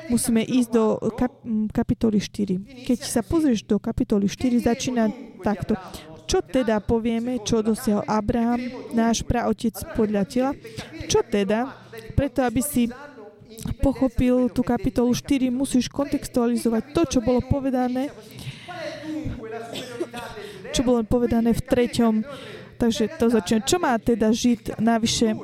musíme 0.08 0.40
ísť 0.40 0.68
do 0.72 0.84
kap, 1.14 1.32
kapitoly 1.70 2.16
4. 2.16 2.88
Keď 2.88 2.98
sa 3.04 3.20
pozrieš 3.20 3.68
do 3.68 3.76
kapitoly 3.76 4.24
4, 4.24 4.64
začína 4.64 5.12
takto. 5.44 5.76
Čo 6.24 6.40
teda 6.40 6.80
povieme, 6.80 7.44
čo 7.44 7.60
dosiahol 7.60 8.08
Abraham, 8.08 8.88
náš 8.96 9.20
praotec 9.20 9.76
podľa 9.92 10.24
tela? 10.24 10.50
Čo 11.04 11.20
teda? 11.20 11.68
Preto, 12.16 12.40
aby 12.40 12.64
si 12.64 12.88
pochopil 13.80 14.52
tú 14.52 14.60
kapitolu 14.60 15.14
4, 15.16 15.48
musíš 15.48 15.88
kontextualizovať 15.88 16.82
to, 16.92 17.02
čo 17.06 17.18
bolo 17.24 17.40
povedané 17.44 18.12
čo 20.74 20.82
bolo 20.82 21.06
povedané 21.06 21.54
v 21.54 21.62
treťom. 21.62 22.14
Takže 22.74 23.14
to 23.14 23.30
začína. 23.30 23.62
Čo 23.62 23.78
má 23.78 23.94
teda 24.02 24.34
Žid 24.34 24.82
navyše? 24.82 25.38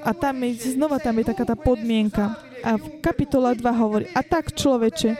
A 0.00 0.16
tam 0.16 0.40
je, 0.40 0.72
znova 0.72 0.96
tam 0.96 1.20
je 1.20 1.28
taká 1.28 1.44
tá 1.44 1.52
podmienka. 1.52 2.40
A 2.64 2.80
v 2.80 3.04
kapitola 3.04 3.52
2 3.52 3.60
hovorí, 3.76 4.04
a 4.16 4.24
tak 4.24 4.56
človeče, 4.56 5.10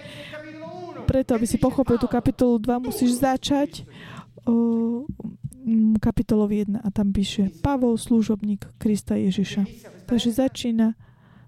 preto, 1.04 1.36
aby 1.36 1.44
si 1.44 1.60
pochopil 1.60 2.00
tú 2.00 2.08
kapitolu 2.08 2.56
2, 2.56 2.88
musíš 2.88 3.20
začať 3.20 3.84
o, 4.48 5.04
kapitolovi 6.00 6.64
1 6.72 6.80
a 6.80 6.88
tam 6.88 7.12
píše 7.12 7.52
Pavol, 7.60 8.00
služobník 8.00 8.64
Krista 8.80 9.14
Ježiša. 9.14 9.68
Takže 10.08 10.30
začína, 10.32 10.96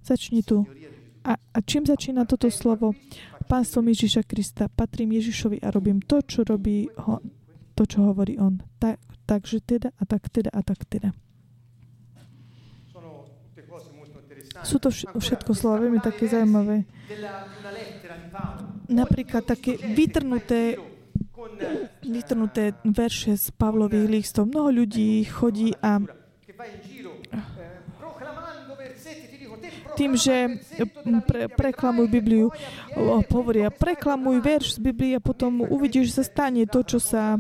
začni 0.04 0.42
tu. 0.42 0.66
A, 1.24 1.36
a 1.36 1.58
čím 1.60 1.84
začína 1.84 2.24
toto 2.24 2.48
slovo? 2.48 2.96
Pánstvom 3.50 3.90
Ježiša 3.90 4.22
Krista. 4.24 4.70
Patrím 4.70 5.18
Ježišovi 5.18 5.58
a 5.60 5.74
robím 5.74 5.98
to, 6.00 6.22
čo 6.22 6.46
robí 6.46 6.86
ho, 6.86 7.18
to, 7.74 7.82
čo 7.82 8.06
hovorí 8.06 8.38
on. 8.38 8.62
Tak, 8.78 9.02
takže 9.26 9.58
teda 9.60 9.90
a 9.90 10.02
tak 10.06 10.30
teda 10.30 10.54
a 10.54 10.60
tak 10.62 10.86
teda. 10.86 11.10
Sú 14.60 14.76
to 14.76 14.90
všetko 14.92 15.50
slova 15.56 15.82
veľmi 15.82 16.02
také 16.02 16.28
zaujímavé. 16.28 16.84
Napríklad 18.90 19.46
také 19.46 19.78
vytrnuté 19.78 20.76
vytrnuté 22.04 22.76
verše 22.84 23.36
z 23.36 23.48
Pavlových 23.56 24.08
listov. 24.10 24.50
Mnoho 24.50 24.84
ľudí 24.84 25.24
chodí 25.24 25.72
a 25.80 25.96
tým, 30.00 30.16
že 30.16 30.64
pre, 31.28 31.52
preklamujú 31.52 32.08
Bibliu, 32.08 32.48
hovoria, 33.28 33.68
preklamuj 33.68 34.40
verš 34.40 34.66
z 34.76 34.80
Biblie 34.80 35.20
a 35.20 35.20
potom 35.20 35.60
uvidíš, 35.68 36.16
že 36.16 36.24
sa 36.24 36.24
stane 36.24 36.64
to, 36.64 36.80
čo 36.80 36.96
sa 36.96 37.36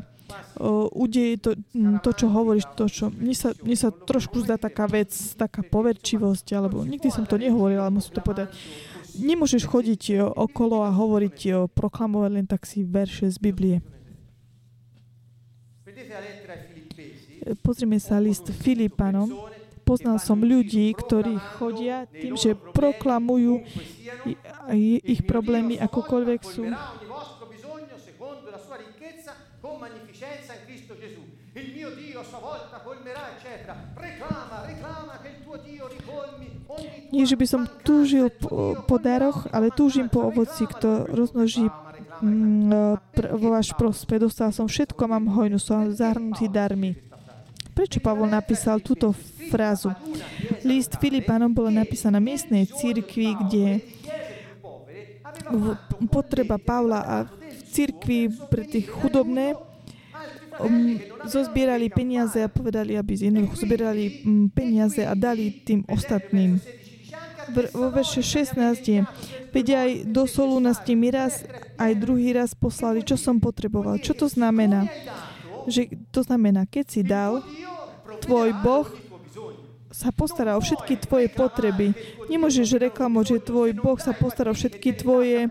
udeje 0.92 1.40
to, 1.40 1.56
to, 2.04 2.10
čo 2.12 2.26
hovoríš, 2.28 2.68
to, 2.76 2.86
čo... 2.86 3.04
Mne 3.08 3.34
sa, 3.34 3.50
mne 3.64 3.74
sa 3.74 3.88
trošku 3.90 4.44
zdá 4.44 4.60
taká 4.60 4.84
vec, 4.86 5.10
taká 5.34 5.64
poverčivosť, 5.64 6.46
alebo 6.52 6.84
nikdy 6.84 7.08
som 7.08 7.24
to 7.24 7.40
nehovorila, 7.40 7.88
ale 7.88 7.96
musím 7.96 8.20
to 8.20 8.22
povedať. 8.22 8.52
Nemôžeš 9.18 9.66
chodiť 9.66 10.22
okolo 10.36 10.86
a 10.86 10.94
hovoriť, 10.94 11.66
proklamovať 11.74 12.30
len 12.30 12.46
tak 12.46 12.62
si 12.68 12.86
verše 12.86 13.26
z 13.26 13.40
Biblie. 13.42 13.82
Pozrime 17.64 17.98
sa 17.98 18.20
list 18.22 18.46
Filipanom. 18.52 19.49
Poznal 19.90 20.22
som 20.22 20.38
ľudí, 20.38 20.86
ktorí 20.94 21.34
chodia 21.58 22.06
tým, 22.06 22.38
že 22.38 22.54
proklamujú 22.54 23.66
ich 25.02 25.26
problémy 25.26 25.82
akokoľvek 25.82 26.40
sú. 26.46 26.70
Il 26.70 26.76
Nie, 37.10 37.26
že 37.26 37.34
by 37.34 37.46
som 37.50 37.66
túžil 37.82 38.30
po, 38.30 38.78
po 38.86 38.96
daroch, 39.02 39.50
ale 39.50 39.74
túžim 39.74 40.06
po 40.06 40.30
ovoci, 40.30 40.70
kto 40.70 41.10
rozmnoží 41.10 41.66
mm, 42.22 42.70
vo 43.34 43.48
váš 43.50 43.74
prospech. 43.74 44.22
Dostal 44.22 44.54
som 44.54 44.70
všetko, 44.70 45.02
mám 45.10 45.26
hojnu, 45.26 45.58
som 45.58 45.90
zahrnutý 45.90 46.46
darmi. 46.46 47.09
Prečo 47.70 47.98
Pavol 48.02 48.28
napísal 48.28 48.82
túto 48.82 49.14
frázu? 49.48 49.94
List 50.66 50.98
Filipanom 51.00 51.50
bol 51.50 51.72
napísaný 51.72 52.18
na 52.18 52.22
miestnej 52.22 52.64
církvi, 52.68 53.34
kde 53.46 53.64
potreba 56.10 56.58
Pavla 56.58 57.00
a 57.02 57.16
v 57.26 57.60
církvi 57.70 58.30
pre 58.50 58.66
tých 58.66 58.90
chudobné 58.90 59.54
um, 60.60 60.98
zozbierali 61.26 61.88
peniaze 61.88 62.42
a 62.42 62.50
povedali, 62.50 62.94
aby 62.94 63.16
jednoducho 63.16 63.56
zbierali 63.64 64.22
um, 64.26 64.46
peniaze 64.50 65.02
a 65.06 65.14
dali 65.16 65.50
tým 65.64 65.86
ostatným. 65.88 66.60
Vo 67.74 67.90
verše 67.90 68.22
16 68.22 68.62
je, 68.86 69.02
veď 69.50 69.66
aj 69.74 69.90
do 70.06 70.22
Soluna 70.28 70.70
s 70.70 70.86
tými 70.86 71.10
raz, 71.10 71.42
aj 71.74 71.98
druhý 71.98 72.30
raz 72.30 72.54
poslali, 72.54 73.02
čo 73.02 73.18
som 73.18 73.42
potreboval. 73.42 73.98
Čo 73.98 74.14
to 74.14 74.26
znamená? 74.30 74.86
Že 75.70 75.82
to 76.10 76.20
znamená, 76.26 76.66
keď 76.66 76.84
si 76.90 77.00
dal, 77.06 77.46
tvoj 78.20 78.50
Boh 78.60 78.90
sa 79.90 80.14
postará 80.14 80.54
o 80.54 80.62
všetky 80.62 81.02
tvoje 81.02 81.30
potreby. 81.30 81.94
Nemôžeš 82.30 82.78
reklamovať, 82.78 83.26
že 83.38 83.46
tvoj 83.46 83.70
Boh 83.78 83.98
sa 83.98 84.14
postará 84.14 84.50
o 84.50 84.56
všetky 84.58 84.98
tvoje 84.98 85.50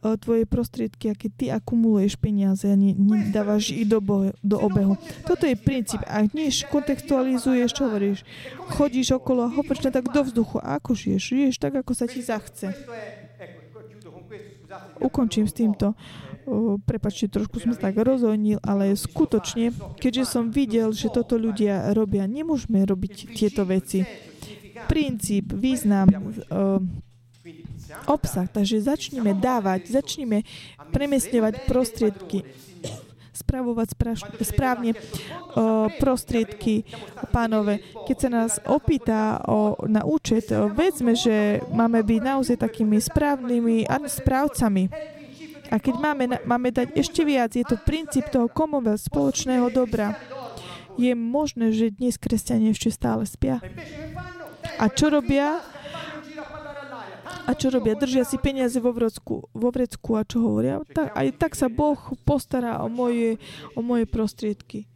tvoje 0.00 0.48
prostriedky 0.48 1.12
a 1.12 1.14
keď 1.14 1.30
ty 1.36 1.46
akumuluješ 1.52 2.16
peniaze 2.16 2.64
a 2.64 2.76
nedávaš 2.76 3.68
ich 3.76 3.84
do, 3.84 4.00
bohe, 4.00 4.32
do 4.40 4.56
obehu. 4.56 4.96
Toto 5.28 5.44
je 5.44 5.52
princíp. 5.52 6.00
Ak 6.08 6.32
než 6.32 6.64
kontextualizuješ, 6.72 7.68
čo 7.76 7.84
hovoríš? 7.84 8.24
Chodíš 8.72 9.20
okolo 9.20 9.44
a 9.44 9.52
hovoríš 9.52 9.92
tak 9.92 10.08
do 10.08 10.22
vzduchu. 10.24 10.56
A 10.64 10.80
ako 10.80 10.96
žiješ? 10.96 11.20
Žiješ 11.20 11.54
tak, 11.60 11.76
ako 11.84 11.92
sa 11.92 12.08
ti 12.08 12.24
zachce. 12.24 12.72
Ukončím 15.04 15.44
s 15.44 15.52
týmto. 15.52 15.92
Prepačte, 16.84 17.30
trošku 17.30 17.62
som 17.62 17.72
sa 17.72 17.90
tak 17.90 18.00
rozhodnil, 18.00 18.58
ale 18.64 18.96
skutočne, 18.96 19.72
keďže 19.98 20.24
som 20.26 20.50
videl, 20.50 20.90
že 20.92 21.12
toto 21.12 21.38
ľudia 21.40 21.90
robia, 21.96 22.26
nemôžeme 22.26 22.82
robiť 22.84 23.34
tieto 23.34 23.64
veci. 23.64 24.04
Princíp, 24.88 25.52
význam, 25.52 26.08
obsah. 28.06 28.46
Takže 28.46 28.80
začneme 28.80 29.34
dávať, 29.36 29.90
začneme 29.90 30.46
premiesňovať 30.90 31.54
prostriedky, 31.66 32.46
spravovať 33.32 33.88
správne 34.44 34.92
o, 34.94 35.88
prostriedky 35.96 36.84
pánové. 37.32 37.80
Keď 38.04 38.16
sa 38.16 38.30
nás 38.30 38.52
opýta 38.68 39.40
o, 39.48 39.74
na 39.88 40.04
účet, 40.04 40.52
o, 40.52 40.68
vedzme, 40.68 41.16
že 41.16 41.64
máme 41.72 42.04
byť 42.04 42.20
naozaj 42.20 42.56
takými 42.60 43.00
správnymi 43.00 43.88
správcami. 43.88 44.82
A 45.70 45.78
keď 45.78 45.94
máme, 46.02 46.24
máme 46.42 46.74
dať 46.74 46.98
ešte 46.98 47.22
viac, 47.22 47.54
je 47.54 47.62
to 47.62 47.78
princíp 47.78 48.26
toho 48.26 48.50
komového 48.50 48.98
spoločného 48.98 49.70
dobra. 49.70 50.18
Je 50.98 51.14
možné, 51.14 51.70
že 51.70 51.94
dnes 51.94 52.18
kresťania 52.18 52.74
ešte 52.74 52.90
stále 52.90 53.22
spia. 53.24 53.62
A 54.76 54.90
čo 54.90 55.08
robia? 55.08 55.62
A 57.46 57.54
čo 57.54 57.70
robia? 57.70 57.98
Držia 57.98 58.26
si 58.26 58.38
peniaze 58.38 58.78
vo 58.78 58.94
vrecku, 58.94 59.48
vo 59.50 59.68
vrecku 59.70 60.18
a 60.18 60.26
čo 60.26 60.42
hovoria? 60.42 60.82
Tak, 60.86 61.14
aj 61.14 61.28
tak 61.38 61.52
sa 61.54 61.70
Boh 61.70 61.98
postará 62.22 62.82
o 62.82 62.90
moje, 62.90 63.38
o 63.74 63.80
moje 63.82 64.06
prostriedky. 64.06 64.90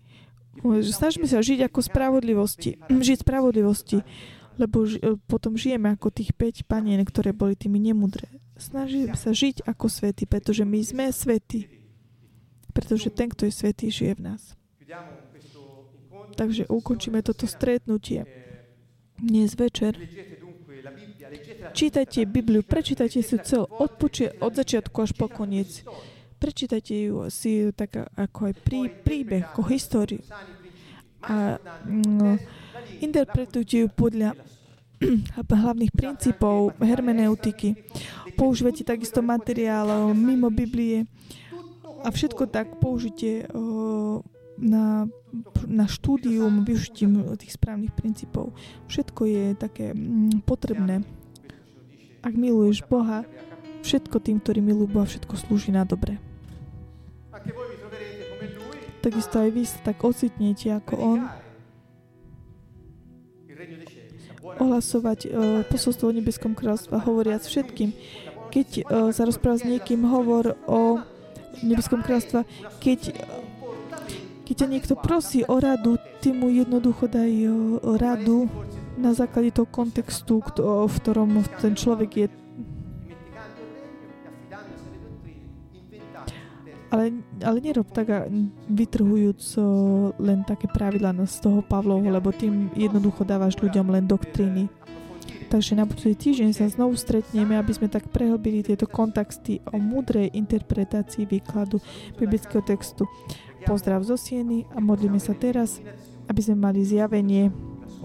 Snažíme 0.63 1.27
sa 1.27 1.43
žiť 1.43 1.67
ako 1.67 1.83
spravodlivosti. 1.83 2.79
Žiť 2.87 3.27
spravodlivosti. 3.27 4.07
Lebo 4.55 4.87
ži, 4.87 5.03
potom 5.27 5.59
žijeme 5.59 5.99
ako 5.99 6.15
tých 6.15 6.31
5 6.31 6.63
panien, 6.71 7.03
ktoré 7.03 7.35
boli 7.35 7.59
tými 7.59 7.83
nemudré. 7.83 8.31
Snažíme 8.65 9.13
sa 9.13 9.37
žiť 9.37 9.69
ako 9.69 9.93
svety, 9.93 10.25
pretože 10.25 10.65
my 10.65 10.81
sme 10.81 11.13
svety. 11.13 11.69
Pretože 12.73 13.13
ten, 13.13 13.29
kto 13.29 13.45
je 13.45 13.53
svetý, 13.53 13.93
žije 13.93 14.17
v 14.17 14.33
nás. 14.33 14.57
Takže 16.35 16.67
ukončíme 16.73 17.21
toto 17.21 17.45
stretnutie 17.45 18.25
dnes 19.21 19.53
večer. 19.55 19.95
Čítajte 21.77 22.25
Bibliu, 22.25 22.65
prečítajte 22.65 23.21
si 23.21 23.37
celú 23.45 23.69
od, 23.69 24.01
počie, 24.01 24.33
od 24.41 24.57
začiatku 24.57 24.97
až 24.97 25.13
po 25.13 25.29
koniec. 25.29 25.85
Prečítajte 26.41 26.95
ju 26.97 27.29
si 27.29 27.69
tak 27.77 28.01
ako 28.17 28.49
aj 28.49 28.55
prí, 28.65 28.89
príbeh, 28.89 29.45
ako 29.53 29.61
históriu. 29.69 30.21
A 31.25 31.57
no, 31.89 32.37
interpretujte 33.01 33.87
ju 33.87 33.89
podľa 33.93 34.37
hlavných 35.63 35.93
princípov 35.93 36.77
hermeneutiky. 36.81 37.77
Používajte 38.35 38.83
takisto 38.85 39.23
materiál 39.23 40.13
mimo 40.13 40.51
Biblie 40.51 41.07
a 42.05 42.09
všetko 42.11 42.51
tak 42.51 42.79
použite 42.83 43.49
na, 44.59 45.07
na 45.67 45.87
štúdium, 45.89 46.63
využitím 46.63 47.35
tých 47.39 47.59
správnych 47.59 47.95
princípov. 47.95 48.55
Všetko 48.87 49.23
je 49.27 49.45
také 49.59 49.97
potrebné. 50.47 51.03
Ak 52.23 52.35
miluješ 52.37 52.87
Boha, 52.87 53.27
všetko 53.83 54.17
tým, 54.23 54.41
ktorí 54.41 54.65
milujú 54.65 54.89
Boha, 54.89 55.07
všetko 55.07 55.35
slúži 55.37 55.75
na 55.75 55.85
dobre. 55.85 56.17
takisto 59.05 59.37
aj 59.37 59.51
vy 59.53 59.63
sa 59.69 59.79
tak 59.85 60.01
ocitnete 60.01 60.73
ako 60.73 60.93
on, 60.97 61.21
ohlasovať 64.61 65.19
uh, 65.27 65.31
posolstvo 65.67 66.11
o 66.11 66.17
nebeskom 66.17 66.53
kráľstve, 66.55 66.95
hovoriac 67.03 67.43
všetkým. 67.43 67.91
Keď 68.53 68.69
uh, 68.83 69.11
sa 69.11 69.27
rozpráva 69.27 69.59
s 69.59 69.67
niekým 69.67 70.07
hovor 70.07 70.55
o 70.69 71.03
nebeskom 71.63 72.03
kráľstve, 72.03 72.47
keď, 72.79 73.15
keď 74.47 74.55
ťa 74.55 74.69
niekto 74.69 74.95
prosí 74.99 75.43
o 75.47 75.57
radu, 75.59 75.99
ty 76.21 76.31
mu 76.31 76.51
jednoducho 76.51 77.11
daj 77.11 77.33
uh, 77.47 77.81
radu 77.99 78.47
na 78.95 79.11
základe 79.11 79.51
toho 79.51 79.67
kontextu, 79.67 80.39
v 80.87 80.95
ktorom 81.03 81.43
ten 81.59 81.75
človek 81.75 82.11
je. 82.15 82.27
Ale, 86.95 87.11
ale 87.43 87.59
nerob 87.59 87.91
tak, 87.91 88.31
vytrhujúc 88.71 89.59
len 90.23 90.47
také 90.47 90.71
pravidla 90.71 91.11
z 91.27 91.43
toho 91.43 91.59
Pavlovho, 91.67 92.07
lebo 92.07 92.31
tým 92.31 92.71
jednoducho 92.79 93.27
dávaš 93.27 93.59
ľuďom 93.59 93.91
len 93.91 94.07
doktríny. 94.07 94.71
Takže 95.51 95.75
na 95.75 95.91
budúci 95.91 96.15
týždeň 96.15 96.55
sa 96.55 96.71
znovu 96.71 96.95
stretneme, 96.95 97.59
aby 97.59 97.75
sme 97.75 97.91
tak 97.91 98.07
prehlbili 98.15 98.63
tieto 98.63 98.87
kontexty 98.87 99.59
o 99.75 99.79
múdrej 99.83 100.31
interpretácii 100.39 101.27
výkladu 101.27 101.83
biblického 102.15 102.63
textu. 102.63 103.11
Pozdrav 103.67 104.07
zo 104.07 104.15
Sieny 104.15 104.63
a 104.71 104.79
modlíme 104.79 105.19
sa 105.19 105.35
teraz, 105.35 105.83
aby 106.31 106.41
sme 106.47 106.63
mali 106.63 106.87
zjavenie 106.87 107.51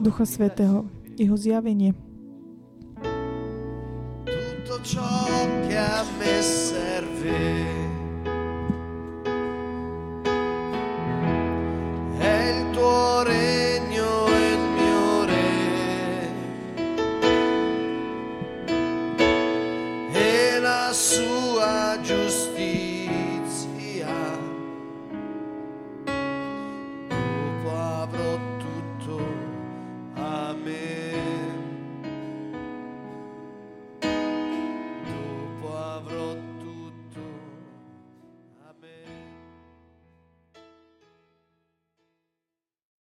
Ducha 0.01 0.25
Svetého, 0.25 0.89
jeho 1.13 1.37
zjavenie. 1.37 1.93
tutto 4.69 4.83
ciò 4.83 5.01
che 5.67 5.77
a 5.77 6.05
me 6.19 6.41
serve 6.41 7.78
tuo 12.79 13.23
regno 13.23 14.27
e 20.13 20.59
la 20.61 20.91
sua 20.93 21.48